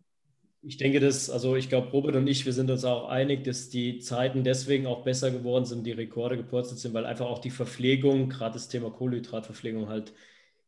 [0.64, 3.68] Ich denke, dass, also ich glaube, Robert und ich, wir sind uns auch einig, dass
[3.68, 7.50] die Zeiten deswegen auch besser geworden sind, die Rekorde gepurzelt sind, weil einfach auch die
[7.50, 10.12] Verpflegung, gerade das Thema Kohlenhydratverpflegung halt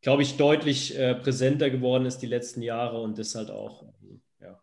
[0.05, 3.87] glaube ich, deutlich äh, präsenter geworden ist die letzten Jahre und das halt auch.
[4.39, 4.61] Ja.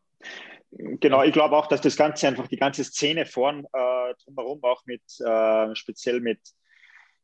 [0.70, 4.86] Genau, ich glaube auch, dass das Ganze einfach die ganze Szene vorn äh, drumherum auch
[4.86, 6.40] mit äh, speziell mit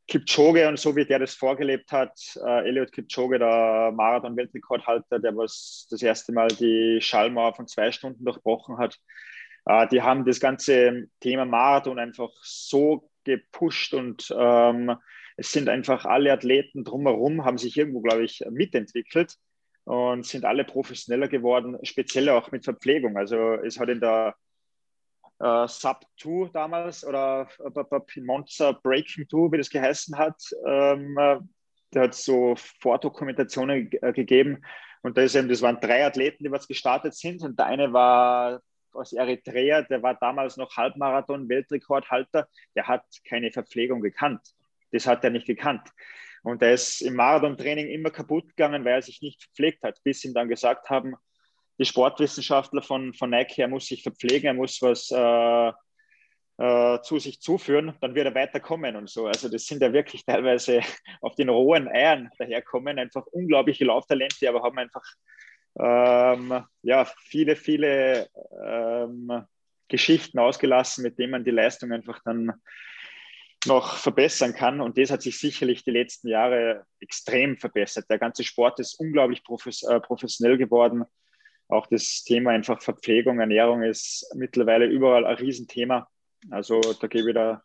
[0.08, 5.88] Kipchoge und so, wie der das vorgelebt hat, äh, Elliot Kipchoge, der Marathon-Weltrekordhalter, der was
[5.92, 8.98] das erste Mal die Schallmauer von zwei Stunden durchbrochen hat,
[9.66, 14.96] äh, die haben das ganze Thema Marathon einfach so gepusht und ähm,
[15.36, 19.36] es sind einfach alle Athleten drumherum, haben sich irgendwo, glaube ich, mitentwickelt
[19.84, 23.18] und sind alle professioneller geworden, speziell auch mit Verpflegung.
[23.18, 24.36] Also es hat in der
[25.40, 31.40] äh, Sub 2 damals oder äh, Breaking 2, wie das geheißen hat, ähm, äh,
[31.94, 34.64] der hat so Vordokumentationen äh, gegeben
[35.02, 37.94] und da ist eben, das waren drei Athleten, die was gestartet sind und der eine
[37.94, 38.62] war
[38.94, 44.42] aus Eritrea, der war damals noch Halbmarathon-Weltrekordhalter, der hat keine Verpflegung gekannt.
[44.92, 45.88] Das hat er nicht gekannt.
[46.44, 50.24] Und er ist im Marathon-Training immer kaputt gegangen, weil er sich nicht verpflegt hat, bis
[50.24, 51.16] ihm dann gesagt haben,
[51.80, 55.72] die Sportwissenschaftler von, von Nike, er muss sich verpflegen, er muss was äh,
[56.60, 59.28] äh, zu sich zuführen, dann wird er weiterkommen und so.
[59.28, 60.82] Also das sind ja wirklich teilweise
[61.22, 65.04] auf den rohen Eiern daherkommen, einfach unglaubliche Lauftalente, aber haben einfach
[65.80, 68.28] ähm, ja, viele, viele
[68.66, 69.44] ähm,
[69.88, 72.54] Geschichten ausgelassen, mit denen man die Leistung einfach dann
[73.66, 74.82] noch verbessern kann.
[74.82, 78.06] Und das hat sich sicherlich die letzten Jahre extrem verbessert.
[78.10, 79.44] Der ganze Sport ist unglaublich
[79.88, 81.06] äh, professionell geworden.
[81.70, 86.08] Auch das Thema einfach Verpflegung, Ernährung ist mittlerweile überall ein Riesenthema.
[86.50, 87.64] Also da gebe ich da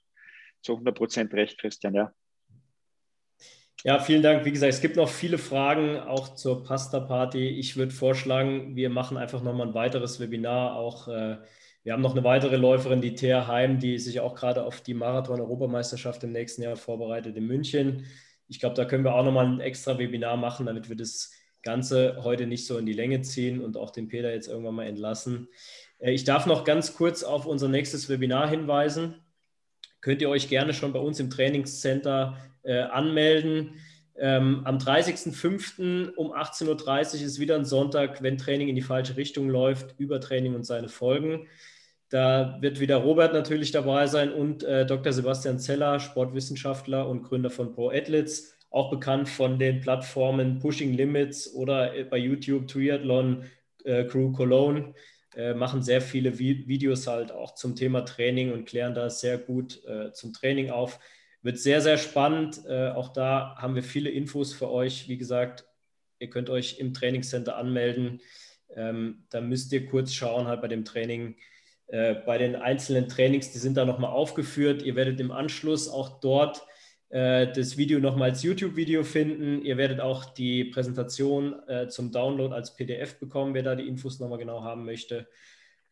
[0.63, 2.13] zu 100 Prozent recht, Christian, ja.
[3.85, 4.45] Ja, vielen Dank.
[4.45, 7.49] Wie gesagt, es gibt noch viele Fragen auch zur Pasta-Party.
[7.49, 10.77] Ich würde vorschlagen, wir machen einfach nochmal ein weiteres Webinar.
[10.77, 11.39] Auch äh,
[11.83, 14.95] wir haben noch eine weitere Läuferin, die Thea Heim, die sich auch gerade auf die
[14.95, 18.07] Marathon-Europameisterschaft im nächsten Jahr vorbereitet in München.
[18.47, 22.19] Ich glaube, da können wir auch nochmal ein extra Webinar machen, damit wir das Ganze
[22.23, 25.49] heute nicht so in die Länge ziehen und auch den Peter jetzt irgendwann mal entlassen.
[25.99, 29.17] Äh, ich darf noch ganz kurz auf unser nächstes Webinar hinweisen.
[30.01, 33.75] Könnt ihr euch gerne schon bei uns im Trainingscenter äh, anmelden.
[34.17, 36.15] Ähm, am 30.05.
[36.15, 36.69] um 18.30
[37.21, 40.89] Uhr ist wieder ein Sonntag, wenn Training in die falsche Richtung läuft, Übertraining und seine
[40.89, 41.47] Folgen.
[42.11, 45.15] Da wird wieder Robert natürlich dabei sein und äh, Dr.
[45.15, 51.55] Sebastian Zeller, Sportwissenschaftler und Gründer von Pro Athletes auch bekannt von den Plattformen Pushing Limits
[51.55, 53.45] oder äh, bei YouTube Triathlon
[53.85, 54.95] äh, Crew Cologne,
[55.37, 59.39] äh, machen sehr viele Vi Videos halt auch zum Thema Training und klären da sehr
[59.39, 60.99] gut äh, zum Training auf.
[61.43, 62.63] Wird sehr, sehr spannend.
[62.69, 65.09] Äh, auch da haben wir viele Infos für euch.
[65.09, 65.67] Wie gesagt,
[66.19, 68.21] ihr könnt euch im Trainingscenter anmelden.
[68.75, 71.37] Ähm, da müsst ihr kurz schauen, halt bei dem Training,
[71.89, 74.83] äh, bei den einzelnen Trainings, die sind da nochmal aufgeführt.
[74.83, 76.63] Ihr werdet im Anschluss auch dort
[77.13, 79.61] das Video nochmal als YouTube-Video finden.
[79.63, 84.19] Ihr werdet auch die Präsentation äh, zum Download als PDF bekommen, wer da die Infos
[84.19, 85.29] nochmal genau haben möchte.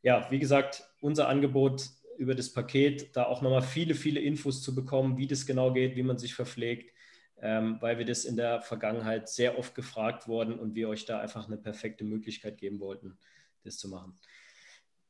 [0.03, 1.83] Ja, wie gesagt, unser Angebot
[2.17, 5.95] über das Paket, da auch nochmal viele, viele Infos zu bekommen, wie das genau geht,
[5.95, 6.95] wie man sich verpflegt,
[7.43, 11.21] ähm, weil wir das in der Vergangenheit sehr oft gefragt wurden und wir euch da
[11.21, 13.19] einfach eine perfekte Möglichkeit geben wollten,
[13.63, 14.15] das zu machen.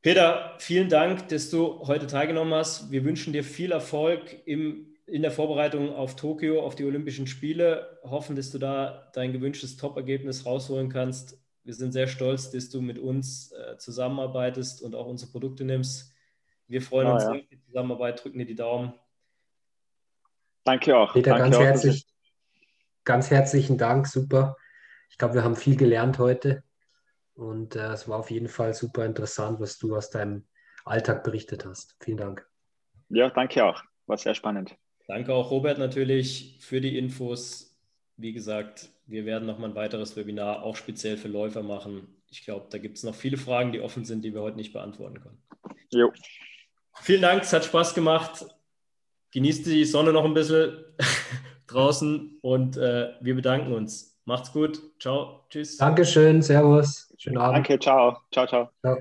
[0.01, 2.91] Peter, vielen Dank, dass du heute teilgenommen hast.
[2.91, 7.99] Wir wünschen dir viel Erfolg im in der Vorbereitung auf Tokio, auf die Olympischen Spiele.
[8.03, 11.37] Hoffen, dass du da dein gewünschtes Top-Ergebnis rausholen kannst.
[11.65, 16.13] Wir sind sehr stolz, dass du mit uns äh, zusammenarbeitest und auch unsere Produkte nimmst.
[16.67, 17.31] Wir freuen oh, uns ja.
[17.31, 18.93] auf die Zusammenarbeit, drücken dir die Daumen.
[20.63, 21.11] Danke auch.
[21.11, 21.61] Peter, Danke ganz, auch.
[21.61, 22.07] Herzlich,
[23.03, 24.55] ganz herzlichen Dank, super.
[25.09, 26.63] Ich glaube, wir haben viel gelernt heute
[27.33, 30.47] und äh, es war auf jeden Fall super interessant, was du aus deinem
[30.85, 31.97] Alltag berichtet hast.
[31.99, 32.47] Vielen Dank.
[33.09, 33.83] Ja, danke auch.
[34.05, 34.77] War sehr spannend.
[35.11, 37.77] Danke auch Robert natürlich für die Infos.
[38.15, 42.07] Wie gesagt, wir werden noch mal ein weiteres Webinar auch speziell für Läufer machen.
[42.29, 44.71] Ich glaube, da gibt es noch viele Fragen, die offen sind, die wir heute nicht
[44.71, 45.37] beantworten können.
[45.89, 46.13] Jo.
[47.01, 48.45] Vielen Dank, es hat Spaß gemacht.
[49.31, 50.77] Genießt die Sonne noch ein bisschen
[51.67, 54.17] draußen und äh, wir bedanken uns.
[54.23, 54.81] Macht's gut.
[54.97, 55.43] Ciao.
[55.49, 55.75] Tschüss.
[55.75, 56.41] Dankeschön.
[56.41, 57.13] Servus.
[57.17, 57.57] Schönen Abend.
[57.57, 57.79] Danke.
[57.79, 58.17] Ciao.
[58.31, 58.69] Ciao, ciao.
[58.79, 58.97] ciao.